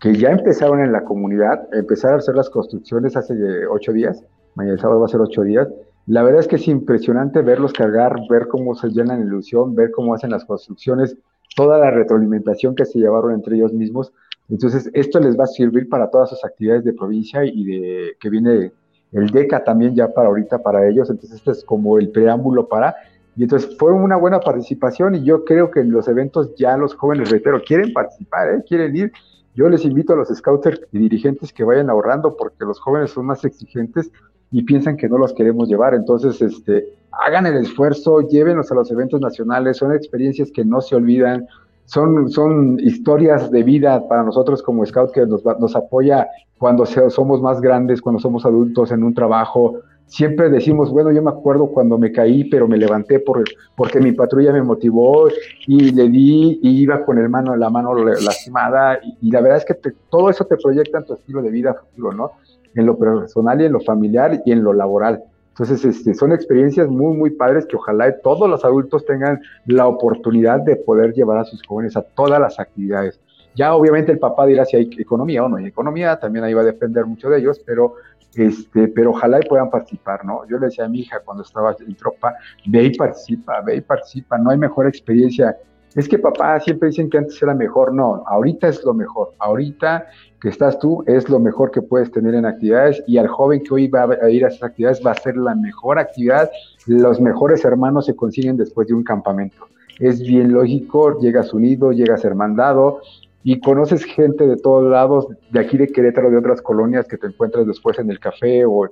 que 0.00 0.14
ya 0.14 0.30
empezaron 0.30 0.80
en 0.80 0.92
la 0.92 1.04
comunidad, 1.04 1.68
empezaron 1.72 2.16
a 2.16 2.18
hacer 2.18 2.34
las 2.34 2.50
construcciones 2.50 3.16
hace 3.16 3.34
ocho 3.66 3.92
días, 3.92 4.22
mañana 4.54 4.78
sábado 4.78 5.00
va 5.00 5.06
a 5.06 5.08
ser 5.08 5.20
ocho 5.20 5.42
días, 5.42 5.68
la 6.06 6.22
verdad 6.22 6.40
es 6.40 6.48
que 6.48 6.56
es 6.56 6.68
impresionante 6.68 7.42
verlos 7.42 7.72
cargar, 7.72 8.16
ver 8.30 8.46
cómo 8.46 8.76
se 8.76 8.90
llenan 8.90 9.20
la 9.20 9.26
ilusión, 9.26 9.74
ver 9.74 9.90
cómo 9.90 10.14
hacen 10.14 10.30
las 10.30 10.44
construcciones, 10.44 11.16
toda 11.56 11.78
la 11.78 11.90
retroalimentación 11.90 12.76
que 12.76 12.84
se 12.84 13.00
llevaron 13.00 13.32
entre 13.32 13.56
ellos 13.56 13.72
mismos. 13.72 14.12
Entonces, 14.48 14.90
esto 14.92 15.18
les 15.20 15.38
va 15.38 15.44
a 15.44 15.48
servir 15.48 15.88
para 15.88 16.10
todas 16.10 16.30
sus 16.30 16.44
actividades 16.44 16.84
de 16.84 16.92
provincia 16.92 17.44
y 17.44 17.64
de 17.64 18.16
que 18.20 18.30
viene 18.30 18.72
el 19.12 19.30
DECA 19.30 19.64
también 19.64 19.94
ya 19.94 20.12
para 20.12 20.28
ahorita 20.28 20.62
para 20.62 20.86
ellos. 20.88 21.10
Entonces, 21.10 21.38
este 21.38 21.50
es 21.52 21.64
como 21.64 21.98
el 21.98 22.10
preámbulo 22.10 22.68
para 22.68 22.94
y 23.36 23.42
entonces 23.42 23.76
fue 23.78 23.92
una 23.92 24.16
buena 24.16 24.40
participación 24.40 25.14
y 25.14 25.22
yo 25.22 25.44
creo 25.44 25.70
que 25.70 25.80
en 25.80 25.90
los 25.90 26.08
eventos 26.08 26.54
ya 26.56 26.76
los 26.78 26.94
jóvenes, 26.94 27.30
reitero, 27.30 27.62
quieren 27.62 27.92
participar, 27.92 28.48
¿eh? 28.48 28.64
quieren 28.66 28.96
ir. 28.96 29.12
Yo 29.54 29.68
les 29.68 29.84
invito 29.84 30.14
a 30.14 30.16
los 30.16 30.28
scouters 30.28 30.80
y 30.90 30.98
dirigentes 30.98 31.52
que 31.52 31.62
vayan 31.62 31.90
ahorrando 31.90 32.34
porque 32.36 32.64
los 32.64 32.80
jóvenes 32.80 33.10
son 33.10 33.26
más 33.26 33.44
exigentes 33.44 34.10
y 34.50 34.62
piensan 34.62 34.96
que 34.96 35.08
no 35.08 35.18
los 35.18 35.34
queremos 35.34 35.68
llevar. 35.68 35.94
Entonces, 35.94 36.40
este, 36.40 36.94
hagan 37.12 37.46
el 37.46 37.58
esfuerzo, 37.58 38.20
llévenos 38.22 38.72
a 38.72 38.74
los 38.74 38.90
eventos 38.90 39.20
nacionales, 39.20 39.76
son 39.76 39.94
experiencias 39.94 40.50
que 40.50 40.64
no 40.64 40.80
se 40.80 40.96
olvidan, 40.96 41.46
son, 41.86 42.30
son 42.30 42.78
historias 42.80 43.50
de 43.50 43.62
vida 43.62 44.06
para 44.08 44.22
nosotros 44.22 44.62
como 44.62 44.84
scout 44.84 45.12
que 45.12 45.26
nos, 45.26 45.44
nos 45.44 45.74
apoya 45.74 46.28
cuando 46.58 46.86
somos 46.86 47.40
más 47.40 47.60
grandes, 47.60 48.00
cuando 48.00 48.20
somos 48.20 48.44
adultos 48.44 48.92
en 48.92 49.02
un 49.02 49.14
trabajo, 49.14 49.80
siempre 50.06 50.48
decimos, 50.48 50.90
bueno, 50.90 51.12
yo 51.12 51.22
me 51.22 51.30
acuerdo 51.30 51.66
cuando 51.68 51.98
me 51.98 52.12
caí, 52.12 52.44
pero 52.44 52.66
me 52.66 52.78
levanté 52.78 53.20
por, 53.20 53.44
porque 53.76 54.00
mi 54.00 54.12
patrulla 54.12 54.52
me 54.52 54.62
motivó 54.62 55.28
y 55.66 55.90
le 55.92 56.08
di 56.08 56.60
y 56.62 56.82
iba 56.82 57.04
con 57.04 57.18
el 57.18 57.28
mano, 57.28 57.56
la 57.56 57.70
mano 57.70 57.94
lastimada 57.94 58.98
y, 59.20 59.30
la 59.30 59.40
verdad 59.40 59.58
es 59.58 59.64
que 59.64 59.92
todo 60.10 60.30
eso 60.30 60.44
te 60.44 60.56
proyecta 60.56 60.98
en 60.98 61.04
tu 61.04 61.14
estilo 61.14 61.42
de 61.42 61.50
vida 61.50 61.74
futuro, 61.74 62.12
¿no? 62.12 62.30
En 62.74 62.86
lo 62.86 62.96
personal 62.96 63.60
y 63.60 63.64
en 63.64 63.72
lo 63.72 63.80
familiar 63.80 64.42
y 64.44 64.52
en 64.52 64.62
lo 64.62 64.72
laboral. 64.72 65.22
Entonces, 65.58 65.84
este, 65.86 66.12
son 66.12 66.32
experiencias 66.32 66.86
muy, 66.88 67.16
muy 67.16 67.30
padres 67.30 67.64
que 67.64 67.76
ojalá 67.76 68.14
todos 68.20 68.48
los 68.48 68.62
adultos 68.62 69.06
tengan 69.06 69.40
la 69.64 69.86
oportunidad 69.86 70.60
de 70.60 70.76
poder 70.76 71.14
llevar 71.14 71.38
a 71.38 71.44
sus 71.44 71.62
jóvenes 71.66 71.96
a 71.96 72.02
todas 72.02 72.38
las 72.38 72.60
actividades. 72.60 73.18
Ya 73.54 73.74
obviamente 73.74 74.12
el 74.12 74.18
papá 74.18 74.44
dirá 74.44 74.66
si 74.66 74.76
hay 74.76 74.90
economía 74.98 75.42
o 75.42 75.48
no 75.48 75.56
hay 75.56 75.64
economía, 75.64 76.18
también 76.18 76.44
ahí 76.44 76.52
va 76.52 76.60
a 76.60 76.64
depender 76.64 77.06
mucho 77.06 77.30
de 77.30 77.38
ellos, 77.38 77.58
pero 77.64 77.94
este, 78.34 78.88
pero 78.88 79.12
ojalá 79.12 79.40
y 79.42 79.48
puedan 79.48 79.70
participar, 79.70 80.22
¿no? 80.26 80.46
Yo 80.46 80.58
le 80.58 80.66
decía 80.66 80.84
a 80.84 80.88
mi 80.88 81.00
hija 81.00 81.20
cuando 81.20 81.42
estaba 81.42 81.74
en 81.80 81.94
tropa, 81.94 82.34
ve 82.66 82.84
y 82.84 82.94
participa, 82.94 83.62
ve 83.62 83.76
y 83.76 83.80
participa, 83.80 84.36
no 84.36 84.50
hay 84.50 84.58
mejor 84.58 84.86
experiencia. 84.86 85.56
Es 85.94 86.06
que 86.06 86.18
papá 86.18 86.60
siempre 86.60 86.88
dicen 86.90 87.08
que 87.08 87.16
antes 87.16 87.42
era 87.42 87.54
mejor, 87.54 87.94
no, 87.94 88.22
ahorita 88.26 88.68
es 88.68 88.84
lo 88.84 88.92
mejor, 88.92 89.32
ahorita 89.38 90.06
estás 90.48 90.78
tú 90.78 91.02
es 91.06 91.28
lo 91.28 91.38
mejor 91.38 91.70
que 91.70 91.82
puedes 91.82 92.10
tener 92.10 92.34
en 92.34 92.46
actividades 92.46 93.02
y 93.06 93.18
al 93.18 93.28
joven 93.28 93.62
que 93.62 93.74
hoy 93.74 93.88
va 93.88 94.04
a 94.04 94.30
ir 94.30 94.44
a 94.44 94.48
esas 94.48 94.62
actividades 94.62 95.00
va 95.04 95.12
a 95.12 95.14
ser 95.14 95.36
la 95.36 95.54
mejor 95.54 95.98
actividad, 95.98 96.50
los 96.86 97.20
mejores 97.20 97.64
hermanos 97.64 98.06
se 98.06 98.14
consiguen 98.14 98.56
después 98.56 98.88
de 98.88 98.94
un 98.94 99.04
campamento. 99.04 99.68
Es 99.98 100.20
bien 100.20 100.52
lógico, 100.52 101.18
llegas 101.20 101.54
unido, 101.54 101.90
llegas 101.90 102.24
hermandado, 102.24 103.00
y 103.48 103.60
conoces 103.60 104.04
gente 104.04 104.44
de 104.44 104.56
todos 104.56 104.90
lados, 104.90 105.28
de 105.52 105.60
aquí 105.60 105.76
de 105.78 105.86
Querétaro, 105.86 106.32
de 106.32 106.36
otras 106.36 106.60
colonias 106.60 107.06
que 107.06 107.16
te 107.16 107.28
encuentras 107.28 107.64
después 107.64 107.96
en 108.00 108.10
el 108.10 108.18
café 108.18 108.64
o 108.64 108.86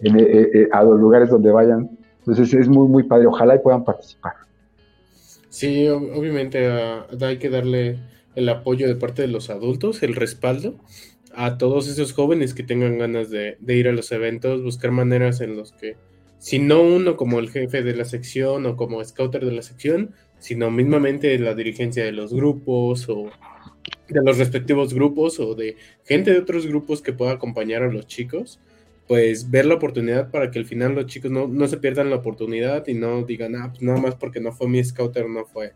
en, 0.00 0.18
eh, 0.18 0.50
eh, 0.52 0.68
a 0.72 0.82
los 0.82 0.98
lugares 0.98 1.30
donde 1.30 1.52
vayan. 1.52 1.96
Entonces 2.18 2.52
es 2.52 2.68
muy, 2.68 2.88
muy 2.88 3.04
padre. 3.04 3.28
Ojalá 3.28 3.54
y 3.54 3.60
puedan 3.60 3.84
participar. 3.84 4.32
Sí, 5.48 5.86
obviamente 5.88 6.66
ah, 6.66 7.06
hay 7.20 7.38
que 7.38 7.50
darle 7.50 8.00
el 8.40 8.48
apoyo 8.48 8.88
de 8.88 8.96
parte 8.96 9.22
de 9.22 9.28
los 9.28 9.50
adultos, 9.50 10.02
el 10.02 10.14
respaldo 10.14 10.76
a 11.32 11.58
todos 11.58 11.88
esos 11.88 12.12
jóvenes 12.12 12.54
que 12.54 12.62
tengan 12.62 12.98
ganas 12.98 13.30
de, 13.30 13.56
ir 13.68 13.88
a 13.88 13.92
los 13.92 14.10
eventos, 14.12 14.62
buscar 14.62 14.90
maneras 14.90 15.40
en 15.40 15.56
los 15.56 15.72
que, 15.72 15.96
si 16.38 16.58
no 16.58 16.82
uno 16.82 17.16
como 17.16 17.38
el 17.38 17.50
jefe 17.50 17.82
de 17.82 17.94
la 17.94 18.04
sección 18.04 18.66
o 18.66 18.76
como 18.76 19.04
scouter 19.04 19.44
de 19.44 19.52
la 19.52 19.62
sección, 19.62 20.14
sino 20.38 20.70
mismamente 20.70 21.38
la 21.38 21.54
dirigencia 21.54 22.04
de 22.04 22.12
los 22.12 22.32
grupos 22.32 23.08
o 23.08 23.30
de 24.08 24.20
los 24.24 24.38
respectivos 24.38 24.92
grupos 24.92 25.38
o 25.38 25.54
de 25.54 25.76
gente 26.04 26.32
de 26.32 26.38
otros 26.38 26.66
grupos 26.66 27.02
que 27.02 27.12
pueda 27.12 27.32
acompañar 27.32 27.82
a 27.82 27.92
los 27.92 28.06
chicos, 28.06 28.58
pues 29.06 29.50
ver 29.50 29.66
la 29.66 29.74
oportunidad 29.74 30.30
para 30.30 30.50
que 30.50 30.58
al 30.58 30.66
final 30.66 30.94
los 30.94 31.06
chicos 31.06 31.30
no, 31.30 31.46
no 31.46 31.68
se 31.68 31.76
pierdan 31.76 32.10
la 32.10 32.16
oportunidad 32.16 32.86
y 32.88 32.94
no 32.94 33.22
digan, 33.22 33.54
ah, 33.56 33.68
pues 33.70 33.82
nada 33.82 34.00
más 34.00 34.14
porque 34.14 34.40
no 34.40 34.52
fue 34.52 34.68
mi 34.68 34.82
scouter, 34.82 35.28
no 35.28 35.44
fue, 35.44 35.72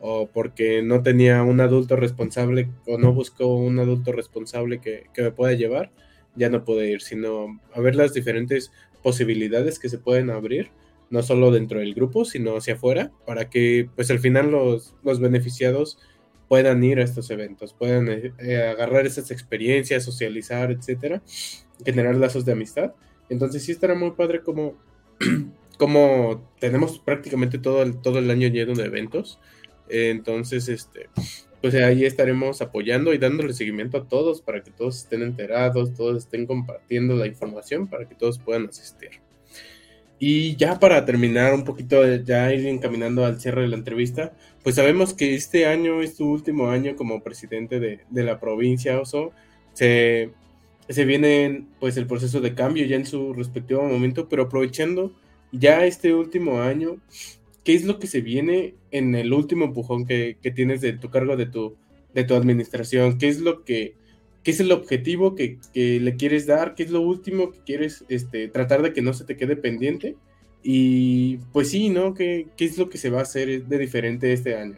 o 0.00 0.28
porque 0.28 0.82
no 0.82 1.02
tenía 1.02 1.42
un 1.42 1.60
adulto 1.60 1.96
responsable 1.96 2.68
o 2.86 2.98
no 2.98 3.12
buscó 3.12 3.46
un 3.56 3.78
adulto 3.78 4.12
responsable 4.12 4.80
que, 4.80 5.06
que 5.12 5.22
me 5.22 5.32
pueda 5.32 5.52
llevar, 5.54 5.90
ya 6.36 6.50
no 6.50 6.64
puede 6.64 6.90
ir, 6.90 7.00
sino 7.00 7.60
a 7.74 7.80
ver 7.80 7.96
las 7.96 8.14
diferentes 8.14 8.72
posibilidades 9.02 9.78
que 9.78 9.88
se 9.88 9.98
pueden 9.98 10.30
abrir 10.30 10.70
no 11.10 11.22
solo 11.22 11.50
dentro 11.50 11.80
del 11.80 11.94
grupo, 11.94 12.24
sino 12.24 12.56
hacia 12.56 12.74
afuera, 12.74 13.10
para 13.26 13.48
que 13.48 13.88
pues 13.94 14.10
al 14.10 14.18
final 14.18 14.50
los, 14.50 14.94
los 15.02 15.20
beneficiados 15.20 15.98
puedan 16.48 16.82
ir 16.84 16.98
a 16.98 17.04
estos 17.04 17.30
eventos, 17.30 17.74
puedan 17.74 18.08
eh, 18.08 18.32
eh, 18.38 18.62
agarrar 18.62 19.06
esas 19.06 19.30
experiencias, 19.30 20.04
socializar, 20.04 20.70
etcétera, 20.70 21.22
generar 21.84 22.16
lazos 22.16 22.44
de 22.44 22.52
amistad. 22.52 22.92
Entonces 23.28 23.64
sí 23.64 23.72
estará 23.72 23.94
muy 23.94 24.12
padre 24.12 24.42
como 24.42 24.76
como 25.78 26.50
tenemos 26.58 26.98
prácticamente 26.98 27.58
todo 27.58 27.82
el, 27.82 27.98
todo 28.00 28.18
el 28.18 28.30
año 28.30 28.48
lleno 28.48 28.74
de 28.74 28.84
eventos, 28.84 29.38
entonces, 29.90 30.68
este, 30.68 31.08
pues 31.60 31.74
ahí 31.74 32.04
estaremos 32.04 32.62
apoyando 32.62 33.12
y 33.12 33.18
dándole 33.18 33.52
seguimiento 33.52 33.98
a 33.98 34.08
todos 34.08 34.40
para 34.42 34.62
que 34.62 34.70
todos 34.70 34.98
estén 34.98 35.22
enterados, 35.22 35.94
todos 35.94 36.24
estén 36.24 36.46
compartiendo 36.46 37.16
la 37.16 37.26
información 37.26 37.88
para 37.88 38.08
que 38.08 38.14
todos 38.14 38.38
puedan 38.38 38.66
asistir. 38.66 39.10
Y 40.20 40.56
ya 40.56 40.80
para 40.80 41.04
terminar 41.04 41.54
un 41.54 41.64
poquito, 41.64 42.04
ya 42.16 42.52
ir 42.52 42.66
encaminando 42.66 43.24
al 43.24 43.40
cierre 43.40 43.62
de 43.62 43.68
la 43.68 43.76
entrevista, 43.76 44.32
pues 44.64 44.74
sabemos 44.74 45.14
que 45.14 45.34
este 45.34 45.66
año 45.66 46.02
es 46.02 46.16
tu 46.16 46.28
último 46.28 46.70
año 46.70 46.96
como 46.96 47.22
presidente 47.22 47.78
de, 47.78 48.00
de 48.10 48.22
la 48.24 48.40
provincia, 48.40 49.00
Oso. 49.00 49.32
Se, 49.74 50.30
se 50.88 51.04
viene 51.04 51.66
pues 51.78 51.96
el 51.96 52.06
proceso 52.06 52.40
de 52.40 52.54
cambio 52.54 52.84
ya 52.86 52.96
en 52.96 53.06
su 53.06 53.32
respectivo 53.32 53.84
momento, 53.84 54.28
pero 54.28 54.44
aprovechando 54.44 55.14
ya 55.52 55.86
este 55.86 56.12
último 56.12 56.60
año, 56.60 56.96
¿qué 57.68 57.74
es 57.74 57.84
lo 57.84 57.98
que 57.98 58.06
se 58.06 58.22
viene 58.22 58.76
en 58.92 59.14
el 59.14 59.30
último 59.30 59.66
empujón 59.66 60.06
que, 60.06 60.38
tienes 60.54 60.80
de 60.80 60.94
tu 60.94 61.10
cargo 61.10 61.36
de 61.36 61.44
tu, 61.44 61.76
de 62.14 62.24
tu 62.24 62.34
administración? 62.34 63.18
¿Qué 63.18 63.28
es 63.28 63.42
lo 63.42 63.62
que, 63.62 63.94
qué 64.42 64.52
es 64.52 64.60
el 64.60 64.72
objetivo 64.72 65.34
que, 65.34 65.58
le 65.74 66.16
quieres 66.16 66.46
dar? 66.46 66.74
¿Qué 66.74 66.84
es 66.84 66.90
lo 66.90 67.02
último 67.02 67.52
que 67.52 67.58
quieres 67.66 68.06
este, 68.08 68.48
tratar 68.48 68.80
de 68.80 68.94
que 68.94 69.02
no 69.02 69.12
se 69.12 69.26
te 69.26 69.36
quede 69.36 69.54
pendiente? 69.54 70.16
Y 70.62 71.40
pues 71.52 71.68
sí, 71.68 71.90
¿no? 71.90 72.14
¿Qué, 72.14 72.46
¿Qué 72.56 72.64
es 72.64 72.78
lo 72.78 72.88
que 72.88 72.96
se 72.96 73.10
va 73.10 73.18
a 73.18 73.24
hacer 73.24 73.66
de 73.66 73.76
diferente 73.76 74.32
este 74.32 74.56
año? 74.56 74.76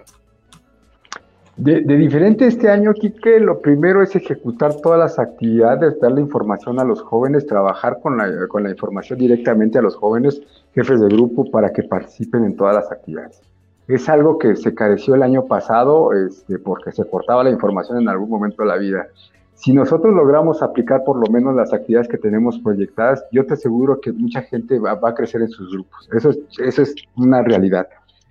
De, 1.56 1.82
diferente 1.82 2.46
este 2.46 2.70
año, 2.70 2.94
Quique, 2.94 3.38
lo 3.38 3.60
primero 3.60 4.02
es 4.02 4.16
ejecutar 4.16 4.80
todas 4.80 4.98
las 4.98 5.18
actividades, 5.18 6.00
dar 6.00 6.10
la 6.10 6.20
información 6.20 6.80
a 6.80 6.84
los 6.84 7.02
jóvenes, 7.02 7.46
trabajar 7.46 7.98
con 8.02 8.16
la, 8.16 8.48
con 8.48 8.62
la 8.62 8.70
información 8.70 9.18
directamente 9.18 9.78
a 9.78 9.82
los 9.82 9.94
jóvenes, 9.94 10.40
jefes 10.74 11.00
de 11.00 11.08
grupo, 11.08 11.50
para 11.50 11.72
que 11.72 11.82
participen 11.82 12.44
en 12.44 12.56
todas 12.56 12.74
las 12.76 12.90
actividades. 12.90 13.40
Es 13.88 14.08
algo 14.08 14.38
que 14.38 14.54
se 14.54 14.74
careció 14.74 15.14
el 15.14 15.22
año 15.22 15.46
pasado 15.46 16.12
este, 16.12 16.58
porque 16.58 16.92
se 16.92 17.04
cortaba 17.08 17.42
la 17.42 17.50
información 17.50 18.00
en 18.00 18.08
algún 18.08 18.30
momento 18.30 18.62
de 18.62 18.68
la 18.68 18.76
vida. 18.76 19.08
Si 19.54 19.72
nosotros 19.72 20.14
logramos 20.14 20.62
aplicar 20.62 21.02
por 21.04 21.16
lo 21.16 21.30
menos 21.30 21.54
las 21.54 21.72
actividades 21.72 22.08
que 22.08 22.16
tenemos 22.16 22.58
proyectadas, 22.60 23.24
yo 23.32 23.44
te 23.44 23.54
aseguro 23.54 24.00
que 24.00 24.12
mucha 24.12 24.42
gente 24.42 24.78
va, 24.78 24.94
va 24.94 25.10
a 25.10 25.14
crecer 25.14 25.42
en 25.42 25.50
sus 25.50 25.72
grupos. 25.72 26.08
Eso 26.12 26.30
es, 26.30 26.38
eso 26.60 26.82
es 26.82 26.94
una 27.16 27.42
realidad. 27.42 27.88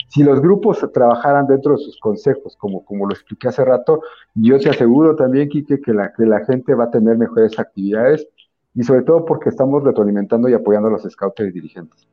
Si 0.08 0.24
los 0.24 0.42
grupos 0.42 0.84
trabajaran 0.92 1.46
dentro 1.46 1.74
de 1.74 1.84
sus 1.84 2.00
consejos, 2.00 2.56
como, 2.58 2.84
como 2.84 3.06
lo 3.06 3.14
expliqué 3.14 3.50
hace 3.50 3.64
rato, 3.64 4.02
yo 4.34 4.58
te 4.60 4.70
aseguro 4.70 5.16
también, 5.16 5.50
Quique, 5.50 5.80
que 5.80 5.94
la, 5.94 6.12
que 6.14 6.26
la 6.26 6.44
gente 6.46 6.74
va 6.74 6.86
a 6.86 6.90
tener 6.90 7.16
mejores 7.16 7.60
actividades 7.60 8.28
y 8.74 8.84
sobre 8.84 9.04
todo 9.04 9.24
porque 9.24 9.50
estamos 9.50 9.84
retroalimentando 9.84 10.50
y 10.50 10.54
apoyando 10.54 10.88
a 10.88 10.92
los 10.92 11.04
scouts 11.04 11.42
y 11.42 11.52
dirigentes. 11.52 12.08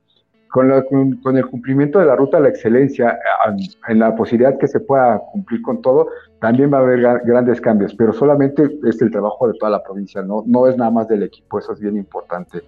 Con, 0.56 1.16
con, 1.18 1.36
el 1.36 1.46
cumplimiento 1.46 1.98
de 1.98 2.06
la 2.06 2.16
ruta 2.16 2.38
a 2.38 2.40
la 2.40 2.48
excelencia, 2.48 3.18
en 3.88 3.98
la 3.98 4.16
posibilidad 4.16 4.56
que 4.56 4.66
se 4.66 4.80
pueda 4.80 5.18
cumplir 5.30 5.60
con 5.60 5.82
todo, 5.82 6.08
también 6.40 6.72
va 6.72 6.78
a 6.78 6.80
haber 6.80 7.02
grandes 7.26 7.60
cambios, 7.60 7.94
pero 7.94 8.14
solamente 8.14 8.62
es 8.88 9.02
el 9.02 9.10
trabajo 9.10 9.48
de 9.48 9.58
toda 9.58 9.70
la 9.70 9.82
provincia, 9.82 10.22
no, 10.22 10.44
no 10.46 10.66
es 10.66 10.78
nada 10.78 10.90
más 10.90 11.08
del 11.08 11.24
equipo, 11.24 11.58
eso 11.58 11.74
es 11.74 11.80
bien 11.80 11.98
importante. 11.98 12.62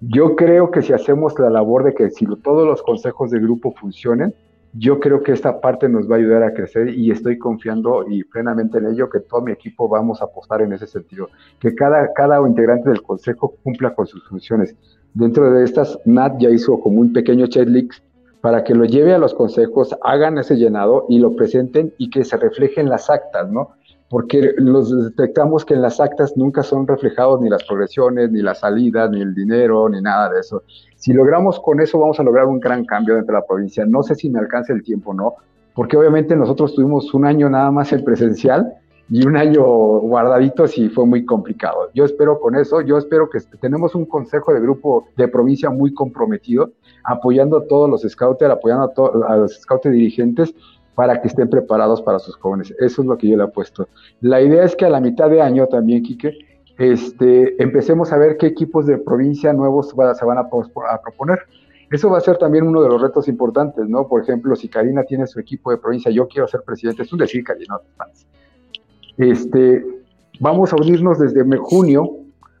Yo 0.00 0.36
creo 0.36 0.70
que 0.70 0.82
si 0.82 0.92
hacemos 0.92 1.36
la 1.40 1.50
labor 1.50 1.82
de 1.82 1.94
que 1.94 2.10
si 2.10 2.26
todos 2.44 2.64
los 2.64 2.80
consejos 2.84 3.32
de 3.32 3.40
grupo 3.40 3.72
funcionen, 3.72 4.32
yo 4.74 5.00
creo 5.00 5.24
que 5.24 5.32
esta 5.32 5.60
parte 5.60 5.88
nos 5.88 6.08
va 6.08 6.14
a 6.14 6.18
ayudar 6.18 6.44
a 6.44 6.54
crecer 6.54 6.90
y 6.90 7.10
estoy 7.10 7.38
confiando 7.38 8.04
y 8.08 8.22
plenamente 8.22 8.78
en 8.78 8.86
ello 8.86 9.10
que 9.10 9.18
todo 9.18 9.40
mi 9.40 9.50
equipo 9.50 9.88
vamos 9.88 10.22
a 10.22 10.26
apostar 10.26 10.62
en 10.62 10.72
ese 10.74 10.86
sentido, 10.86 11.28
que 11.58 11.74
cada, 11.74 12.12
cada 12.12 12.38
integrante 12.46 12.90
del 12.90 13.02
consejo 13.02 13.56
cumpla 13.64 13.94
con 13.96 14.06
sus 14.06 14.24
funciones. 14.28 14.76
Dentro 15.16 15.50
de 15.50 15.64
estas, 15.64 15.98
Nat 16.04 16.38
ya 16.38 16.50
hizo 16.50 16.78
como 16.80 17.00
un 17.00 17.12
pequeño 17.12 17.46
checklist 17.46 17.92
para 18.40 18.62
que 18.62 18.74
lo 18.74 18.84
lleve 18.84 19.14
a 19.14 19.18
los 19.18 19.34
consejos, 19.34 19.96
hagan 20.02 20.38
ese 20.38 20.56
llenado 20.56 21.06
y 21.08 21.18
lo 21.18 21.34
presenten 21.34 21.92
y 21.98 22.10
que 22.10 22.24
se 22.24 22.36
reflejen 22.36 22.88
las 22.88 23.10
actas, 23.10 23.50
¿no? 23.50 23.70
porque 24.08 24.54
los 24.56 25.04
detectamos 25.04 25.64
que 25.64 25.74
en 25.74 25.82
las 25.82 26.00
actas 26.00 26.36
nunca 26.36 26.62
son 26.62 26.86
reflejados 26.86 27.40
ni 27.40 27.48
las 27.48 27.64
progresiones, 27.64 28.30
ni 28.30 28.40
las 28.40 28.60
salidas, 28.60 29.10
ni 29.10 29.20
el 29.20 29.34
dinero, 29.34 29.88
ni 29.88 30.00
nada 30.00 30.30
de 30.30 30.40
eso. 30.40 30.62
Si 30.96 31.12
logramos 31.12 31.58
con 31.60 31.80
eso, 31.80 31.98
vamos 31.98 32.20
a 32.20 32.22
lograr 32.22 32.46
un 32.46 32.60
gran 32.60 32.84
cambio 32.84 33.14
dentro 33.14 33.34
de 33.34 33.40
la 33.40 33.46
provincia. 33.46 33.84
No 33.84 34.02
sé 34.02 34.14
si 34.14 34.30
me 34.30 34.38
alcance 34.38 34.72
el 34.72 34.82
tiempo, 34.82 35.12
¿no? 35.12 35.34
Porque 35.74 35.96
obviamente 35.96 36.36
nosotros 36.36 36.74
tuvimos 36.74 37.12
un 37.14 37.26
año 37.26 37.50
nada 37.50 37.70
más 37.70 37.92
en 37.92 38.04
presencial 38.04 38.74
y 39.08 39.26
un 39.26 39.36
año 39.36 39.62
guardaditos 39.64 40.76
y 40.78 40.88
fue 40.88 41.06
muy 41.06 41.24
complicado. 41.24 41.90
Yo 41.94 42.04
espero 42.04 42.40
con 42.40 42.56
eso, 42.56 42.80
yo 42.80 42.98
espero 42.98 43.30
que 43.30 43.38
tenemos 43.60 43.94
un 43.94 44.04
consejo 44.04 44.52
de 44.52 44.60
grupo 44.60 45.08
de 45.16 45.28
provincia 45.28 45.70
muy 45.70 45.94
comprometido, 45.94 46.72
apoyando 47.04 47.58
a 47.58 47.66
todos 47.66 47.88
los 47.88 48.02
scouts, 48.02 48.42
apoyando 48.42 48.92
a, 49.26 49.32
a 49.32 49.36
los 49.36 49.60
scouts 49.60 49.90
dirigentes 49.90 50.54
para 50.96 51.20
que 51.20 51.28
estén 51.28 51.48
preparados 51.48 52.02
para 52.02 52.18
sus 52.18 52.34
jóvenes. 52.36 52.74
Eso 52.80 53.02
es 53.02 53.08
lo 53.08 53.16
que 53.16 53.28
yo 53.28 53.36
le 53.36 53.44
he 53.44 53.48
puesto. 53.48 53.88
La 54.22 54.40
idea 54.40 54.64
es 54.64 54.74
que 54.74 54.86
a 54.86 54.90
la 54.90 55.00
mitad 55.00 55.30
de 55.30 55.42
año 55.42 55.66
también, 55.66 56.02
Quique, 56.02 56.38
este, 56.78 57.62
empecemos 57.62 58.12
a 58.12 58.18
ver 58.18 58.36
qué 58.36 58.46
equipos 58.46 58.86
de 58.86 58.98
provincia 58.98 59.52
nuevos 59.52 59.90
se 59.90 60.24
van 60.24 60.38
a, 60.38 60.48
proponer. 60.48 61.40
Eso 61.90 62.10
va 62.10 62.18
a 62.18 62.20
ser 62.20 62.38
también 62.38 62.66
uno 62.66 62.82
de 62.82 62.88
los 62.88 63.00
retos 63.00 63.28
importantes, 63.28 63.88
¿no? 63.88 64.08
Por 64.08 64.22
ejemplo, 64.22 64.56
si 64.56 64.68
Karina 64.68 65.04
tiene 65.04 65.26
su 65.26 65.38
equipo 65.38 65.70
de 65.70 65.76
provincia, 65.76 66.10
yo 66.10 66.26
quiero 66.26 66.48
ser 66.48 66.62
presidente, 66.62 67.02
es 67.02 67.12
un 67.12 67.18
decir, 67.18 67.44
Karina, 67.44 67.78
este, 69.18 69.84
vamos 70.40 70.72
a 70.72 70.76
unirnos 70.76 71.18
desde 71.18 71.44
junio 71.58 72.10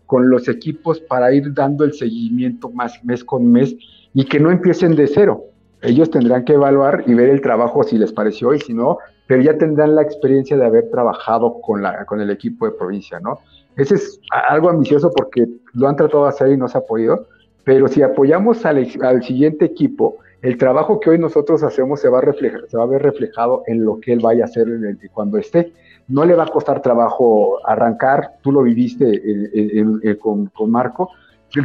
con 0.06 0.30
los 0.30 0.48
equipos 0.48 1.00
para 1.00 1.32
ir 1.32 1.52
dando 1.52 1.84
el 1.84 1.92
seguimiento 1.92 2.70
más 2.70 3.04
mes 3.04 3.24
con 3.24 3.50
mes 3.50 3.76
y 4.14 4.24
que 4.24 4.38
no 4.40 4.50
empiecen 4.50 4.94
de 4.94 5.06
cero 5.06 5.44
ellos 5.82 6.10
tendrán 6.10 6.44
que 6.44 6.54
evaluar 6.54 7.04
y 7.06 7.14
ver 7.14 7.28
el 7.28 7.40
trabajo 7.40 7.82
si 7.82 7.98
les 7.98 8.12
pareció 8.12 8.54
y 8.54 8.60
si 8.60 8.72
no, 8.72 8.98
pero 9.26 9.42
ya 9.42 9.56
tendrán 9.58 9.94
la 9.94 10.02
experiencia 10.02 10.56
de 10.56 10.64
haber 10.64 10.90
trabajado 10.90 11.60
con, 11.60 11.82
la, 11.82 12.04
con 12.06 12.20
el 12.20 12.30
equipo 12.30 12.66
de 12.66 12.72
provincia, 12.72 13.20
¿no? 13.20 13.40
Ese 13.76 13.96
es 13.96 14.20
algo 14.30 14.70
ambicioso 14.70 15.10
porque 15.14 15.46
lo 15.74 15.88
han 15.88 15.96
tratado 15.96 16.24
de 16.24 16.30
hacer 16.30 16.50
y 16.50 16.56
no 16.56 16.68
se 16.68 16.78
ha 16.78 16.80
podido, 16.80 17.26
pero 17.64 17.88
si 17.88 18.02
apoyamos 18.02 18.64
al, 18.64 18.86
al 19.02 19.22
siguiente 19.22 19.66
equipo, 19.66 20.16
el 20.46 20.58
trabajo 20.58 21.00
que 21.00 21.10
hoy 21.10 21.18
nosotros 21.18 21.64
hacemos 21.64 22.00
se 22.00 22.08
va, 22.08 22.18
a 22.18 22.20
reflejar, 22.20 22.62
se 22.68 22.76
va 22.76 22.84
a 22.84 22.86
ver 22.86 23.02
reflejado 23.02 23.64
en 23.66 23.84
lo 23.84 23.98
que 23.98 24.12
él 24.12 24.20
vaya 24.22 24.44
a 24.44 24.46
hacer 24.46 24.68
cuando 25.12 25.38
esté. 25.38 25.72
No 26.06 26.24
le 26.24 26.36
va 26.36 26.44
a 26.44 26.48
costar 26.48 26.80
trabajo 26.82 27.58
arrancar, 27.66 28.36
tú 28.42 28.52
lo 28.52 28.62
viviste 28.62 30.18
con, 30.20 30.46
con, 30.46 30.70
Marco, 30.70 31.10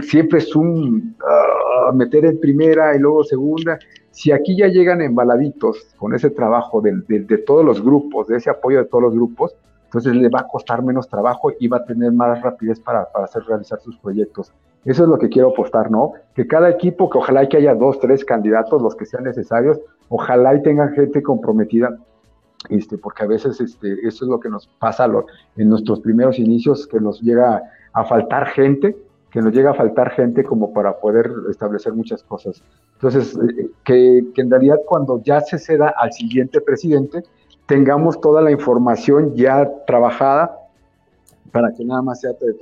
siempre 0.01 0.39
es 0.39 0.55
un 0.55 1.15
ah, 1.23 1.91
meter 1.93 2.25
en 2.25 2.39
primera 2.39 2.95
y 2.95 2.99
luego 2.99 3.23
segunda, 3.23 3.77
si 4.09 4.31
aquí 4.31 4.57
ya 4.57 4.67
llegan 4.67 5.01
embaladitos 5.01 5.93
con 5.97 6.15
ese 6.15 6.31
trabajo 6.31 6.81
de, 6.81 7.37
todos 7.45 7.63
los 7.63 7.83
grupos, 7.83 8.29
de 8.29 8.37
ese 8.37 8.49
apoyo 8.49 8.79
de 8.79 8.85
todos 8.85 9.03
los 9.03 9.13
grupos, 9.13 9.55
entonces 9.83 10.15
le 10.15 10.29
va 10.29 10.39
a 10.39 10.47
costar 10.47 10.81
menos 10.81 11.07
trabajo 11.07 11.51
y 11.59 11.67
va 11.67 11.77
a 11.77 11.85
tener 11.85 12.11
más 12.11 12.41
rapidez 12.41 12.79
para, 12.79 13.09
hacer 13.13 13.43
realizar 13.43 13.79
sus 13.79 13.95
proyectos. 13.97 14.51
Eso 14.83 15.03
es 15.03 15.09
lo 15.09 15.19
que 15.19 15.29
quiero 15.29 15.49
apostar, 15.49 15.91
¿no? 15.91 16.13
Que 16.33 16.47
cada 16.47 16.69
equipo, 16.69 17.09
que 17.09 17.19
ojalá 17.19 17.47
que 17.47 17.57
haya 17.57 17.75
dos, 17.75 17.99
tres 17.99 18.25
candidatos, 18.25 18.81
los 18.81 18.95
que 18.95 19.05
sean 19.05 19.23
necesarios, 19.23 19.79
ojalá 20.09 20.55
y 20.55 20.63
tengan 20.63 20.93
gente 20.93 21.21
comprometida, 21.21 21.97
este, 22.69 22.97
porque 22.97 23.23
a 23.23 23.27
veces 23.27 23.61
este, 23.61 23.93
eso 24.07 24.25
es 24.25 24.29
lo 24.29 24.39
que 24.39 24.49
nos 24.49 24.67
pasa 24.79 25.07
en 25.55 25.69
nuestros 25.69 25.99
primeros 25.99 26.39
inicios, 26.39 26.87
que 26.87 26.99
nos 26.99 27.21
llega 27.21 27.61
a 27.93 28.05
faltar 28.05 28.47
gente, 28.47 28.97
que 29.29 29.41
nos 29.41 29.53
llega 29.53 29.71
a 29.71 29.73
faltar 29.73 30.11
gente 30.11 30.43
como 30.43 30.73
para 30.73 30.99
poder 30.99 31.31
establecer 31.49 31.93
muchas 31.93 32.23
cosas. 32.23 32.63
Entonces, 32.95 33.37
eh, 33.37 33.69
que, 33.83 34.23
en 34.35 34.49
realidad 34.49 34.79
cuando 34.85 35.21
ya 35.23 35.41
se 35.41 35.57
ceda 35.57 35.93
al 35.97 36.11
siguiente 36.11 36.59
presidente, 36.59 37.23
tengamos 37.65 38.19
toda 38.19 38.41
la 38.41 38.51
información 38.51 39.33
ya 39.35 39.69
trabajada 39.85 40.57
para 41.51 41.71
que 41.73 41.85
nada 41.85 42.01
más 42.01 42.21
sea 42.21 42.31
de 42.31 42.53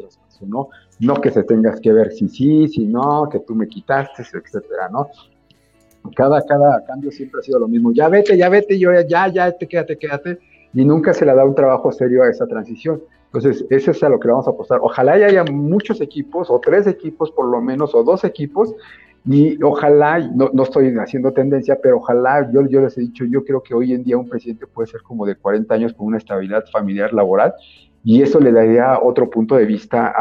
¿no? 0.45 0.69
No 0.99 1.15
que 1.15 1.31
se 1.31 1.43
tengas 1.43 1.79
que 1.79 1.93
ver 1.93 2.11
si 2.11 2.27
sí, 2.27 2.67
si 2.67 2.85
no, 2.85 3.27
que 3.29 3.39
tú 3.39 3.55
me 3.55 3.67
quitaste, 3.67 4.21
etcétera, 4.21 4.89
¿no? 4.89 5.07
Cada, 6.15 6.41
cada 6.43 6.83
cambio 6.85 7.11
siempre 7.11 7.39
ha 7.39 7.43
sido 7.43 7.59
lo 7.59 7.67
mismo. 7.67 7.91
Ya 7.91 8.07
vete, 8.09 8.37
ya 8.37 8.49
vete, 8.49 8.79
yo 8.79 8.91
ya, 9.07 9.27
ya, 9.27 9.51
te 9.51 9.67
quédate, 9.67 9.97
quédate. 9.97 10.39
Y 10.73 10.85
nunca 10.85 11.13
se 11.13 11.25
le 11.25 11.33
da 11.33 11.43
un 11.45 11.55
trabajo 11.55 11.91
serio 11.91 12.23
a 12.23 12.29
esa 12.29 12.47
transición. 12.47 13.01
Entonces, 13.25 13.65
eso 13.69 13.91
es 13.91 14.03
a 14.03 14.09
lo 14.09 14.19
que 14.19 14.27
vamos 14.27 14.47
a 14.47 14.51
apostar. 14.51 14.79
Ojalá 14.81 15.13
haya 15.13 15.43
muchos 15.43 16.01
equipos, 16.01 16.49
o 16.49 16.59
tres 16.59 16.87
equipos 16.87 17.31
por 17.31 17.45
lo 17.45 17.61
menos, 17.61 17.93
o 17.93 18.03
dos 18.03 18.23
equipos, 18.23 18.73
y 19.25 19.61
ojalá, 19.61 20.19
no, 20.19 20.49
no 20.53 20.63
estoy 20.63 20.95
haciendo 20.97 21.33
tendencia, 21.33 21.77
pero 21.81 21.97
ojalá, 21.97 22.49
yo, 22.51 22.65
yo 22.67 22.81
les 22.81 22.97
he 22.97 23.01
dicho, 23.01 23.25
yo 23.25 23.43
creo 23.43 23.61
que 23.61 23.73
hoy 23.73 23.93
en 23.93 24.03
día 24.03 24.17
un 24.17 24.29
presidente 24.29 24.65
puede 24.65 24.87
ser 24.87 25.01
como 25.01 25.25
de 25.25 25.35
40 25.35 25.73
años 25.73 25.93
con 25.93 26.07
una 26.07 26.17
estabilidad 26.17 26.65
familiar 26.71 27.13
laboral, 27.13 27.53
y 28.03 28.21
eso 28.21 28.39
le 28.39 28.51
daría 28.51 28.99
otro 29.01 29.29
punto 29.29 29.55
de 29.55 29.65
vista 29.65 30.13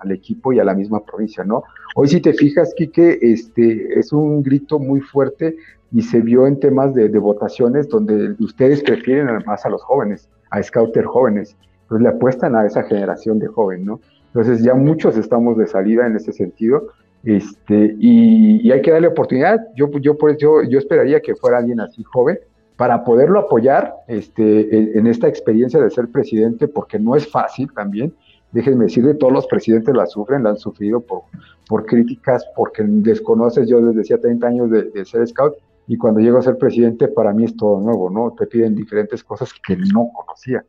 al 0.00 0.12
equipo 0.12 0.52
y 0.52 0.60
a 0.60 0.64
la 0.64 0.74
misma 0.74 1.04
provincia, 1.04 1.44
¿no? 1.44 1.64
Hoy 1.96 2.08
si 2.08 2.20
te 2.20 2.32
fijas, 2.32 2.74
Quique, 2.74 3.18
este, 3.20 3.98
es 3.98 4.12
un 4.12 4.42
grito 4.42 4.78
muy 4.78 5.00
fuerte 5.00 5.56
y 5.92 6.02
se 6.02 6.20
vio 6.20 6.46
en 6.46 6.58
temas 6.58 6.94
de, 6.94 7.08
votaciones 7.18 7.88
donde 7.88 8.34
ustedes 8.38 8.82
prefieren 8.82 9.28
más 9.46 9.66
a 9.66 9.68
los 9.68 9.82
jóvenes, 9.82 10.28
a 10.50 10.62
scouter 10.62 11.04
jóvenes 11.04 11.56
pues 11.88 12.00
le 12.00 12.08
apuestan 12.08 12.56
a 12.56 12.64
esa 12.64 12.84
generación 12.84 13.38
de 13.38 13.48
joven, 13.48 13.84
¿no? 13.84 14.00
Entonces 14.28 14.62
ya 14.62 14.72
muchos 14.72 15.18
estamos 15.18 15.58
de 15.58 15.66
salida 15.66 16.06
en 16.06 16.16
ese 16.16 16.32
sentido 16.32 16.88
Este, 17.22 17.94
y, 17.98 18.70
hay 18.72 18.80
que 18.80 18.90
darle 18.90 19.08
oportunidad. 19.08 19.60
Yo, 19.76 19.90
yo, 20.00 20.16
por 20.16 20.34
yo, 20.38 20.62
yo 20.62 20.78
esperaría 20.78 21.20
que 21.20 21.34
fuera 21.34 21.58
alguien 21.58 21.80
así 21.80 22.02
joven 22.02 22.38
para 22.76 23.04
poderlo 23.04 23.40
apoyar 23.40 23.94
este, 24.08 24.98
en, 24.98 25.06
esta 25.06 25.28
experiencia 25.28 25.80
de 25.80 25.90
ser 25.90 26.08
presidente, 26.08 26.68
porque 26.68 26.98
no 26.98 27.16
es 27.16 27.30
fácil 27.30 27.72
también. 27.72 28.14
Déjenme 28.50 28.84
decirle, 28.84 29.14
todos 29.14 29.32
los 29.32 29.46
presidentes 29.46 29.94
la 29.94 30.06
sufren, 30.06 30.42
la 30.42 30.50
han 30.50 30.58
sufrido 30.58 31.00
por, 31.00 31.86
críticas, 31.86 32.44
porque 32.54 32.82
desconoces, 32.84 33.68
yo 33.68 33.80
les 33.80 33.96
decía 33.96 34.20
30 34.20 34.46
años 34.46 34.70
de, 34.70 34.84
de 34.90 35.04
ser 35.04 35.26
scout, 35.26 35.54
y 35.86 35.96
cuando 35.96 36.20
llego 36.20 36.38
a 36.38 36.42
ser 36.42 36.58
presidente 36.58 37.08
para 37.08 37.32
mí 37.32 37.44
es 37.44 37.56
todo 37.56 37.80
nuevo, 37.80 38.10
¿no? 38.10 38.34
Te 38.38 38.46
piden 38.46 38.74
diferentes 38.74 39.24
cosas 39.24 39.50
que 39.66 39.76
no 39.76 40.10
conocía. 40.14 40.64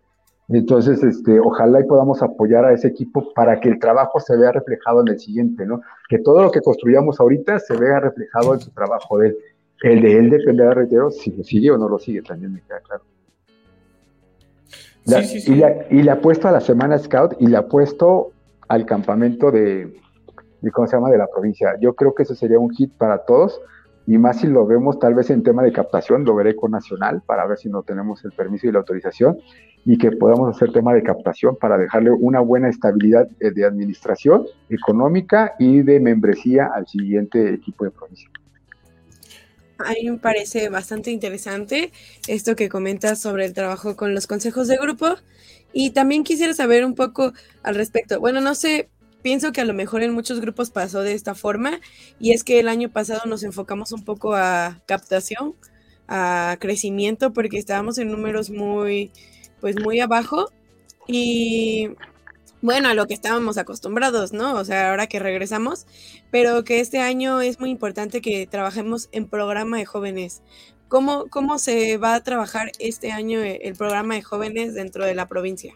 Entonces, 0.49 1.01
este, 1.04 1.39
ojalá 1.39 1.80
y 1.80 1.86
podamos 1.86 2.22
apoyar 2.22 2.66
a 2.66 2.74
ese 2.74 2.89
equipo 2.89 3.34
para 3.34 3.60
que 3.60 3.70
el 3.70 3.80
trabajo 3.80 4.20
se 4.20 4.36
vea 4.36 4.51
reflejado 4.51 5.01
en 5.01 5.08
el 5.10 5.20
siguiente, 5.20 5.66
¿no? 5.66 5.82
Que 6.10 6.20
todo 6.20 6.43
lo 6.43 6.51
que 6.51 6.62
construyamos 6.62 7.20
ahorita 7.20 7.60
se 7.60 7.78
vea 7.78 7.99
reflejado 7.99 8.54
en 8.54 8.60
su 8.60 8.72
trabajo 8.72 9.18
de 9.20 9.30
él. 9.30 9.38
El 9.84 10.02
de 10.02 10.18
él 10.18 10.30
dependerá, 10.30 10.74
reitero, 10.74 11.12
si 11.12 11.32
lo 11.32 11.44
sigue 11.44 11.70
o 11.70 11.78
no 11.78 11.90
lo 11.90 12.00
sigue, 12.00 12.22
también 12.22 12.54
me 12.54 12.62
queda 12.62 12.80
claro. 12.80 13.04
sí, 15.06 15.24
sí, 15.24 15.42
sí. 15.42 15.54
Y, 15.92 16.02
le, 16.02 16.10
apuesto 16.10 16.48
a 16.48 16.52
la 16.52 16.62
Semana 16.62 16.98
Scout 16.98 17.34
y 17.40 17.48
le 17.48 17.58
apuesto 17.58 18.32
al 18.70 18.86
campamento 18.86 19.52
de, 19.52 19.94
de, 20.62 20.72
¿cómo 20.72 20.88
se 20.88 20.96
llama?, 20.96 21.12
de 21.12 21.18
la 21.18 21.28
provincia. 21.28 21.76
Yo 21.82 21.96
creo 21.96 22.16
que 22.16 22.24
eso 22.24 22.34
sería 22.34 22.58
un 22.58 22.70
hit 22.70 22.94
para 22.98 23.26
todos 23.26 23.60
y 24.08 24.18
más 24.18 24.40
si 24.40 24.48
lo 24.48 24.66
vemos 24.66 25.00
tal 25.00 25.16
vez 25.16 25.30
en 25.30 25.44
tema 25.44 25.64
de 25.64 25.74
captación, 25.74 26.24
lo 26.24 26.34
veré 26.34 26.56
con 26.56 26.72
Nacional 26.72 27.22
para 27.26 27.46
ver 27.46 27.58
si 27.58 27.70
no 27.70 27.84
tenemos 27.84 28.24
el 28.24 28.32
permiso 28.32 28.68
y 28.68 28.72
la 28.72 28.80
autorización 28.80 29.38
y 29.84 29.98
que 29.98 30.12
podamos 30.12 30.56
hacer 30.56 30.72
tema 30.72 30.94
de 30.94 31.04
captación 31.04 31.58
para 31.58 31.78
dejarle 31.78 32.12
una 32.12 32.40
buena 32.40 32.70
estabilidad 32.70 33.28
eh, 33.42 33.52
de 33.52 33.66
administración 33.66 34.46
económica 34.70 35.56
y 35.60 35.82
de 35.82 36.00
membresía 36.00 36.72
al 36.74 36.88
siguiente 36.88 37.54
equipo 37.54 37.84
de 37.84 37.92
provincia. 37.92 38.30
A 39.80 39.93
mí 39.93 40.09
me 40.09 40.17
parece 40.17 40.69
bastante 40.69 41.11
interesante 41.11 41.91
esto 42.28 42.55
que 42.55 42.69
comentas 42.69 43.19
sobre 43.19 43.45
el 43.45 43.53
trabajo 43.53 43.95
con 43.95 44.13
los 44.13 44.28
consejos 44.28 44.67
de 44.67 44.78
grupo 44.78 45.15
y 45.74 45.91
también 45.91 46.24
quisiera 46.24 46.53
saber 46.53 46.86
un 46.86 46.93
poco 46.95 47.34
al 47.63 47.76
respecto. 47.76 48.19
Bueno, 48.19 48.39
no 48.39 48.53
sé, 48.53 48.89
pienso 49.24 49.51
que 49.51 49.61
a 49.61 49.65
lo 49.65 49.74
mejor 49.74 50.03
en 50.03 50.13
muchos 50.13 50.39
grupos 50.39 50.69
pasó 50.69 51.01
de 51.01 51.13
esta 51.13 51.34
forma 51.34 51.80
y 52.19 52.32
es 52.32 52.43
que 52.43 52.59
el 52.59 52.67
año 52.67 52.91
pasado 52.91 53.21
nos 53.26 53.43
enfocamos 53.43 53.91
un 53.91 54.03
poco 54.03 54.36
a 54.36 54.82
captación, 54.86 55.55
a 56.07 56.57
crecimiento 56.59 57.34
porque 57.34 57.57
estábamos 57.57 57.97
en 57.97 58.11
números 58.11 58.51
muy 58.51 59.11
pues 59.59 59.80
muy 59.82 59.99
abajo 60.01 60.51
y 61.07 61.89
bueno, 62.64 62.88
a 62.88 62.93
lo 62.93 63.07
que 63.07 63.14
estábamos 63.14 63.57
acostumbrados, 63.57 64.32
¿no? 64.32 64.55
O 64.55 64.64
sea, 64.64 64.89
ahora 64.89 65.07
que 65.07 65.20
regresamos, 65.20 65.86
pero 66.32 66.64
que 66.64 66.80
este 66.80 67.01
año 67.01 67.41
es 67.41 67.59
muy 67.59 67.70
importante 67.70 68.22
que 68.22 68.47
trabajemos 68.47 69.09
en 69.11 69.28
programa 69.28 69.78
de 69.78 69.86
jóvenes. 69.86 70.41
¿Cómo, 70.88 71.26
cómo 71.30 71.57
se 71.57 71.97
va 71.97 72.16
a 72.16 72.24
trabajar 72.24 72.72
este 72.80 73.11
año 73.11 73.39
el 73.41 73.76
programa 73.76 74.14
de 74.16 74.22
jóvenes 74.22 74.76
dentro 74.76 75.05
de 75.05 75.14
la 75.14 75.28
provincia? 75.28 75.74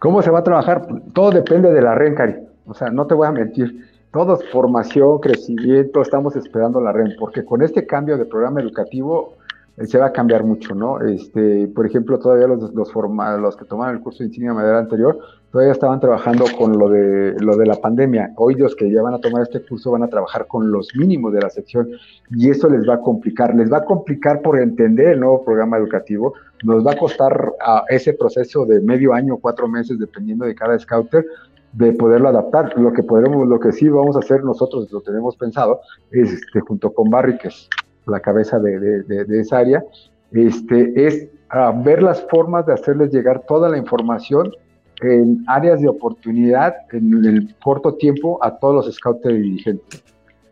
¿Cómo 0.00 0.22
se 0.22 0.30
va 0.30 0.40
a 0.40 0.42
trabajar? 0.42 0.88
Todo 1.14 1.30
depende 1.30 1.72
de 1.72 1.82
la 1.82 1.94
REN, 1.94 2.16
Cari. 2.16 2.34
O 2.66 2.74
sea, 2.74 2.90
no 2.90 3.06
te 3.06 3.14
voy 3.14 3.28
a 3.28 3.32
mentir. 3.32 3.88
Todo 4.12 4.40
es 4.40 4.50
formación, 4.50 5.20
crecimiento, 5.20 6.02
estamos 6.02 6.34
esperando 6.34 6.80
la 6.80 6.90
REN, 6.90 7.14
porque 7.16 7.44
con 7.44 7.62
este 7.62 7.86
cambio 7.86 8.18
de 8.18 8.24
programa 8.24 8.60
educativo 8.60 9.36
se 9.84 9.98
va 9.98 10.06
a 10.06 10.12
cambiar 10.12 10.44
mucho, 10.44 10.74
¿no? 10.74 11.00
Este, 11.00 11.68
por 11.68 11.86
ejemplo, 11.86 12.18
todavía 12.18 12.46
los, 12.46 12.74
los, 12.74 12.92
los 12.94 13.56
que 13.56 13.64
tomaron 13.64 13.96
el 13.96 14.02
curso 14.02 14.18
de 14.18 14.26
insignia 14.26 14.52
madera 14.52 14.78
anterior, 14.78 15.18
todavía 15.50 15.72
estaban 15.72 16.00
trabajando 16.00 16.44
con 16.56 16.78
lo 16.78 16.88
de, 16.88 17.34
lo 17.40 17.56
de 17.56 17.66
la 17.66 17.76
pandemia. 17.76 18.32
Hoy 18.36 18.54
los 18.54 18.76
que 18.76 18.90
ya 18.90 19.02
van 19.02 19.14
a 19.14 19.18
tomar 19.18 19.42
este 19.42 19.60
curso 19.60 19.90
van 19.90 20.02
a 20.02 20.08
trabajar 20.08 20.46
con 20.46 20.70
los 20.70 20.88
mínimos 20.94 21.32
de 21.32 21.40
la 21.40 21.50
sección 21.50 21.90
y 22.30 22.50
eso 22.50 22.68
les 22.68 22.88
va 22.88 22.94
a 22.94 23.00
complicar. 23.00 23.54
Les 23.54 23.70
va 23.70 23.78
a 23.78 23.84
complicar 23.84 24.42
por 24.42 24.58
entender 24.58 25.08
el 25.08 25.20
nuevo 25.20 25.44
programa 25.44 25.76
educativo. 25.76 26.34
Nos 26.62 26.86
va 26.86 26.92
a 26.92 26.96
costar 26.96 27.52
a 27.60 27.84
ese 27.88 28.12
proceso 28.12 28.64
de 28.64 28.80
medio 28.80 29.12
año, 29.12 29.38
cuatro 29.38 29.66
meses, 29.66 29.98
dependiendo 29.98 30.44
de 30.44 30.54
cada 30.54 30.78
scouter, 30.78 31.26
de 31.72 31.92
poderlo 31.94 32.28
adaptar. 32.28 32.78
Lo 32.78 32.92
que 32.92 33.02
podremos, 33.02 33.48
lo 33.48 33.58
que 33.58 33.72
sí 33.72 33.88
vamos 33.88 34.14
a 34.16 34.20
hacer 34.20 34.44
nosotros, 34.44 34.90
lo 34.92 35.00
tenemos 35.00 35.36
pensado, 35.36 35.80
es 36.12 36.32
este, 36.32 36.60
junto 36.60 36.92
con 36.92 37.10
Barry, 37.10 37.38
que 37.38 37.48
es 37.48 37.68
la 38.06 38.20
cabeza 38.20 38.58
de, 38.58 39.04
esa 39.40 39.58
área, 39.58 39.84
este, 40.32 41.06
es 41.06 41.28
ah, 41.50 41.72
ver 41.84 42.02
las 42.02 42.24
formas 42.28 42.66
de 42.66 42.74
hacerles 42.74 43.12
llegar 43.12 43.44
toda 43.46 43.68
la 43.68 43.78
información 43.78 44.52
en 45.02 45.44
áreas 45.46 45.80
de 45.80 45.88
oportunidad 45.88 46.74
en 46.92 47.24
el 47.24 47.54
corto 47.62 47.94
tiempo 47.94 48.38
a 48.42 48.58
todos 48.58 48.86
los 48.86 48.94
scouts 48.94 49.24
y 49.24 49.32
dirigentes. 49.32 50.04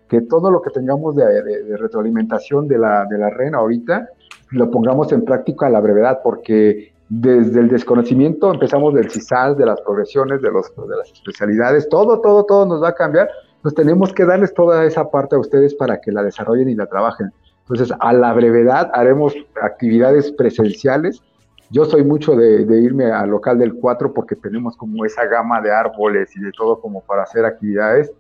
Que 0.09 0.22
todo 0.22 0.51
lo 0.51 0.62
que 0.62 0.70
tengamos 0.70 1.16
de, 1.16 1.76
retroalimentación 1.76 2.66
de 2.66 2.78
la, 2.78 3.05
de 3.07 3.18
la 3.18 3.30
REN 3.30 3.55
ahorita 3.55 4.09
lo 4.51 4.70
pongamos 4.70 5.12
en 5.12 5.24
práctica 5.24 5.66
a 5.66 5.70
la 5.70 5.80
brevedad, 5.80 6.20
porque 6.22 6.92
desde 7.11 7.61
el 7.61 7.68
desconocimiento 7.68 8.53
empezamos 8.53 8.94
del 8.94 9.11
CISAL, 9.11 9.57
de 9.57 9.66
las 9.66 9.80
progresiones, 9.82 10.40
de, 10.40 10.51
los, 10.51 10.74
de 10.74 10.96
las 10.96 11.12
especialidades, 11.12 11.88
todo, 11.88 12.20
todo, 12.20 12.44
todo 12.44 12.64
nos 12.64 12.82
va 12.82 12.88
a 12.88 12.94
cambiar 12.94 13.28
pues 13.62 13.74
tenemos 13.74 14.12
que 14.12 14.24
darles 14.24 14.55
toda 14.55 14.84
esa 14.84 15.11
parte 15.11 15.36
a 15.36 15.38
ustedes 15.38 15.74
para 15.74 16.01
que 16.01 16.12
la 16.12 16.22
desarrollen 16.22 16.68
y 16.68 16.74
la 16.74 16.86
trabajen. 16.86 17.32
Entonces, 17.62 17.94
a 18.01 18.12
la 18.12 18.32
brevedad 18.32 18.90
haremos 18.94 19.34
actividades 19.61 20.32
presenciales. 20.32 21.22
Yo 21.70 21.84
soy 21.84 22.02
mucho 22.02 22.34
de, 22.34 22.62
irme 22.80 23.12
al 23.12 23.28
local 23.28 23.58
del 23.58 23.74
4 23.74 24.14
porque 24.14 24.34
tenemos 24.36 24.76
como 24.76 25.04
esa 25.04 25.26
gama 25.26 25.60
de 25.60 25.70
árboles 25.70 26.34
y 26.34 26.40
de 26.40 26.50
todo 26.52 26.80
como 26.80 27.02
para 27.02 27.24
hacer 27.24 27.44
actividades. 27.44 28.10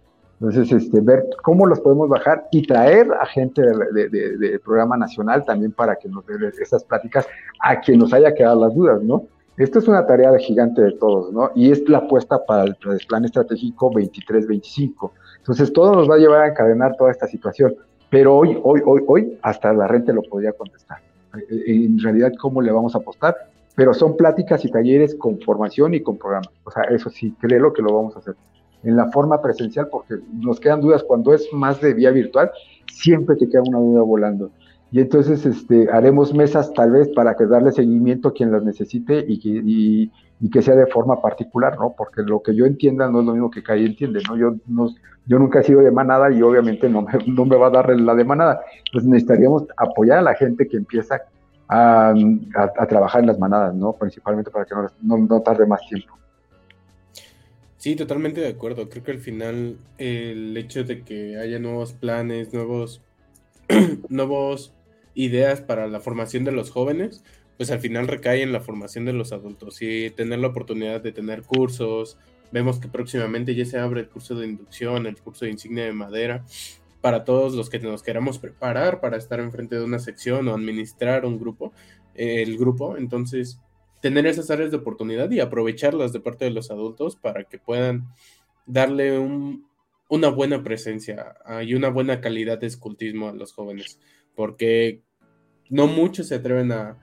Entonces, 0.40 0.70
este, 0.70 1.00
ver 1.00 1.24
cómo 1.42 1.66
los 1.66 1.80
podemos 1.80 2.08
bajar 2.08 2.46
y 2.52 2.66
traer 2.66 3.08
a 3.20 3.26
gente 3.26 3.62
del 3.62 4.60
programa 4.60 4.96
nacional 4.96 5.44
también 5.44 5.72
para 5.72 5.96
que 5.96 6.08
nos 6.08 6.26
den 6.26 6.44
esas 6.60 6.84
pláticas 6.84 7.26
a 7.60 7.80
quien 7.80 7.98
nos 7.98 8.12
haya 8.12 8.34
quedado 8.34 8.60
las 8.60 8.74
dudas, 8.74 9.02
¿no? 9.02 9.24
Esto 9.56 9.80
es 9.80 9.88
una 9.88 10.06
tarea 10.06 10.30
de 10.30 10.38
gigante 10.38 10.82
de 10.82 10.92
todos, 10.92 11.32
¿no? 11.32 11.50
Y 11.56 11.72
es 11.72 11.88
la 11.88 11.98
apuesta 11.98 12.44
para 12.46 12.64
el 12.64 12.76
plan 13.08 13.24
estratégico 13.24 13.90
23-25. 13.90 15.10
Entonces, 15.38 15.72
todo 15.72 15.94
nos 15.94 16.08
va 16.08 16.14
a 16.14 16.18
llevar 16.18 16.42
a 16.42 16.48
encadenar 16.48 16.94
toda 16.96 17.10
esta 17.10 17.26
situación. 17.26 17.74
Pero 18.10 18.36
hoy, 18.36 18.56
hoy, 18.62 18.82
hoy, 18.86 19.02
hoy, 19.08 19.38
hasta 19.42 19.72
la 19.72 19.88
renta 19.88 20.12
lo 20.12 20.22
podría 20.22 20.52
contestar. 20.52 21.07
Eh, 21.50 21.84
en 21.84 21.98
realidad, 21.98 22.32
¿cómo 22.40 22.62
le 22.62 22.72
vamos 22.72 22.94
a 22.94 22.98
apostar? 22.98 23.36
Pero 23.74 23.94
son 23.94 24.16
pláticas 24.16 24.64
y 24.64 24.70
talleres 24.70 25.14
con 25.14 25.40
formación 25.40 25.94
y 25.94 26.00
con 26.00 26.18
programa. 26.18 26.48
O 26.64 26.70
sea, 26.70 26.84
eso 26.84 27.10
sí, 27.10 27.34
créelo 27.40 27.72
que 27.72 27.82
lo 27.82 27.94
vamos 27.94 28.16
a 28.16 28.18
hacer. 28.20 28.34
En 28.82 28.96
la 28.96 29.10
forma 29.10 29.40
presencial, 29.42 29.88
porque 29.90 30.14
nos 30.32 30.60
quedan 30.60 30.80
dudas 30.80 31.02
cuando 31.02 31.34
es 31.34 31.48
más 31.52 31.80
de 31.80 31.94
vía 31.94 32.10
virtual, 32.10 32.50
siempre 32.92 33.36
te 33.36 33.48
queda 33.48 33.62
una 33.62 33.78
duda 33.78 34.02
volando. 34.02 34.50
Y 34.90 35.00
entonces 35.00 35.44
este, 35.44 35.90
haremos 35.90 36.32
mesas 36.32 36.72
tal 36.72 36.92
vez 36.92 37.08
para 37.10 37.36
que 37.36 37.46
darle 37.46 37.72
seguimiento 37.72 38.28
a 38.28 38.32
quien 38.32 38.50
las 38.50 38.62
necesite 38.62 39.24
y 39.26 39.38
que, 39.38 40.10
y, 40.40 40.50
que 40.50 40.62
sea 40.62 40.74
de 40.74 40.86
forma 40.86 41.20
particular, 41.20 41.78
¿no? 41.78 41.94
Porque 41.96 42.22
lo 42.22 42.42
que 42.42 42.54
yo 42.54 42.66
entienda 42.66 43.08
no 43.10 43.20
es 43.20 43.26
lo 43.26 43.32
mismo 43.32 43.50
que 43.50 43.62
Kai 43.62 43.84
entiende, 43.84 44.20
¿no? 44.28 44.36
Yo, 44.36 44.56
no, 44.66 44.88
yo 45.26 45.38
nunca 45.38 45.60
he 45.60 45.64
sido 45.64 45.80
de 45.80 45.90
manada 45.90 46.32
y 46.32 46.42
obviamente 46.42 46.88
no 46.88 47.02
me, 47.02 47.12
no 47.26 47.44
me 47.44 47.56
va 47.56 47.68
a 47.68 47.70
dar 47.70 47.90
la 47.98 48.14
de 48.14 48.24
manada. 48.24 48.60
Entonces 48.86 49.08
necesitaríamos 49.08 49.64
apoyar 49.76 50.18
a 50.18 50.22
la 50.22 50.34
gente 50.34 50.66
que 50.66 50.76
empieza 50.76 51.20
a, 51.68 52.14
a, 52.54 52.86
trabajar 52.86 53.20
en 53.20 53.26
las 53.26 53.38
manadas, 53.38 53.74
¿no? 53.74 53.92
Principalmente 53.92 54.50
para 54.50 54.64
que 54.64 54.74
no, 55.02 55.18
no, 55.18 55.42
tarde 55.42 55.66
más 55.66 55.80
tiempo. 55.86 56.18
Sí, 57.76 57.94
totalmente 57.94 58.40
de 58.40 58.48
acuerdo. 58.48 58.88
Creo 58.88 59.04
que 59.04 59.12
al 59.12 59.18
final 59.18 59.76
el 59.98 60.56
hecho 60.56 60.84
de 60.84 61.02
que 61.02 61.36
haya 61.36 61.58
nuevos 61.58 61.92
planes, 61.92 62.52
nuevos, 62.52 63.02
nuevos 64.08 64.72
ideas 65.14 65.60
para 65.60 65.86
la 65.88 66.00
formación 66.00 66.44
de 66.44 66.52
los 66.52 66.70
jóvenes, 66.70 67.22
pues 67.58 67.72
al 67.72 67.80
final 67.80 68.06
recae 68.06 68.42
en 68.42 68.52
la 68.52 68.60
formación 68.60 69.04
de 69.04 69.12
los 69.12 69.32
adultos 69.32 69.82
y 69.82 70.10
tener 70.10 70.38
la 70.38 70.46
oportunidad 70.46 71.02
de 71.02 71.10
tener 71.10 71.42
cursos. 71.42 72.16
Vemos 72.52 72.78
que 72.78 72.86
próximamente 72.86 73.52
ya 73.56 73.64
se 73.64 73.80
abre 73.80 74.02
el 74.02 74.08
curso 74.08 74.36
de 74.36 74.46
inducción, 74.46 75.06
el 75.06 75.18
curso 75.18 75.44
de 75.44 75.50
insignia 75.50 75.84
de 75.84 75.92
madera, 75.92 76.44
para 77.00 77.24
todos 77.24 77.54
los 77.54 77.68
que 77.68 77.80
nos 77.80 78.04
queramos 78.04 78.38
preparar 78.38 79.00
para 79.00 79.16
estar 79.16 79.40
enfrente 79.40 79.74
de 79.74 79.84
una 79.84 79.98
sección 79.98 80.46
o 80.46 80.54
administrar 80.54 81.26
un 81.26 81.40
grupo, 81.40 81.72
el 82.14 82.56
grupo. 82.56 82.96
Entonces, 82.96 83.58
tener 84.00 84.26
esas 84.26 84.52
áreas 84.52 84.70
de 84.70 84.76
oportunidad 84.76 85.28
y 85.32 85.40
aprovecharlas 85.40 86.12
de 86.12 86.20
parte 86.20 86.44
de 86.44 86.52
los 86.52 86.70
adultos 86.70 87.16
para 87.16 87.42
que 87.42 87.58
puedan 87.58 88.06
darle 88.66 89.18
una 90.08 90.28
buena 90.28 90.62
presencia 90.62 91.34
ah, 91.44 91.64
y 91.64 91.74
una 91.74 91.88
buena 91.88 92.20
calidad 92.20 92.58
de 92.58 92.68
escultismo 92.68 93.28
a 93.28 93.32
los 93.32 93.52
jóvenes. 93.52 93.98
Porque 94.36 95.02
no 95.70 95.88
muchos 95.88 96.28
se 96.28 96.36
atreven 96.36 96.70
a, 96.70 96.98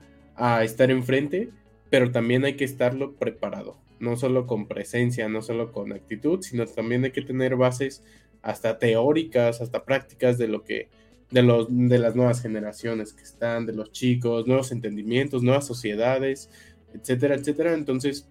estar 0.62 0.90
enfrente, 0.90 1.50
pero 1.90 2.10
también 2.10 2.44
hay 2.44 2.56
que 2.56 2.64
estarlo 2.64 3.14
preparado, 3.14 3.76
no 4.00 4.16
solo 4.16 4.46
con 4.46 4.66
presencia, 4.66 5.28
no 5.28 5.42
solo 5.42 5.72
con 5.72 5.92
actitud, 5.92 6.42
sino 6.42 6.66
también 6.66 7.04
hay 7.04 7.12
que 7.12 7.22
tener 7.22 7.56
bases 7.56 8.02
hasta 8.42 8.78
teóricas, 8.78 9.60
hasta 9.60 9.84
prácticas 9.84 10.38
de 10.38 10.48
lo 10.48 10.64
que 10.64 10.88
de 11.30 11.42
los 11.42 11.66
de 11.68 11.98
las 11.98 12.14
nuevas 12.14 12.40
generaciones 12.40 13.12
que 13.12 13.24
están, 13.24 13.66
de 13.66 13.72
los 13.72 13.90
chicos, 13.90 14.46
nuevos 14.46 14.70
entendimientos, 14.70 15.42
nuevas 15.42 15.66
sociedades, 15.66 16.50
etcétera, 16.94 17.34
etcétera. 17.34 17.74
Entonces, 17.74 18.28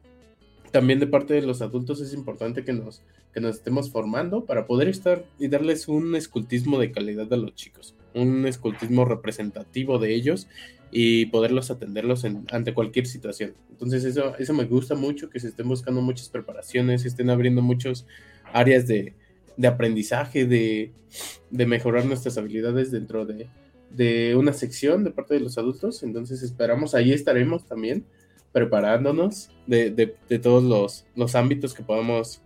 también 0.72 0.99
de 0.99 1.08
parte 1.08 1.34
de 1.34 1.41
los 1.41 1.62
adultos 1.62 2.01
es 2.01 2.14
importante 2.14 2.64
que 2.64 2.74
nos, 2.74 3.01
que 3.34 3.41
nos 3.41 3.56
estemos 3.56 3.91
formando 3.91 4.45
para 4.45 4.66
poder 4.66 4.88
estar 4.88 5.26
y 5.39 5.47
darles 5.47 5.88
un 5.88 6.16
escultismo 6.16 6.80
de 6.80 6.91
calidad 6.91 7.32
a 7.32 7.38
los 7.38 7.56
chicos, 7.56 7.95
un 8.14 8.45
escultismo 8.45 9.06
representativo 9.06 9.99
de 9.99 10.14
ellos 10.14 10.47
y 10.92 11.26
poderlos 11.28 11.72
atenderlos 11.72 12.26
ante 12.52 12.74
cualquier 12.74 13.08
situación. 13.08 13.54
Entonces 13.72 14.06
eso, 14.06 14.36
eso 14.38 14.54
me 14.54 14.66
gusta 14.66 14.96
mucho, 14.96 15.30
que 15.30 15.40
se 15.40 15.50
estén 15.50 15.68
buscando 15.68 16.02
muchas 16.02 16.30
preparaciones, 16.30 17.02
se 17.02 17.10
estén 17.10 17.30
abriendo 17.30 17.62
muchas 17.62 18.06
áreas 18.54 18.88
de, 18.88 19.14
de 19.58 19.68
aprendizaje, 19.68 20.46
de, 20.46 20.92
de, 21.50 21.66
mejorar 21.66 22.06
nuestras 22.06 22.38
habilidades 22.38 22.92
dentro 22.92 23.26
de, 23.26 23.50
de 23.90 24.36
una 24.36 24.54
sección 24.54 25.04
de 25.04 25.12
parte 25.12 25.34
de 25.34 25.42
los 25.42 25.58
adultos. 25.58 26.04
Entonces 26.04 26.42
esperamos, 26.44 26.96
ahí 26.96 27.12
estaremos 27.12 27.66
también 27.66 28.06
preparándonos 28.52 29.50
de, 29.68 29.92
de, 29.92 30.40
todos 30.40 30.64
los, 30.64 31.06
los, 31.14 31.36
ámbitos 31.36 31.74
que 31.74 31.84
podamos 31.84 32.42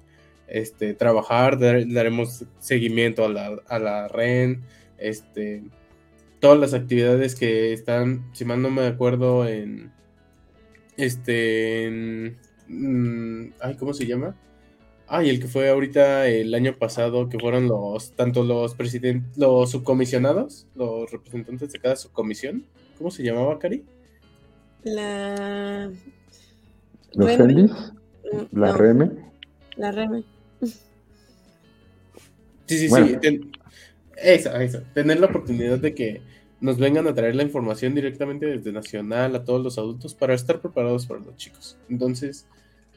este, 0.47 0.95
trabajar, 0.95 1.59
daremos 1.59 2.45
seguimiento 2.57 3.25
a 3.25 3.29
la, 3.29 3.61
a 3.67 3.77
la 3.77 4.07
REN, 4.07 4.63
este, 4.97 5.63
todas 6.39 6.59
las 6.59 6.73
actividades 6.73 7.35
que 7.35 7.73
están, 7.73 8.29
si 8.33 8.45
mal 8.45 8.61
no 8.61 8.69
me 8.69 8.87
acuerdo, 8.87 9.47
en, 9.47 9.91
este, 10.97 11.85
en, 11.85 12.37
mm, 12.67 13.53
ay, 13.61 13.75
¿cómo 13.75 13.93
se 13.93 14.05
llama? 14.05 14.35
Ay, 15.07 15.29
el 15.29 15.39
que 15.39 15.47
fue 15.47 15.69
ahorita 15.69 16.27
el 16.27 16.53
año 16.53 16.77
pasado, 16.77 17.29
que 17.29 17.39
fueron 17.39 17.67
los, 17.67 18.11
tanto 18.11 18.43
los 18.43 18.75
presidentes, 18.75 19.37
los 19.37 19.71
subcomisionados, 19.71 20.67
los 20.75 21.11
representantes 21.11 21.71
de 21.71 21.79
cada 21.79 21.95
subcomisión, 21.95 22.65
¿cómo 22.97 23.09
se 23.09 23.23
llamaba, 23.23 23.57
Cari? 23.57 23.83
La. 24.83 25.91
¿Los 27.13 27.35
Fendis? 27.35 27.71
Mm, 27.71 28.59
¿La 28.59 28.77
REME? 28.77 29.11
La 29.77 29.91
REME. 29.91 30.23
Sí, 32.67 32.77
sí, 32.77 32.89
sí. 32.89 33.51
Esa, 34.21 34.63
esa. 34.63 34.83
Tener 34.93 35.19
la 35.19 35.27
oportunidad 35.27 35.79
de 35.79 35.93
que 35.93 36.21
nos 36.61 36.77
vengan 36.77 37.07
a 37.07 37.13
traer 37.13 37.35
la 37.35 37.43
información 37.43 37.95
directamente 37.95 38.45
desde 38.45 38.71
Nacional 38.71 39.35
a 39.35 39.43
todos 39.43 39.63
los 39.63 39.77
adultos 39.77 40.13
para 40.13 40.33
estar 40.33 40.59
preparados 40.59 41.05
para 41.05 41.21
los 41.21 41.35
chicos. 41.37 41.77
Entonces. 41.89 42.45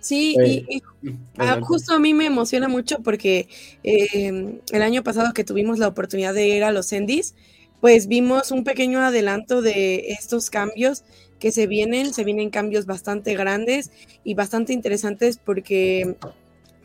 Sí, 0.01 0.35
y, 0.45 0.83
mm, 1.03 1.11
ah, 1.39 1.61
justo 1.63 1.95
a 1.95 2.01
mí 2.01 2.13
me 2.13 2.27
emociona 2.27 2.67
mucho 2.67 2.99
porque 3.05 3.49
eh, 3.85 4.61
el 4.73 4.83
año 4.83 5.05
pasado 5.05 5.33
que 5.33 5.45
tuvimos 5.45 5.79
la 5.79 5.87
oportunidad 5.87 6.35
de 6.35 6.49
ir 6.49 6.65
a 6.65 6.73
los 6.73 6.93
Endis, 6.93 7.37
pues 7.81 8.09
vimos 8.09 8.51
un 8.51 8.65
pequeño 8.65 9.01
adelanto 9.01 9.63
de 9.63 10.11
estos 10.11 10.51
cambios 10.51 11.05
que 11.39 11.53
se 11.53 11.69
vienen, 11.69 12.13
se 12.15 12.25
vienen 12.25 12.51
cambios 12.51 12.87
bastante 12.87 13.35
grandes 13.35 13.93
y 14.25 14.35
bastante 14.35 14.73
interesantes 14.73 15.39
porque 15.39 16.17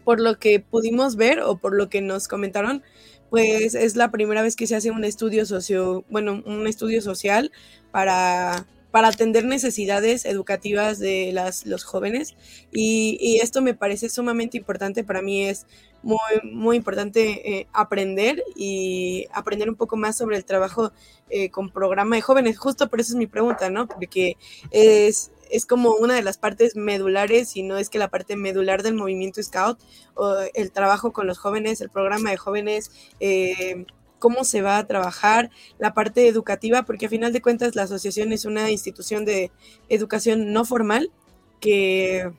por 0.03 0.19
lo 0.19 0.39
que 0.39 0.59
pudimos 0.59 1.15
ver 1.15 1.41
o 1.41 1.57
por 1.57 1.75
lo 1.75 1.89
que 1.89 2.01
nos 2.01 2.27
comentaron, 2.27 2.81
pues 3.29 3.75
es 3.75 3.95
la 3.95 4.11
primera 4.11 4.41
vez 4.41 4.55
que 4.55 4.67
se 4.67 4.75
hace 4.75 4.91
un 4.91 5.03
estudio 5.03 5.45
socio, 5.45 6.05
bueno, 6.09 6.41
un 6.45 6.67
estudio 6.67 7.01
social 7.01 7.51
para, 7.91 8.65
para 8.91 9.09
atender 9.09 9.45
necesidades 9.45 10.25
educativas 10.25 10.99
de 10.99 11.31
las, 11.33 11.65
los 11.65 11.83
jóvenes 11.83 12.35
y, 12.71 13.17
y, 13.19 13.37
esto 13.37 13.61
me 13.61 13.73
parece 13.73 14.09
sumamente 14.09 14.57
importante 14.57 15.03
para 15.03 15.21
mí 15.21 15.43
es 15.43 15.65
muy, 16.03 16.19
muy 16.43 16.77
importante 16.77 17.57
eh, 17.57 17.67
aprender 17.73 18.43
y 18.55 19.27
aprender 19.33 19.69
un 19.69 19.75
poco 19.75 19.97
más 19.97 20.15
sobre 20.17 20.37
el 20.37 20.45
trabajo 20.45 20.91
eh, 21.29 21.49
con 21.49 21.69
programa 21.69 22.15
de 22.15 22.21
jóvenes. 22.21 22.57
Justo 22.57 22.87
por 22.87 23.01
eso 23.01 23.13
es 23.13 23.17
mi 23.17 23.27
pregunta, 23.27 23.69
¿no? 23.69 23.87
Porque 23.87 24.37
es, 24.71 25.31
es 25.51 25.65
como 25.65 25.95
una 25.95 26.15
de 26.15 26.21
las 26.21 26.37
partes 26.37 26.75
medulares, 26.75 27.55
y 27.55 27.63
no 27.63 27.77
es 27.77 27.89
que 27.89 27.99
la 27.99 28.09
parte 28.09 28.35
medular 28.35 28.83
del 28.83 28.95
movimiento 28.95 29.41
Scout, 29.41 29.79
o 30.15 30.35
el 30.53 30.71
trabajo 30.71 31.13
con 31.13 31.27
los 31.27 31.37
jóvenes, 31.37 31.81
el 31.81 31.89
programa 31.89 32.31
de 32.31 32.37
jóvenes, 32.37 32.91
eh, 33.19 33.85
cómo 34.19 34.43
se 34.43 34.61
va 34.61 34.77
a 34.77 34.87
trabajar, 34.87 35.51
la 35.79 35.93
parte 35.93 36.27
educativa, 36.27 36.83
porque 36.83 37.05
a 37.05 37.09
final 37.09 37.33
de 37.33 37.41
cuentas 37.41 37.75
la 37.75 37.83
asociación 37.83 38.31
es 38.31 38.45
una 38.45 38.71
institución 38.71 39.25
de 39.25 39.51
educación 39.89 40.53
no 40.53 40.65
formal 40.65 41.11
que 41.59 42.31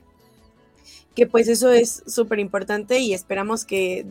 que 1.15 1.27
pues 1.27 1.49
eso 1.49 1.71
es 1.71 2.03
súper 2.07 2.39
importante 2.39 2.99
y 2.99 3.13
esperamos 3.13 3.65
que 3.65 4.05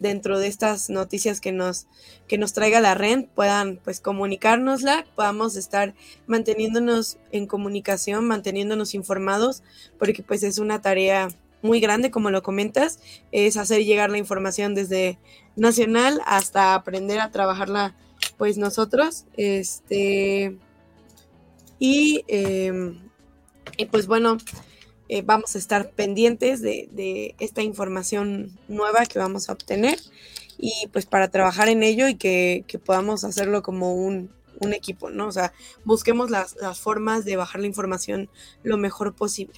dentro 0.00 0.38
de 0.38 0.48
estas 0.48 0.90
noticias 0.90 1.40
que 1.40 1.52
nos, 1.52 1.86
que 2.26 2.38
nos 2.38 2.52
traiga 2.52 2.80
la 2.80 2.94
REN 2.94 3.28
puedan 3.32 3.76
pues 3.76 4.00
comunicárnosla, 4.00 5.06
podamos 5.14 5.56
estar 5.56 5.94
manteniéndonos 6.26 7.18
en 7.30 7.46
comunicación, 7.46 8.26
manteniéndonos 8.26 8.94
informados, 8.94 9.62
porque 9.98 10.22
pues 10.22 10.42
es 10.42 10.58
una 10.58 10.80
tarea 10.80 11.28
muy 11.62 11.80
grande, 11.80 12.10
como 12.10 12.30
lo 12.30 12.42
comentas, 12.42 12.98
es 13.32 13.56
hacer 13.56 13.84
llegar 13.84 14.10
la 14.10 14.18
información 14.18 14.74
desde 14.74 15.18
nacional 15.54 16.20
hasta 16.24 16.74
aprender 16.74 17.20
a 17.20 17.30
trabajarla 17.30 17.94
pues 18.38 18.56
nosotros, 18.56 19.26
este, 19.36 20.56
y, 21.78 22.24
em, 22.28 22.98
y 23.76 23.84
pues 23.86 24.06
bueno, 24.06 24.38
eh, 25.12 25.24
vamos 25.26 25.56
a 25.56 25.58
estar 25.58 25.90
pendientes 25.90 26.62
de, 26.62 27.34
esta 27.40 27.62
información 27.62 28.50
nueva 28.68 29.06
que 29.06 29.18
vamos 29.18 29.48
a 29.48 29.54
obtener 29.54 29.98
y 30.56 30.86
pues 30.92 31.04
para 31.04 31.26
trabajar 31.26 31.68
en 31.68 31.82
ello 31.82 32.06
y 32.06 32.14
que, 32.14 32.64
podamos 32.86 33.24
hacerlo 33.24 33.60
como 33.60 33.96
un, 33.96 34.30
equipo, 34.72 35.10
¿no? 35.10 35.26
O 35.26 35.32
sea, 35.32 35.52
busquemos 35.84 36.30
las, 36.30 36.54
formas 36.78 37.24
de 37.24 37.34
bajar 37.34 37.60
la 37.60 37.66
información 37.66 38.28
lo 38.62 38.76
mejor 38.76 39.12
posible. 39.14 39.54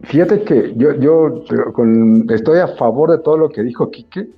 Fíjate 0.00 0.42
que 0.42 0.74
yo, 0.76 1.44
estoy 2.30 2.58
a 2.58 2.66
favor 2.76 3.12
de 3.12 3.18
todo 3.18 3.38
lo 3.38 3.50
que 3.50 3.62
dijo 3.62 3.92
Quique, 3.92 4.28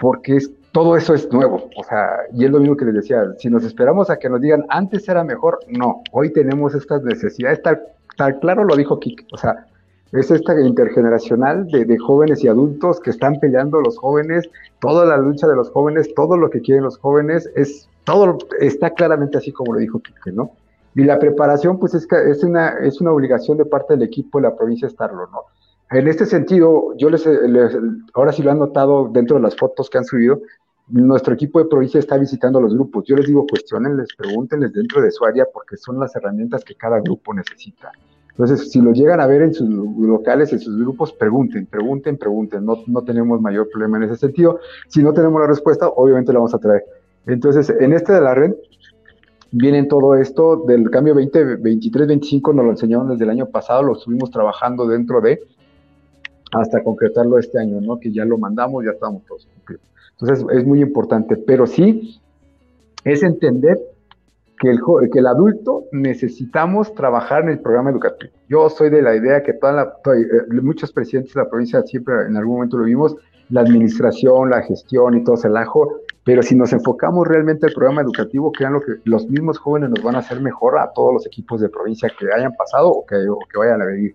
porque 0.00 0.38
es, 0.38 0.50
todo 0.72 0.96
eso 0.96 1.14
es 1.14 1.30
nuevo. 1.30 1.70
O 1.76 1.84
sea, 1.84 2.08
y 2.32 2.44
es 2.44 2.50
lo 2.50 2.58
mismo 2.58 2.76
que 2.76 2.86
les 2.86 2.94
decía, 2.94 3.22
si 3.38 3.48
nos 3.50 3.62
esperamos 3.62 4.10
a 4.10 4.18
que 4.18 4.28
nos 4.28 4.40
digan 4.40 4.64
antes 4.68 5.08
era 5.08 5.22
mejor, 5.22 5.60
no, 5.68 6.02
hoy 6.10 6.32
tenemos 6.32 6.74
estas 6.74 7.04
necesidades 7.04 7.62
tal 7.62 7.80
tal 8.18 8.38
claro 8.40 8.64
lo 8.64 8.76
dijo 8.76 8.98
Kik, 8.98 9.26
o 9.32 9.38
sea, 9.38 9.66
es 10.12 10.30
esta 10.30 10.60
intergeneracional 10.60 11.68
de, 11.68 11.98
jóvenes 11.98 12.42
y 12.42 12.48
adultos 12.48 13.00
que 13.00 13.10
están 13.10 13.38
peleando 13.40 13.80
los 13.80 13.96
jóvenes, 13.96 14.50
toda 14.80 15.06
la 15.06 15.16
lucha 15.16 15.46
de 15.46 15.54
los 15.54 15.70
jóvenes, 15.70 16.12
todo 16.14 16.36
lo 16.36 16.50
que 16.50 16.60
quieren 16.60 16.84
los 16.84 16.98
jóvenes, 16.98 17.48
es 17.54 17.88
todo 18.04 18.38
está 18.58 18.90
claramente 18.90 19.38
así 19.38 19.52
como 19.52 19.74
lo 19.74 19.80
dijo 19.80 20.00
Kike, 20.00 20.32
¿no? 20.32 20.50
Y 20.94 21.04
la 21.04 21.18
preparación, 21.18 21.78
pues 21.78 21.94
es, 21.94 22.08
es, 22.10 22.42
una, 22.42 22.70
es 22.80 23.00
una 23.00 23.12
obligación 23.12 23.56
de 23.56 23.66
parte 23.66 23.94
del 23.94 24.02
equipo 24.02 24.38
de 24.38 24.48
la 24.48 24.56
provincia 24.56 24.88
estarlo, 24.88 25.28
¿no? 25.28 25.42
En 25.90 26.08
este 26.08 26.26
sentido, 26.26 26.94
yo 26.96 27.08
les, 27.10 27.26
ahora 28.14 28.32
sí 28.32 28.42
lo 28.42 28.50
han 28.50 28.58
notado 28.58 29.08
dentro 29.10 29.36
de 29.36 29.42
las 29.42 29.56
fotos 29.56 29.88
que 29.88 29.98
han 29.98 30.04
subido, 30.04 30.40
nuestro 30.88 31.34
equipo 31.34 31.58
de 31.58 31.66
provincia 31.66 32.00
está 32.00 32.16
visitando 32.16 32.60
los 32.60 32.74
grupos. 32.74 33.04
Yo 33.06 33.16
les 33.16 33.26
digo, 33.26 33.46
cuestionenles, 33.46 34.08
pregúntenles 34.16 34.72
dentro 34.72 35.02
de 35.02 35.10
su 35.10 35.24
área 35.24 35.46
porque 35.52 35.76
son 35.76 36.00
las 36.00 36.14
herramientas 36.16 36.64
que 36.64 36.74
cada 36.74 37.00
grupo 37.00 37.34
necesita. 37.34 37.92
Entonces, 38.38 38.70
si 38.70 38.80
lo 38.80 38.92
llegan 38.92 39.20
a 39.20 39.26
ver 39.26 39.42
en 39.42 39.52
sus 39.52 39.68
locales, 39.68 40.52
en 40.52 40.60
sus 40.60 40.78
grupos, 40.78 41.12
pregunten, 41.12 41.66
pregunten, 41.66 42.16
pregunten. 42.16 42.64
No, 42.64 42.76
no 42.86 43.02
tenemos 43.02 43.40
mayor 43.40 43.68
problema 43.68 43.96
en 43.96 44.04
ese 44.04 44.14
sentido. 44.16 44.60
Si 44.86 45.02
no 45.02 45.12
tenemos 45.12 45.40
la 45.40 45.48
respuesta, 45.48 45.88
obviamente 45.88 46.32
la 46.32 46.38
vamos 46.38 46.54
a 46.54 46.58
traer. 46.58 46.84
Entonces, 47.26 47.68
en 47.80 47.92
este 47.92 48.12
de 48.12 48.20
la 48.20 48.36
red, 48.36 48.54
vienen 49.50 49.88
todo 49.88 50.14
esto 50.14 50.64
del 50.68 50.88
cambio 50.88 51.16
2023-25, 51.16 52.54
nos 52.54 52.64
lo 52.64 52.70
enseñaron 52.70 53.08
desde 53.08 53.24
el 53.24 53.30
año 53.30 53.46
pasado, 53.46 53.82
lo 53.82 53.94
estuvimos 53.94 54.30
trabajando 54.30 54.86
dentro 54.86 55.20
de, 55.20 55.40
hasta 56.52 56.84
concretarlo 56.84 57.40
este 57.40 57.58
año, 57.58 57.80
¿no? 57.80 57.98
Que 57.98 58.12
ya 58.12 58.24
lo 58.24 58.38
mandamos, 58.38 58.84
ya 58.84 58.92
estamos 58.92 59.24
todos 59.26 59.48
cumplidos. 59.52 59.82
Entonces, 60.12 60.46
es 60.56 60.64
muy 60.64 60.80
importante, 60.80 61.36
pero 61.36 61.66
sí 61.66 62.20
es 63.02 63.24
entender 63.24 63.80
que 64.58 64.70
el, 64.70 64.80
que 65.12 65.18
el 65.18 65.26
adulto 65.26 65.84
necesitamos 65.92 66.94
trabajar 66.94 67.42
en 67.42 67.50
el 67.50 67.60
programa 67.60 67.90
educativo. 67.90 68.32
Yo 68.48 68.68
soy 68.68 68.90
de 68.90 69.02
la 69.02 69.14
idea 69.14 69.42
que 69.42 69.52
toda 69.52 69.72
la, 69.72 69.82
eh, 70.14 70.60
muchos 70.62 70.92
presidentes 70.92 71.34
de 71.34 71.42
la 71.42 71.48
provincia 71.48 71.82
siempre 71.82 72.14
en 72.26 72.36
algún 72.36 72.56
momento 72.56 72.78
lo 72.78 72.84
vimos, 72.84 73.16
la 73.50 73.60
administración, 73.60 74.50
la 74.50 74.62
gestión 74.62 75.14
y 75.14 75.24
todo 75.24 75.36
ese 75.36 75.48
lajo, 75.48 76.00
pero 76.24 76.42
si 76.42 76.54
nos 76.54 76.72
enfocamos 76.72 77.26
realmente 77.26 77.66
al 77.66 77.72
programa 77.72 78.02
educativo, 78.02 78.52
crean 78.52 78.74
lo 78.74 78.80
que 78.80 78.94
los 79.04 79.28
mismos 79.28 79.58
jóvenes 79.58 79.90
nos 79.90 80.02
van 80.02 80.16
a 80.16 80.18
hacer 80.18 80.40
mejor 80.40 80.78
a 80.78 80.92
todos 80.92 81.14
los 81.14 81.26
equipos 81.26 81.60
de 81.60 81.68
provincia 81.68 82.10
que 82.18 82.26
hayan 82.32 82.54
pasado 82.54 82.90
o 82.90 83.06
que, 83.06 83.16
o 83.28 83.38
que 83.50 83.58
vayan 83.58 83.80
a 83.80 83.86
venir, 83.86 84.14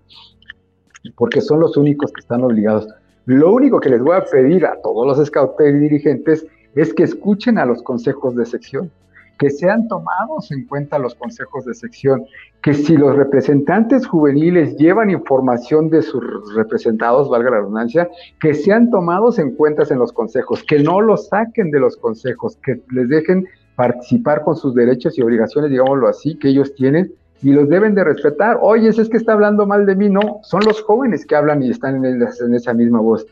porque 1.15 1.41
son 1.41 1.59
los 1.59 1.75
únicos 1.77 2.11
que 2.11 2.21
están 2.21 2.43
obligados. 2.43 2.87
Lo 3.25 3.51
único 3.51 3.79
que 3.79 3.89
les 3.89 4.01
voy 4.01 4.15
a 4.15 4.25
pedir 4.25 4.65
a 4.65 4.79
todos 4.81 5.07
los 5.07 5.25
scouts 5.25 5.55
y 5.61 5.71
dirigentes 5.71 6.45
es 6.75 6.93
que 6.93 7.03
escuchen 7.03 7.57
a 7.57 7.65
los 7.65 7.81
consejos 7.81 8.35
de 8.35 8.45
sección 8.45 8.91
que 9.37 9.49
sean 9.49 9.87
tomados 9.87 10.51
en 10.51 10.65
cuenta 10.65 10.99
los 10.99 11.15
consejos 11.15 11.65
de 11.65 11.73
sección, 11.73 12.25
que 12.61 12.73
si 12.73 12.95
los 12.95 13.15
representantes 13.15 14.07
juveniles 14.07 14.77
llevan 14.77 15.09
información 15.09 15.89
de 15.89 16.01
sus 16.01 16.23
representados, 16.55 17.29
valga 17.29 17.51
la 17.51 17.57
redundancia, 17.57 18.09
que 18.39 18.53
sean 18.53 18.89
tomados 18.89 19.39
en 19.39 19.55
cuenta 19.55 19.83
en 19.89 19.99
los 19.99 20.13
consejos, 20.13 20.63
que 20.63 20.79
no 20.79 21.01
los 21.01 21.27
saquen 21.27 21.71
de 21.71 21.79
los 21.79 21.97
consejos, 21.97 22.57
que 22.63 22.81
les 22.91 23.09
dejen 23.09 23.47
participar 23.75 24.43
con 24.43 24.55
sus 24.55 24.75
derechos 24.75 25.17
y 25.17 25.23
obligaciones, 25.23 25.71
digámoslo 25.71 26.07
así, 26.07 26.37
que 26.37 26.49
ellos 26.49 26.73
tienen 26.75 27.11
y 27.41 27.51
los 27.51 27.67
deben 27.67 27.95
de 27.95 28.03
respetar. 28.03 28.59
Oye, 28.61 28.87
es 28.87 29.09
que 29.09 29.17
está 29.17 29.33
hablando 29.33 29.65
mal 29.65 29.85
de 29.85 29.95
mí, 29.95 30.09
no, 30.09 30.39
son 30.43 30.61
los 30.65 30.81
jóvenes 30.81 31.25
que 31.25 31.35
hablan 31.35 31.61
y 31.63 31.69
están 31.71 32.05
en, 32.05 32.21
en 32.21 32.55
esa 32.55 32.73
misma 32.73 33.01
voz 33.01 33.25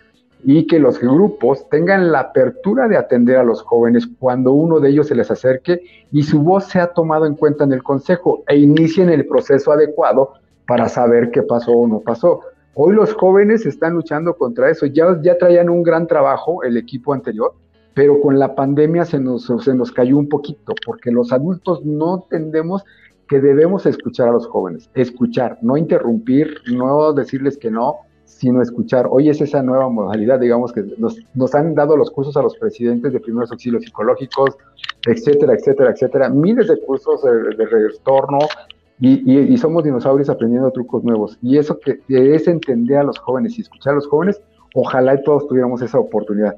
y 0.44 0.66
que 0.68 0.80
los 0.80 1.00
grupos 1.00 1.70
tengan 1.70 2.12
la 2.12 2.20
apertura 2.20 2.88
de 2.88 2.98
atender 2.98 3.38
a 3.38 3.44
los 3.44 3.62
jóvenes 3.62 4.08
cuando 4.20 4.54
uno 4.54 4.80
de 4.80 4.90
ellos 4.90 5.08
se 5.08 5.16
les 5.16 5.30
acerque 5.30 5.82
y 6.12 6.24
su 6.24 6.42
voz 6.42 6.66
sea 6.66 6.94
tomado 6.94 7.26
en 7.26 7.36
cuenta 7.36 7.64
en 7.64 7.74
el 7.74 7.84
consejo 7.84 8.44
e 8.48 8.58
inicien 8.58 9.10
el 9.10 9.26
proceso 9.28 9.72
adecuado 9.72 10.34
para 10.68 10.90
saber 10.90 11.32
qué 11.32 11.44
pasó 11.44 11.72
o 11.72 11.88
no 11.88 12.00
pasó. 12.00 12.42
Hoy 12.74 12.96
los 12.96 13.14
jóvenes 13.14 13.66
están 13.66 13.94
luchando 13.94 14.36
contra 14.36 14.70
eso. 14.70 14.86
Ya, 14.86 15.20
ya 15.22 15.38
traían 15.38 15.70
un 15.70 15.84
gran 15.84 16.08
trabajo 16.08 16.64
el 16.64 16.78
equipo 16.78 17.14
anterior, 17.14 17.54
pero 17.94 18.22
con 18.22 18.40
la 18.40 18.56
pandemia 18.56 19.06
se 19.06 19.20
nos, 19.20 19.52
se 19.60 19.76
nos 19.76 19.92
cayó 19.92 20.18
un 20.18 20.30
poquito, 20.30 20.74
porque 20.86 21.12
los 21.12 21.34
adultos 21.34 21.86
no 21.86 22.24
entendemos 22.24 22.84
que 23.28 23.40
debemos 23.40 23.86
escuchar 23.86 24.30
a 24.30 24.32
los 24.34 24.48
jóvenes, 24.48 24.90
escuchar, 24.94 25.58
no 25.62 25.78
interrumpir, 25.78 26.56
no 26.74 27.14
decirles 27.14 27.58
que 27.58 27.72
no, 27.72 28.00
sino 28.38 28.62
escuchar. 28.62 29.08
Hoy 29.10 29.30
es 29.30 29.42
esa 29.42 29.62
nueva 29.62 29.90
modalidad, 29.90 30.40
digamos 30.40 30.72
que 30.72 30.84
nos, 30.98 31.56
han 31.56 31.76
dado 31.76 31.98
los 31.98 32.10
cursos 32.12 32.36
a 32.38 32.42
los 32.42 32.56
presidentes 32.58 33.14
de 33.14 33.20
primeros 33.20 33.52
auxilios 33.52 33.84
psicológicos, 33.84 34.58
etcétera, 35.06 35.54
etcétera, 35.54 35.92
etcétera, 35.92 36.30
miles 36.30 36.68
de 36.68 36.80
cursos 36.80 37.22
de, 37.24 37.66
retorno 37.66 38.40
y, 39.00 39.58
somos 39.58 39.84
dinosaurios 39.84 40.30
aprendiendo 40.30 40.72
trucos 40.72 41.04
nuevos. 41.04 41.38
Y 41.42 41.58
eso 41.58 41.80
que, 41.80 42.00
es 42.08 42.48
entender 42.48 42.98
a 42.98 43.04
los 43.04 43.20
jóvenes 43.20 43.58
y 43.58 43.62
escuchar 43.62 43.94
a 43.94 43.96
los 43.96 44.08
jóvenes, 44.08 44.42
ojalá 44.74 45.22
todos 45.24 45.48
tuviéramos 45.48 45.82
esa 45.82 46.00
oportunidad. 46.00 46.56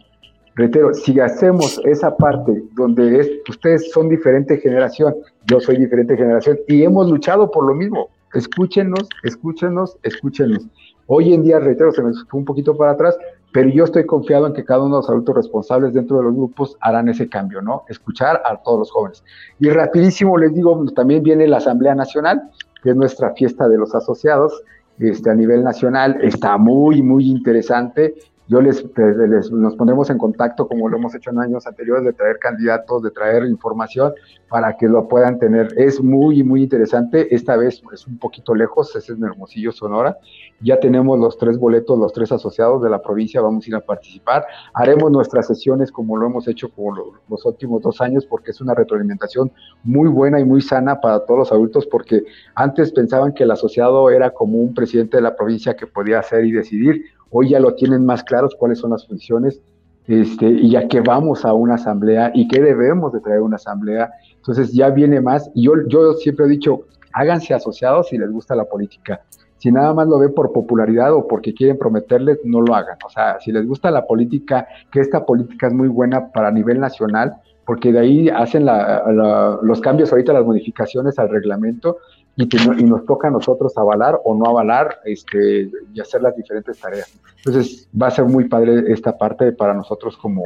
Reitero, 0.56 0.94
si 0.94 1.20
hacemos 1.20 1.82
esa 1.84 2.16
parte 2.16 2.64
donde 2.76 3.20
es, 3.20 3.32
ustedes 3.50 3.92
son 3.92 4.08
diferente 4.08 4.58
generación, 4.58 5.16
yo 5.48 5.60
soy 5.60 5.78
diferente 5.78 6.16
generación 6.16 6.60
y 6.68 6.84
hemos 6.84 7.10
luchado 7.10 7.50
por 7.50 7.66
lo 7.66 7.74
mismo, 7.74 8.10
escúchenos, 8.34 9.10
escúchenos, 9.24 9.98
escúchenos. 10.04 10.68
Hoy 11.08 11.34
en 11.34 11.44
día, 11.44 11.60
reitero, 11.60 11.92
se 11.92 12.02
me 12.02 12.14
fue 12.14 12.40
un 12.40 12.46
poquito 12.46 12.76
para 12.76 12.92
atrás, 12.92 13.18
pero 13.52 13.70
yo 13.70 13.84
estoy 13.84 14.06
confiado 14.06 14.48
en 14.48 14.54
que 14.54 14.64
cada 14.64 14.84
uno 14.84 14.96
de 14.96 15.02
los 15.02 15.10
adultos 15.10 15.36
responsables 15.36 15.94
dentro 15.94 16.18
de 16.18 16.24
los 16.24 16.34
grupos 16.34 16.76
harán 16.82 17.10
ese 17.10 17.30
cambio, 17.30 17.62
¿no? 17.62 17.84
Escuchar 17.88 18.42
a 18.46 18.58
todos 18.58 18.80
los 18.80 18.92
jóvenes. 18.92 19.24
Y 19.60 19.70
rapidísimo 19.70 20.38
les 20.38 20.54
digo, 20.54 20.86
también 20.96 21.22
viene 21.22 21.48
la 21.48 21.58
Asamblea 21.58 21.94
Nacional, 21.94 22.42
que 22.82 22.92
es 22.92 22.96
nuestra 22.96 23.34
fiesta 23.34 23.68
de 23.68 23.78
los 23.78 23.94
asociados, 23.94 24.64
este, 25.00 25.30
a 25.30 25.36
nivel 25.36 25.64
nacional, 25.64 26.18
está 26.22 26.58
muy, 26.58 27.02
muy 27.02 27.30
interesante. 27.30 28.16
Yo 28.48 28.62
les, 28.62 28.84
les, 28.98 29.52
nos 29.52 29.76
pondremos 29.76 30.10
en 30.10 30.18
contacto, 30.18 30.68
como 30.68 30.90
lo 30.90 30.98
hemos 30.98 31.16
hecho 31.16 31.30
en 31.30 31.40
años 31.40 31.66
anteriores, 31.66 32.04
de 32.04 32.12
traer 32.12 32.40
candidatos, 32.40 33.02
de 33.02 33.12
traer 33.12 33.46
información 33.46 34.14
para 34.50 34.76
que 34.76 34.88
lo 34.88 35.08
puedan 35.08 35.40
tener. 35.40 35.70
Es 35.78 36.02
muy, 36.02 36.44
muy 36.44 36.64
interesante. 36.64 37.34
Esta 37.34 37.56
vez 37.56 37.82
es 37.94 38.06
un 38.06 38.18
poquito 38.18 38.54
lejos, 38.54 38.94
es 38.96 39.10
en 39.10 39.24
Hermosillo, 39.24 39.72
Sonora. 39.72 40.18
Ya 40.60 40.80
tenemos 40.80 41.18
los 41.20 41.38
tres 41.38 41.58
boletos, 41.58 41.98
los 41.98 42.12
tres 42.12 42.32
asociados 42.32 42.84
de 42.84 42.90
la 42.90 43.02
provincia, 43.02 43.42
vamos 43.42 43.66
a 43.66 43.70
ir 43.70 43.76
a 43.76 43.82
participar. 43.82 44.46
Haremos 44.74 45.10
nuestras 45.10 45.48
sesiones 45.48 45.92
como 45.92 46.18
lo 46.18 46.28
hemos 46.28 46.48
hecho 46.48 46.70
por 46.70 46.96
los 47.30 47.46
últimos 47.46 47.82
dos 47.82 48.02
años, 48.02 48.26
porque 48.26 48.52
es 48.52 48.60
una 48.60 48.74
retroalimentación 48.76 49.52
muy 49.84 50.10
buena 50.10 50.40
y 50.40 50.46
muy 50.46 50.62
sana 50.62 51.00
para 51.00 51.26
todos 51.26 51.40
los 51.40 51.52
adultos, 51.52 51.88
porque 51.88 52.24
antes 52.56 52.92
pensaban 52.92 53.34
que 53.34 53.44
el 53.44 53.52
asociado 53.52 54.10
era 54.10 54.32
como 54.32 54.58
un 54.58 54.74
presidente 54.74 55.18
de 55.18 55.24
la 55.24 55.36
provincia 55.36 55.76
que 55.76 55.88
podía 55.88 56.20
hacer 56.20 56.46
y 56.46 56.52
decidir 56.52 57.06
Hoy 57.34 57.50
ya 57.50 57.60
lo 57.60 57.74
tienen 57.74 58.06
más 58.06 58.24
claros 58.24 58.56
cuáles 58.56 58.80
son 58.80 58.92
las 58.92 59.08
funciones 59.08 59.60
este, 60.08 60.48
y 60.48 60.70
ya 60.70 60.88
que 60.88 61.02
vamos 61.02 61.46
a 61.46 61.54
una 61.54 61.76
asamblea 61.76 62.32
y 62.34 62.48
que 62.48 62.62
debemos 62.62 63.12
de 63.12 63.22
traer 63.22 63.42
una 63.42 63.56
asamblea. 63.56 64.12
Entonces 64.36 64.72
ya 64.72 64.90
viene 64.90 65.20
más. 65.20 65.50
Y 65.56 65.64
yo, 65.64 65.74
yo 65.88 66.14
siempre 66.14 66.46
he 66.46 66.50
dicho, 66.50 66.82
háganse 67.12 67.54
asociados 67.54 68.10
si 68.10 68.18
les 68.18 68.30
gusta 68.30 68.56
la 68.56 68.66
política. 68.66 69.22
Si 69.58 69.72
nada 69.72 69.94
más 69.94 70.08
lo 70.08 70.20
ven 70.20 70.34
por 70.34 70.52
popularidad 70.52 71.14
o 71.14 71.28
porque 71.28 71.54
quieren 71.54 71.78
prometerles, 71.78 72.40
no 72.44 72.62
lo 72.62 72.76
hagan. 72.76 72.98
O 73.06 73.10
sea, 73.10 73.40
si 73.40 73.52
les 73.52 73.66
gusta 73.66 73.90
la 73.92 74.06
política, 74.06 74.68
que 74.92 75.00
esta 75.00 75.26
política 75.26 75.68
es 75.68 75.74
muy 75.74 75.88
buena 75.88 76.32
para 76.32 76.52
nivel 76.52 76.80
nacional, 76.82 77.36
porque 77.66 77.94
de 77.94 78.00
ahí 78.00 78.30
hacen 78.30 78.66
los 78.66 79.80
cambios 79.80 80.12
ahorita, 80.12 80.34
las 80.34 80.46
modificaciones 80.46 81.18
al 81.18 81.30
reglamento, 81.30 81.98
y, 82.36 82.44
y, 82.44 82.84
nos 82.84 83.06
toca 83.06 83.28
a 83.28 83.32
nosotros 83.32 83.78
avalar 83.78 84.20
o 84.24 84.36
no 84.36 84.46
avalar 84.46 85.00
este, 85.06 85.70
y 85.94 86.00
hacer 86.00 86.22
las 86.22 86.36
diferentes 86.36 86.80
tareas. 86.80 87.12
Entonces 87.38 87.88
va 88.00 88.08
a 88.08 88.12
ser 88.12 88.26
muy 88.26 88.48
padre 88.48 88.92
esta 88.92 89.18
parte 89.18 89.52
para 89.52 89.74
nosotros 89.74 90.18
como, 90.18 90.44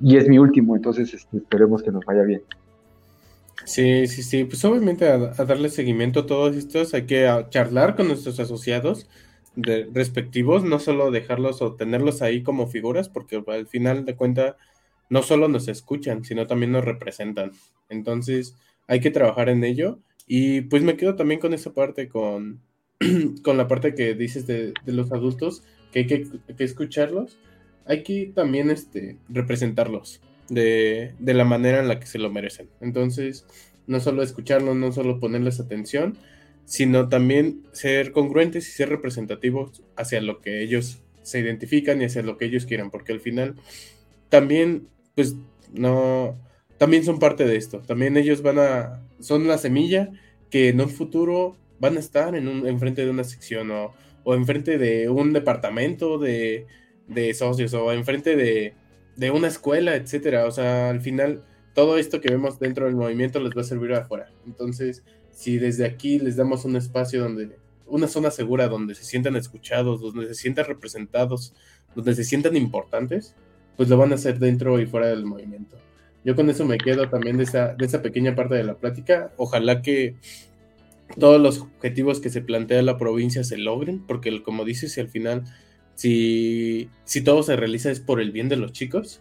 y 0.00 0.16
es 0.16 0.28
mi 0.28 0.38
último, 0.38 0.76
entonces 0.76 1.12
este, 1.12 1.38
esperemos 1.38 1.82
que 1.82 1.90
nos 1.90 2.04
vaya 2.04 2.22
bien. 2.22 2.42
Sí, 3.64 4.06
sí, 4.06 4.22
sí, 4.22 4.44
pues 4.44 4.64
obviamente 4.64 5.08
a, 5.08 5.18
darle 5.18 5.68
seguimiento 5.70 6.20
a 6.20 6.26
todos 6.26 6.54
estos 6.54 6.94
hay 6.94 7.06
que 7.06 7.28
charlar 7.50 7.96
con 7.96 8.06
nuestros 8.06 8.38
asociados 8.38 9.08
respectivos, 9.56 10.64
no 10.64 10.78
solo 10.78 11.10
dejarlos 11.10 11.62
o 11.62 11.74
tenerlos 11.74 12.22
ahí 12.22 12.42
como 12.42 12.66
figuras, 12.66 13.08
porque 13.08 13.42
al 13.46 13.66
final 13.66 14.04
de 14.04 14.14
cuentas 14.14 14.54
no 15.08 15.22
solo 15.22 15.48
nos 15.48 15.66
escuchan, 15.68 16.24
sino 16.24 16.46
también 16.46 16.72
nos 16.72 16.84
representan. 16.84 17.52
Entonces 17.88 18.54
hay 18.86 19.00
que 19.00 19.10
trabajar 19.10 19.48
en 19.48 19.64
ello 19.64 19.98
y 20.26 20.62
pues 20.62 20.82
me 20.82 20.96
quedo 20.96 21.14
también 21.14 21.40
con 21.40 21.54
esa 21.54 21.72
parte, 21.72 22.08
con, 22.08 22.60
con 23.42 23.56
la 23.56 23.68
parte 23.68 23.94
que 23.94 24.14
dices 24.14 24.46
de, 24.46 24.74
los 24.86 25.12
adultos, 25.12 25.62
que 25.92 26.00
hay 26.00 26.06
que, 26.06 26.26
escucharlos, 26.58 27.38
hay 27.84 28.02
que 28.02 28.32
también 28.34 28.70
este, 28.70 29.18
representarlos 29.28 30.20
de, 30.48 31.14
la 31.20 31.44
manera 31.44 31.80
en 31.80 31.88
la 31.88 32.00
que 32.00 32.06
se 32.06 32.18
lo 32.18 32.30
merecen. 32.30 32.68
Entonces, 32.80 33.46
no 33.86 34.00
solo 34.00 34.22
escucharlos, 34.22 34.74
no 34.74 34.90
solo 34.92 35.20
ponerles 35.20 35.60
atención, 35.60 36.18
sino 36.64 37.08
también 37.08 37.62
ser 37.70 38.10
congruentes 38.10 38.68
y 38.68 38.72
ser 38.72 38.88
representativos 38.88 39.84
hacia 39.96 40.20
lo 40.20 40.40
que 40.40 40.62
ellos 40.62 41.02
se 41.22 41.38
identifican 41.38 42.00
y 42.00 42.06
hacia 42.06 42.22
lo 42.22 42.36
que 42.36 42.46
ellos 42.46 42.66
quieran, 42.66 42.90
porque 42.90 43.12
al 43.12 43.20
final 43.20 43.54
también, 44.28 44.88
pues, 45.14 45.36
no, 45.72 46.36
también 46.78 47.04
son 47.04 47.18
parte 47.18 47.44
de 47.44 47.56
esto. 47.56 47.80
También 47.80 48.16
ellos 48.16 48.42
van 48.42 48.58
a, 48.58 49.02
son 49.20 49.46
la 49.46 49.58
semilla 49.58 50.10
que 50.50 50.68
en 50.68 50.80
un 50.80 50.90
futuro 50.90 51.56
van 51.78 51.96
a 51.96 52.00
estar 52.00 52.34
en 52.34 52.48
un, 52.48 52.66
enfrente 52.66 53.04
de 53.04 53.10
una 53.10 53.24
sección 53.24 53.70
o, 53.70 53.94
o 54.24 54.34
enfrente 54.34 54.78
de 54.78 55.08
un 55.08 55.32
departamento 55.32 56.18
de, 56.18 56.66
de 57.08 57.34
socios 57.34 57.74
o 57.74 57.92
enfrente 57.92 58.36
de, 58.36 58.74
de 59.16 59.30
una 59.30 59.48
escuela, 59.48 59.96
etcétera. 59.96 60.46
O 60.46 60.50
sea, 60.50 60.90
al 60.90 61.00
final 61.00 61.44
todo 61.74 61.98
esto 61.98 62.20
que 62.20 62.30
vemos 62.30 62.58
dentro 62.58 62.86
del 62.86 62.96
movimiento 62.96 63.40
les 63.40 63.56
va 63.56 63.60
a 63.60 63.64
servir 63.64 63.92
afuera. 63.92 64.30
Entonces, 64.46 65.02
si 65.30 65.58
desde 65.58 65.84
aquí 65.84 66.18
les 66.18 66.36
damos 66.36 66.64
un 66.64 66.76
espacio 66.76 67.22
donde, 67.22 67.58
una 67.86 68.08
zona 68.08 68.30
segura 68.30 68.68
donde 68.68 68.94
se 68.94 69.04
sientan 69.04 69.36
escuchados, 69.36 70.00
donde 70.00 70.26
se 70.28 70.34
sientan 70.34 70.66
representados, 70.66 71.54
donde 71.94 72.14
se 72.14 72.24
sientan 72.24 72.56
importantes, 72.56 73.34
pues 73.76 73.88
lo 73.88 73.98
van 73.98 74.12
a 74.12 74.14
hacer 74.14 74.38
dentro 74.38 74.80
y 74.80 74.86
fuera 74.86 75.08
del 75.08 75.26
movimiento. 75.26 75.76
Yo 76.26 76.34
con 76.34 76.50
eso 76.50 76.64
me 76.64 76.76
quedo 76.76 77.08
también 77.08 77.36
de 77.36 77.44
esa, 77.44 77.76
de 77.76 77.86
esa 77.86 78.02
pequeña 78.02 78.34
parte 78.34 78.56
de 78.56 78.64
la 78.64 78.74
plática. 78.74 79.30
Ojalá 79.36 79.80
que 79.80 80.16
todos 81.20 81.40
los 81.40 81.60
objetivos 81.60 82.18
que 82.18 82.30
se 82.30 82.40
plantea 82.40 82.82
la 82.82 82.98
provincia 82.98 83.44
se 83.44 83.56
logren, 83.56 84.04
porque 84.04 84.42
como 84.42 84.64
dices, 84.64 84.90
si 84.92 85.00
al 85.00 85.06
final, 85.06 85.44
si, 85.94 86.90
si 87.04 87.22
todo 87.22 87.44
se 87.44 87.54
realiza 87.54 87.92
es 87.92 88.00
por 88.00 88.20
el 88.20 88.32
bien 88.32 88.48
de 88.48 88.56
los 88.56 88.72
chicos. 88.72 89.20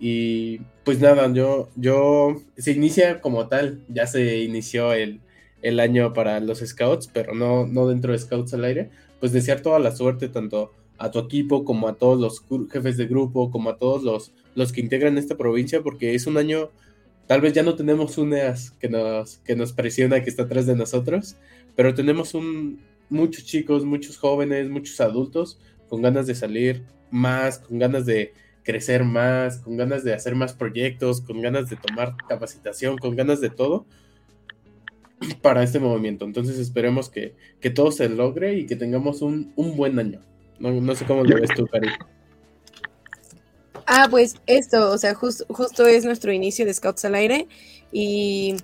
Y 0.00 0.58
pues 0.84 0.98
nada, 0.98 1.32
yo, 1.32 1.68
yo, 1.76 2.34
se 2.56 2.72
inicia 2.72 3.20
como 3.20 3.46
tal, 3.46 3.84
ya 3.86 4.08
se 4.08 4.40
inició 4.42 4.94
el, 4.94 5.20
el 5.62 5.78
año 5.78 6.12
para 6.12 6.40
los 6.40 6.58
scouts, 6.58 7.06
pero 7.06 7.36
no, 7.36 7.68
no 7.68 7.86
dentro 7.86 8.10
de 8.10 8.18
scouts 8.18 8.52
al 8.54 8.64
aire, 8.64 8.90
pues 9.20 9.30
desear 9.30 9.60
toda 9.60 9.78
la 9.78 9.94
suerte 9.94 10.28
tanto 10.28 10.72
a 10.98 11.12
tu 11.12 11.20
equipo, 11.20 11.64
como 11.64 11.86
a 11.86 11.94
todos 11.94 12.18
los 12.18 12.44
jefes 12.68 12.96
de 12.96 13.06
grupo, 13.06 13.52
como 13.52 13.70
a 13.70 13.76
todos 13.76 14.02
los, 14.02 14.32
los 14.54 14.72
que 14.72 14.80
integran 14.80 15.18
esta 15.18 15.36
provincia, 15.36 15.82
porque 15.82 16.14
es 16.14 16.26
un 16.26 16.36
año, 16.36 16.70
tal 17.26 17.40
vez 17.40 17.52
ya 17.52 17.62
no 17.62 17.74
tenemos 17.74 18.18
unas 18.18 18.72
que 18.72 18.88
nos, 18.88 19.38
que 19.38 19.56
nos 19.56 19.72
presiona, 19.72 20.22
que 20.22 20.30
está 20.30 20.44
atrás 20.44 20.66
de 20.66 20.76
nosotros, 20.76 21.36
pero 21.76 21.94
tenemos 21.94 22.34
un, 22.34 22.80
muchos 23.08 23.44
chicos, 23.44 23.84
muchos 23.84 24.18
jóvenes, 24.18 24.68
muchos 24.68 25.00
adultos 25.00 25.58
con 25.88 26.02
ganas 26.02 26.26
de 26.26 26.34
salir 26.34 26.84
más, 27.10 27.58
con 27.58 27.78
ganas 27.78 28.06
de 28.06 28.32
crecer 28.64 29.04
más, 29.04 29.58
con 29.58 29.76
ganas 29.76 30.04
de 30.04 30.14
hacer 30.14 30.34
más 30.34 30.54
proyectos, 30.54 31.20
con 31.20 31.40
ganas 31.40 31.68
de 31.68 31.76
tomar 31.76 32.16
capacitación, 32.28 32.96
con 32.96 33.16
ganas 33.16 33.40
de 33.40 33.50
todo 33.50 33.86
para 35.42 35.62
este 35.62 35.78
movimiento. 35.78 36.24
Entonces 36.24 36.58
esperemos 36.58 37.10
que, 37.10 37.34
que 37.60 37.70
todo 37.70 37.92
se 37.92 38.08
logre 38.08 38.58
y 38.58 38.66
que 38.66 38.76
tengamos 38.76 39.22
un, 39.22 39.52
un 39.56 39.76
buen 39.76 39.98
año. 39.98 40.20
No, 40.58 40.94
sé 40.94 41.04
cómo 41.04 41.24
lo 41.24 41.34
ves 41.34 41.50
tú, 41.56 41.66
Cari. 41.66 41.88
Ah, 43.94 44.08
pues 44.10 44.36
esto, 44.46 44.90
o 44.90 44.96
sea, 44.96 45.12
justo 45.14 45.86
es 45.86 46.06
nuestro 46.06 46.32
inicio 46.32 46.64
de 46.64 46.72
Scouts 46.72 47.04
al 47.04 47.14
aire 47.14 47.46
y, 47.92 48.56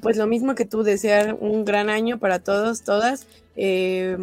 pues 0.00 0.16
lo 0.16 0.28
mismo 0.28 0.54
que 0.54 0.64
tú, 0.64 0.84
desear 0.84 1.36
un 1.40 1.64
gran 1.64 1.90
año 1.90 2.20
para 2.20 2.38
todos, 2.38 2.82
todas. 2.82 3.26
Eh, 3.56 4.16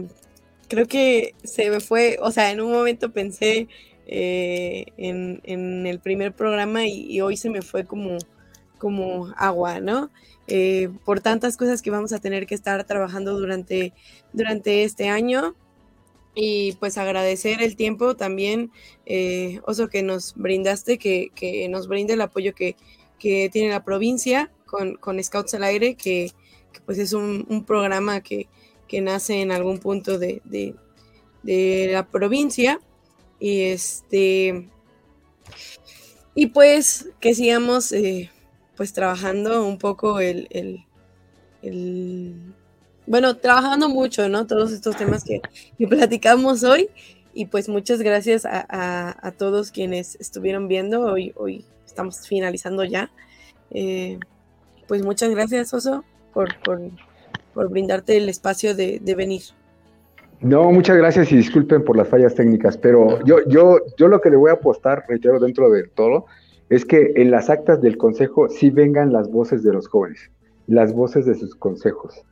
creo 0.69 0.87
que 0.87 1.35
se 1.43 1.69
me 1.69 1.81
fue, 1.81 2.19
o 2.21 2.31
sea, 2.31 2.51
en 2.51 2.61
un 2.61 2.71
momento 2.71 3.11
pensé 3.11 3.67
eh, 4.07 4.85
en, 4.95 5.85
el 5.85 5.99
primer 5.99 6.31
programa 6.31 6.87
y, 6.87 7.19
hoy 7.19 7.35
se 7.35 7.49
me 7.49 7.61
fue 7.61 7.83
como, 7.83 8.17
como 8.77 9.33
agua, 9.35 9.81
¿no? 9.81 10.09
Eh, 10.47 10.89
por 11.03 11.19
tantas 11.19 11.57
cosas 11.57 11.81
que 11.81 11.91
vamos 11.91 12.13
a 12.13 12.19
tener 12.19 12.45
que 12.47 12.55
estar 12.55 12.81
trabajando 12.85 13.37
durante, 13.37 13.91
durante 14.31 14.85
este 14.85 15.09
año. 15.09 15.53
Y 16.35 16.73
pues 16.73 16.97
agradecer 16.97 17.61
el 17.61 17.75
tiempo 17.75 18.15
también, 18.15 18.71
eh, 19.05 19.59
Oso, 19.65 19.87
que 19.87 20.01
nos 20.01 20.33
brindaste, 20.35 20.97
que, 20.97 21.67
nos 21.69 21.87
brinde 21.87 22.13
el 22.13 22.21
apoyo 22.21 22.53
que, 22.55 22.75
tiene 23.19 23.69
la 23.69 23.85
provincia 23.85 24.51
con, 24.65 25.23
Scouts 25.23 25.53
al 25.53 25.63
Aire, 25.63 25.95
que, 25.95 26.31
pues 26.85 26.97
es 26.97 27.13
un, 27.13 27.63
programa 27.65 28.21
que, 28.21 28.47
nace 29.01 29.41
en 29.41 29.51
algún 29.51 29.79
punto 29.79 30.19
de, 30.19 30.41
la 31.43 32.07
provincia. 32.07 32.79
Y 33.39 33.61
este 33.61 34.69
y 36.35 36.47
pues 36.47 37.09
que 37.19 37.35
sigamos 37.35 37.91
eh, 37.91 38.31
pues 38.75 38.93
trabajando 38.93 39.65
un 39.65 39.77
poco 39.77 40.19
el, 40.19 40.47
bueno, 43.05 43.35
trabajando 43.37 43.89
mucho, 43.89 44.29
¿no? 44.29 44.47
Todos 44.47 44.71
estos 44.71 44.95
temas 44.95 45.23
que, 45.23 45.41
platicamos 45.87 46.63
hoy. 46.63 46.89
Y 47.33 47.47
pues 47.47 47.67
muchas 47.67 48.01
gracias 48.01 48.45
a, 48.45 49.33
todos 49.37 49.71
quienes 49.71 50.15
estuvieron 50.19 50.67
viendo. 50.67 51.01
Hoy, 51.01 51.33
hoy 51.35 51.65
estamos 51.85 52.27
finalizando 52.27 52.83
ya. 52.83 53.11
Eh, 53.71 54.19
pues 54.87 55.03
muchas 55.03 55.31
gracias, 55.31 55.73
Oso, 55.73 56.03
por, 56.33 56.49
por, 56.63 57.69
brindarte 57.69 58.17
el 58.17 58.29
espacio 58.29 58.75
de, 58.75 58.99
venir. 59.17 59.41
No, 60.41 60.71
muchas 60.71 60.97
gracias 60.97 61.31
y 61.31 61.37
disculpen 61.37 61.83
por 61.83 61.97
las 61.97 62.07
fallas 62.07 62.35
técnicas, 62.35 62.77
pero 62.77 63.23
yo, 63.23 63.37
yo, 63.47 63.77
yo 63.97 64.07
lo 64.07 64.19
que 64.19 64.29
le 64.29 64.35
voy 64.35 64.51
a 64.51 64.55
apostar, 64.55 65.05
reitero, 65.07 65.39
dentro 65.39 65.71
de 65.71 65.87
todo, 65.87 66.25
es 66.69 66.85
que 66.85 67.13
en 67.15 67.31
las 67.31 67.49
actas 67.49 67.81
del 67.81 67.97
consejo 67.97 68.49
sí 68.49 68.69
vengan 68.69 69.13
las 69.13 69.31
voces 69.31 69.63
de 69.63 69.73
los 69.73 69.87
jóvenes, 69.87 70.31
las 70.67 70.93
voces 70.93 71.25
de 71.25 71.35
sus 71.35 71.55
consejos, 71.55 72.25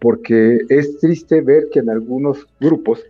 porque 0.00 0.60
es 0.68 0.98
triste 0.98 1.40
ver 1.40 1.68
que 1.72 1.80
en 1.80 1.90
algunos 1.90 2.46
grupos 2.60 3.04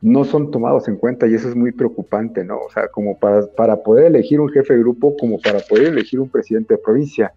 no 0.00 0.24
son 0.24 0.50
tomados 0.50 0.88
en 0.88 0.96
cuenta 0.96 1.28
y 1.28 1.34
eso 1.34 1.48
es 1.48 1.54
muy 1.54 1.70
preocupante, 1.70 2.44
¿no? 2.44 2.58
O 2.58 2.70
sea, 2.70 2.88
como 2.88 3.18
para, 3.18 3.46
para 3.46 3.82
poder 3.82 4.06
elegir 4.06 4.40
un 4.40 4.48
jefe 4.48 4.74
de 4.74 4.80
grupo, 4.80 5.16
como 5.16 5.40
para 5.40 5.60
poder 5.60 5.88
elegir 5.88 6.18
un 6.18 6.28
presidente 6.28 6.74
de 6.74 6.78
provincia. 6.78 7.32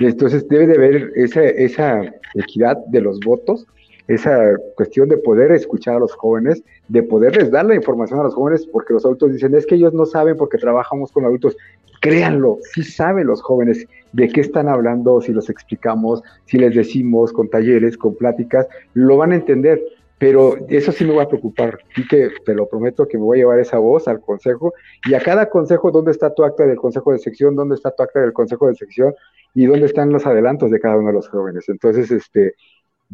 Entonces 0.00 0.48
debe 0.48 0.66
de 0.66 0.74
haber 0.74 1.12
esa, 1.14 1.44
esa 1.44 2.02
equidad 2.34 2.76
de 2.86 3.00
los 3.00 3.20
votos, 3.20 3.66
esa 4.08 4.56
cuestión 4.76 5.08
de 5.08 5.16
poder 5.16 5.52
escuchar 5.52 5.96
a 5.96 6.00
los 6.00 6.12
jóvenes, 6.12 6.62
de 6.88 7.02
poderles 7.02 7.50
dar 7.50 7.64
la 7.64 7.74
información 7.74 8.20
a 8.20 8.24
los 8.24 8.34
jóvenes, 8.34 8.66
porque 8.66 8.92
los 8.92 9.04
adultos 9.04 9.32
dicen, 9.32 9.54
es 9.54 9.66
que 9.66 9.76
ellos 9.76 9.94
no 9.94 10.06
saben 10.06 10.36
porque 10.36 10.58
trabajamos 10.58 11.12
con 11.12 11.24
adultos 11.24 11.56
créanlo, 12.02 12.58
si 12.74 12.82
saben 12.82 13.28
los 13.28 13.40
jóvenes 13.40 13.86
de 14.12 14.28
qué 14.28 14.40
están 14.40 14.68
hablando, 14.68 15.20
si 15.20 15.32
los 15.32 15.48
explicamos, 15.48 16.20
si 16.46 16.58
les 16.58 16.74
decimos 16.74 17.32
con 17.32 17.48
talleres, 17.48 17.96
con 17.96 18.16
pláticas, 18.16 18.66
lo 18.92 19.16
van 19.16 19.32
a 19.32 19.36
entender. 19.36 19.80
Pero 20.18 20.56
eso 20.68 20.92
sí 20.92 21.04
me 21.04 21.16
va 21.16 21.24
a 21.24 21.28
preocupar, 21.28 21.78
y 21.96 22.06
que 22.06 22.30
te 22.44 22.54
lo 22.54 22.68
prometo 22.68 23.08
que 23.08 23.18
me 23.18 23.24
voy 23.24 23.38
a 23.38 23.40
llevar 23.40 23.58
esa 23.58 23.78
voz 23.78 24.06
al 24.06 24.20
consejo 24.20 24.72
y 25.04 25.14
a 25.14 25.20
cada 25.20 25.48
consejo, 25.48 25.90
¿dónde 25.90 26.12
está 26.12 26.32
tu 26.32 26.44
acta 26.44 26.64
del 26.64 26.76
consejo 26.76 27.10
de 27.10 27.18
sección? 27.18 27.56
¿Dónde 27.56 27.74
está 27.74 27.90
tu 27.90 28.04
acta 28.04 28.20
del 28.20 28.32
consejo 28.32 28.68
de 28.68 28.76
sección? 28.76 29.14
¿Y 29.52 29.66
dónde 29.66 29.86
están 29.86 30.12
los 30.12 30.24
adelantos 30.24 30.70
de 30.70 30.78
cada 30.78 30.96
uno 30.96 31.08
de 31.08 31.14
los 31.14 31.28
jóvenes? 31.28 31.68
Entonces, 31.68 32.12
este, 32.12 32.54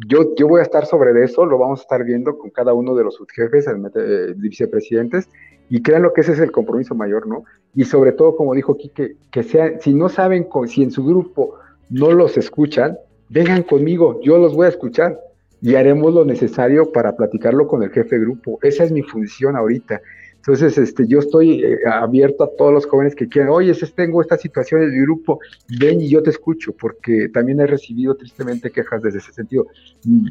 yo, 0.07 0.35
yo 0.35 0.47
voy 0.47 0.59
a 0.59 0.63
estar 0.63 0.85
sobre 0.85 1.23
eso, 1.23 1.45
lo 1.45 1.57
vamos 1.57 1.79
a 1.79 1.83
estar 1.83 2.03
viendo 2.03 2.37
con 2.37 2.49
cada 2.49 2.73
uno 2.73 2.95
de 2.95 3.03
los 3.03 3.15
subjefes, 3.15 3.67
eh, 3.67 4.33
vicepresidentes, 4.37 5.29
y 5.69 5.81
créanlo 5.81 6.13
que 6.13 6.21
ese 6.21 6.33
es 6.33 6.39
el 6.39 6.51
compromiso 6.51 6.95
mayor, 6.95 7.27
¿no? 7.27 7.43
Y 7.75 7.85
sobre 7.85 8.11
todo, 8.11 8.35
como 8.35 8.55
dijo 8.55 8.77
Quique, 8.77 9.15
que 9.31 9.43
sea, 9.43 9.79
si 9.79 9.93
no 9.93 10.09
saben, 10.09 10.47
si 10.67 10.83
en 10.83 10.91
su 10.91 11.05
grupo 11.05 11.55
no 11.89 12.11
los 12.11 12.37
escuchan, 12.37 12.97
vengan 13.29 13.63
conmigo, 13.63 14.19
yo 14.21 14.37
los 14.37 14.55
voy 14.55 14.65
a 14.65 14.69
escuchar 14.69 15.19
y 15.61 15.75
haremos 15.75 16.13
lo 16.13 16.25
necesario 16.25 16.91
para 16.91 17.15
platicarlo 17.15 17.67
con 17.67 17.83
el 17.83 17.91
jefe 17.91 18.17
de 18.17 18.21
grupo. 18.21 18.59
Esa 18.61 18.83
es 18.85 18.91
mi 18.91 19.03
función 19.03 19.55
ahorita. 19.55 20.01
Entonces, 20.39 20.77
este, 20.77 21.05
yo 21.07 21.19
estoy 21.19 21.63
eh, 21.63 21.79
abierto 21.85 22.43
a 22.43 22.49
todos 22.57 22.73
los 22.73 22.85
jóvenes 22.85 23.13
que 23.15 23.27
quieran, 23.27 23.51
oye, 23.51 23.73
tengo 23.95 24.21
esta 24.21 24.37
situación 24.37 24.83
en 24.83 24.91
mi 24.91 25.01
grupo, 25.01 25.39
ven 25.79 26.01
y 26.01 26.09
yo 26.09 26.23
te 26.23 26.29
escucho, 26.29 26.73
porque 26.73 27.29
también 27.29 27.59
he 27.59 27.67
recibido 27.67 28.15
tristemente 28.15 28.71
quejas 28.71 29.01
desde 29.01 29.19
ese 29.19 29.33
sentido. 29.33 29.67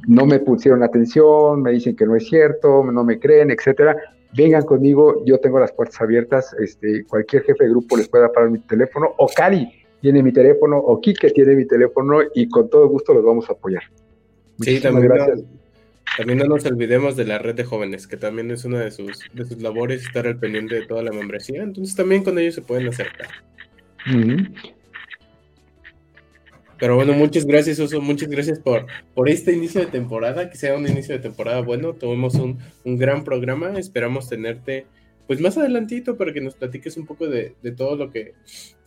No 0.07 0.27
me 0.27 0.41
pusieron 0.41 0.83
atención, 0.83 1.63
me 1.63 1.73
dicen 1.73 1.95
que 1.95 2.07
no 2.07 2.17
es 2.17 2.27
cierto, 2.27 2.85
no 2.91 3.05
me 3.05 3.19
creen, 3.19 3.51
etcétera 3.51 3.97
vengan 4.37 4.65
conmigo, 4.65 5.25
yo 5.25 5.39
tengo 5.39 5.59
las 5.59 5.73
puertas 5.73 6.01
abiertas, 6.01 6.55
este, 6.61 7.05
cualquier 7.05 7.43
jefe 7.45 7.65
de 7.65 7.71
grupo 7.71 7.97
les 7.97 8.09
pueda 8.09 8.31
parar 8.31 8.51
mi 8.51 8.59
teléfono, 8.59 9.15
o 9.17 9.29
Cari 9.35 9.69
tiene 10.01 10.23
mi 10.23 10.33
teléfono, 10.33 10.79
o 10.79 11.01
Kike 11.01 11.31
tiene 11.31 11.55
mi 11.55 11.67
teléfono, 11.67 12.21
y 12.35 12.49
con 12.49 12.69
todo 12.69 12.89
gusto 12.89 13.15
los 13.15 13.25
vamos 13.25 13.49
a 13.49 13.53
apoyar. 13.53 13.83
sí, 14.61 14.81
también 14.81 15.09
gracias. 15.09 15.45
También 16.17 16.39
no 16.39 16.47
nos 16.47 16.65
olvidemos 16.65 17.17
de 17.17 17.25
la 17.25 17.39
red 17.39 17.55
de 17.55 17.65
jóvenes, 17.65 18.07
que 18.07 18.17
también 18.17 18.51
es 18.51 18.65
una 18.65 18.81
de 18.81 18.91
sus, 18.91 19.21
de 19.33 19.45
sus 19.45 19.63
labores 19.63 20.03
estar 20.03 20.27
al 20.27 20.39
pendiente 20.39 20.75
de 20.75 20.87
toda 20.87 21.03
la 21.03 21.13
membresía, 21.13 21.63
entonces 21.63 21.95
también 21.95 22.25
con 22.25 22.39
ellos 22.39 22.55
se 22.55 22.63
pueden 22.63 22.89
acercar. 22.89 23.29
Pero 26.79 26.95
bueno, 26.95 27.13
muchas 27.13 27.45
gracias, 27.45 27.81
Oso. 27.81 28.01
Muchas 28.01 28.29
gracias 28.29 28.61
por, 28.61 28.87
por 29.15 29.29
este 29.29 29.53
inicio 29.53 29.81
de 29.81 29.89
temporada, 29.89 30.49
que 30.49 30.57
sea 30.57 30.77
un 30.77 30.87
inicio 30.87 31.15
de 31.15 31.21
temporada 31.21 31.61
bueno. 31.61 31.95
Tuvimos 31.95 32.35
un, 32.35 32.59
gran 32.85 33.25
programa. 33.25 33.79
Esperamos 33.79 34.29
tenerte 34.29 34.87
pues 35.27 35.41
más 35.41 35.59
adelantito 35.59 36.17
para 36.17 36.33
que 36.33 36.41
nos 36.41 36.55
platiques 36.55 36.97
un 36.97 37.05
poco 37.05 37.27
de, 37.27 37.55
todo 37.77 37.97
lo 37.97 38.11
que, 38.11 38.35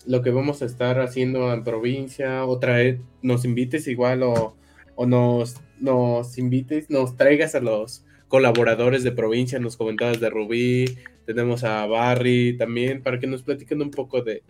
lo 0.08 0.22
que 0.22 0.32
vamos 0.32 0.62
a 0.62 0.66
estar 0.66 1.02
haciendo 1.02 1.54
en 1.54 1.64
provincia. 1.64 2.46
Otra 2.46 2.78
vez 2.78 3.00
nos 3.22 3.44
invites 3.44 3.88
igual 3.88 4.24
o, 4.24 4.56
o 4.96 5.06
nos, 5.06 5.56
nos 5.80 6.38
invites, 6.38 6.90
nos 6.90 7.18
traigas 7.18 7.56
a 7.56 7.60
los 7.60 8.04
colaboradores 8.28 9.04
de 9.04 9.12
provincia. 9.12 9.60
Nos 9.60 9.78
comentabas 9.78 10.20
de 10.20 10.30
Rubí, 10.30 10.86
tenemos 11.26 11.64
a 11.64 11.86
Barry 11.86 12.58
también, 12.58 13.04
para 13.04 13.20
que 13.20 13.28
nos 13.28 13.44
platiquen 13.44 13.82
un 13.82 13.92
poco 13.92 14.22
de, 14.22 14.42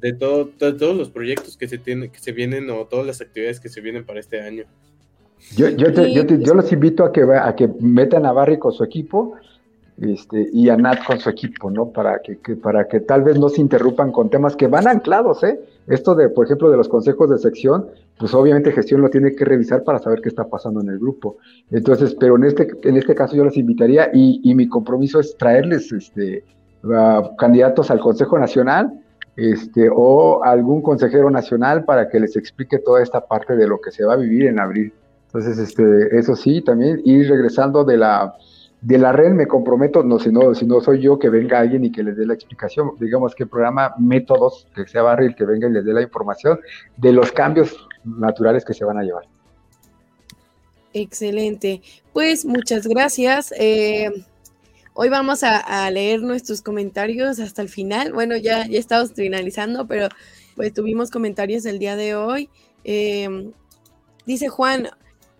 de, 0.00 0.12
todo, 0.14 0.46
todos 0.46 0.96
los 0.96 1.10
proyectos 1.10 1.56
que 1.56 1.68
se, 1.68 1.78
tienen, 1.78 2.10
que 2.10 2.18
se 2.18 2.32
vienen 2.32 2.70
o 2.70 2.86
todas 2.86 3.06
las 3.06 3.20
actividades 3.20 3.60
que 3.60 3.68
se 3.68 3.80
vienen 3.80 4.04
para 4.04 4.20
este 4.20 4.40
año. 4.40 4.64
Yo, 5.56 5.68
yo, 5.68 5.90
yo, 5.90 6.24
yo 6.24 6.54
los 6.54 6.72
invito 6.72 7.04
a 7.04 7.12
que, 7.12 7.22
a 7.22 7.54
que 7.54 7.68
metan 7.80 8.26
a 8.26 8.32
Barry 8.32 8.58
con 8.58 8.72
su 8.72 8.82
equipo 8.82 9.36
este, 10.00 10.48
y 10.52 10.68
a 10.68 10.76
Nat 10.76 11.04
con 11.04 11.18
su 11.18 11.28
equipo, 11.28 11.70
¿no? 11.70 11.90
Para 11.90 12.20
que, 12.20 12.36
para 12.56 12.86
que 12.86 13.00
tal 13.00 13.22
vez 13.22 13.38
no 13.38 13.48
se 13.48 13.60
interrumpan 13.60 14.12
con 14.12 14.30
temas 14.30 14.54
que 14.54 14.68
van 14.68 14.86
anclados, 14.86 15.42
¿eh? 15.42 15.60
Esto 15.86 16.14
de, 16.14 16.28
por 16.28 16.46
ejemplo, 16.46 16.70
de 16.70 16.76
los 16.76 16.88
consejos 16.88 17.30
de 17.30 17.38
sección, 17.38 17.86
pues 18.18 18.32
obviamente 18.34 18.72
gestión 18.72 19.00
lo 19.00 19.10
tiene 19.10 19.34
que 19.34 19.44
revisar 19.44 19.82
para 19.84 19.98
saber 19.98 20.20
qué 20.20 20.28
está 20.28 20.44
pasando 20.44 20.80
en 20.80 20.90
el 20.90 20.98
grupo. 20.98 21.38
Entonces, 21.70 22.14
pero 22.14 22.36
en 22.36 22.44
este, 22.44 22.68
en 22.84 22.96
este 22.96 23.14
caso 23.14 23.36
yo 23.36 23.44
les 23.44 23.56
invitaría 23.56 24.10
y, 24.12 24.40
y 24.44 24.54
mi 24.54 24.68
compromiso 24.68 25.18
es 25.18 25.36
traerles 25.36 25.90
este, 25.92 26.44
candidatos 27.36 27.90
al 27.90 28.00
Consejo 28.00 28.38
Nacional 28.38 28.92
este, 29.36 29.88
o 29.92 30.42
algún 30.42 30.82
consejero 30.82 31.30
nacional 31.30 31.84
para 31.84 32.08
que 32.08 32.18
les 32.18 32.36
explique 32.36 32.78
toda 32.78 33.02
esta 33.02 33.24
parte 33.24 33.56
de 33.56 33.68
lo 33.68 33.80
que 33.80 33.90
se 33.92 34.04
va 34.04 34.14
a 34.14 34.16
vivir 34.16 34.46
en 34.46 34.58
abril. 34.58 34.92
Entonces, 35.26 35.58
este, 35.58 36.18
eso 36.18 36.34
sí, 36.34 36.60
también 36.62 37.00
ir 37.04 37.28
regresando 37.28 37.84
de 37.84 37.98
la 37.98 38.34
de 38.80 38.98
la 38.98 39.12
red 39.12 39.32
me 39.32 39.46
comprometo, 39.46 40.02
no 40.02 40.18
si, 40.18 40.30
no, 40.30 40.54
si 40.54 40.64
no 40.64 40.80
soy 40.80 41.00
yo, 41.00 41.18
que 41.18 41.28
venga 41.28 41.58
alguien 41.58 41.84
y 41.84 41.92
que 41.92 42.02
les 42.02 42.16
dé 42.16 42.26
la 42.26 42.34
explicación. 42.34 42.92
Digamos 43.00 43.34
que 43.34 43.44
el 43.44 43.48
programa 43.48 43.94
Métodos, 43.98 44.68
que 44.74 44.86
sea 44.86 45.02
Barry 45.02 45.26
el 45.26 45.34
que 45.34 45.44
venga 45.44 45.68
y 45.68 45.72
les 45.72 45.84
dé 45.84 45.92
la 45.92 46.02
información 46.02 46.60
de 46.96 47.12
los 47.12 47.32
cambios 47.32 47.76
naturales 48.04 48.64
que 48.64 48.74
se 48.74 48.84
van 48.84 48.98
a 48.98 49.02
llevar. 49.02 49.24
Excelente. 50.92 51.82
Pues 52.12 52.44
muchas 52.44 52.86
gracias. 52.86 53.52
Eh, 53.58 54.10
hoy 54.94 55.08
vamos 55.08 55.42
a, 55.42 55.90
leer 55.90 56.22
nuestros 56.22 56.62
comentarios 56.62 57.40
hasta 57.40 57.62
el 57.62 57.68
final. 57.68 58.12
Bueno, 58.12 58.36
ya, 58.36 58.66
ya 58.66 58.78
estamos 58.78 59.12
finalizando, 59.12 59.86
pero 59.86 60.08
pues 60.54 60.72
tuvimos 60.72 61.10
comentarios 61.10 61.66
el 61.66 61.78
día 61.78 61.96
de 61.96 62.14
hoy. 62.14 62.48
Eh, 62.84 63.52
dice 64.24 64.48
Juan, 64.48 64.88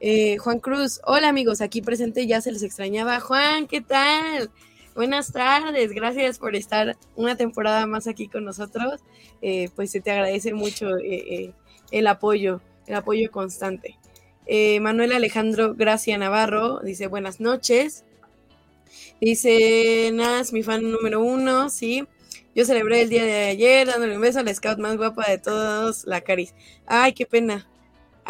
eh, 0.01 0.37
Juan 0.39 0.61
Cruz, 0.61 1.01
hola 1.05 1.29
amigos, 1.29 1.61
aquí 1.61 1.83
presente, 1.83 2.27
ya 2.27 2.41
se 2.41 2.53
les 2.53 2.63
extrañaba. 2.63 3.21
Juan, 3.21 3.67
¿qué 3.67 3.81
tal? 3.81 4.51
Buenas 4.95 5.33
tardes, 5.33 5.93
gracias 5.93 6.39
por 6.39 6.57
estar 6.57 6.97
una 7.17 7.37
temporada 7.37 7.87
más 7.87 8.07
aquí 8.07 8.29
con 8.29 8.45
nosotros. 8.45 9.01
Eh, 9.43 9.71
pues 9.77 9.91
se 9.91 10.01
te 10.01 10.11
agradece 10.11 10.55
mucho 10.55 10.99
eh, 10.99 11.53
el 11.91 12.07
apoyo, 12.07 12.61
el 12.87 12.95
apoyo 12.95 13.31
constante. 13.31 13.99
Manuel 14.81 15.13
Alejandro 15.13 15.75
Gracia 15.75 16.17
Navarro 16.17 16.81
dice 16.81 17.07
buenas 17.07 17.39
noches. 17.39 18.05
Dice 19.21 20.11
Nas, 20.15 20.53
mi 20.53 20.63
fan 20.63 20.91
número 20.91 21.21
uno, 21.21 21.69
sí. 21.69 22.07
Yo 22.55 22.65
celebré 22.65 23.03
el 23.03 23.09
día 23.09 23.25
de 23.25 23.45
ayer 23.45 23.87
dándole 23.87 24.17
un 24.17 24.23
beso 24.23 24.41
a 24.41 24.43
la 24.43 24.55
scout 24.55 24.79
más 24.79 24.97
guapa 24.97 25.29
de 25.31 25.39
todos, 25.39 26.07
la 26.07 26.23
Caris. 26.23 26.55
Ay, 26.87 27.13
qué 27.13 27.27
pena. 27.27 27.69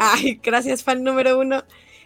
Ay, 0.01 0.41
gracias, 0.41 0.85
fan 0.85 1.03
número 1.03 1.41
uno. 1.41 1.65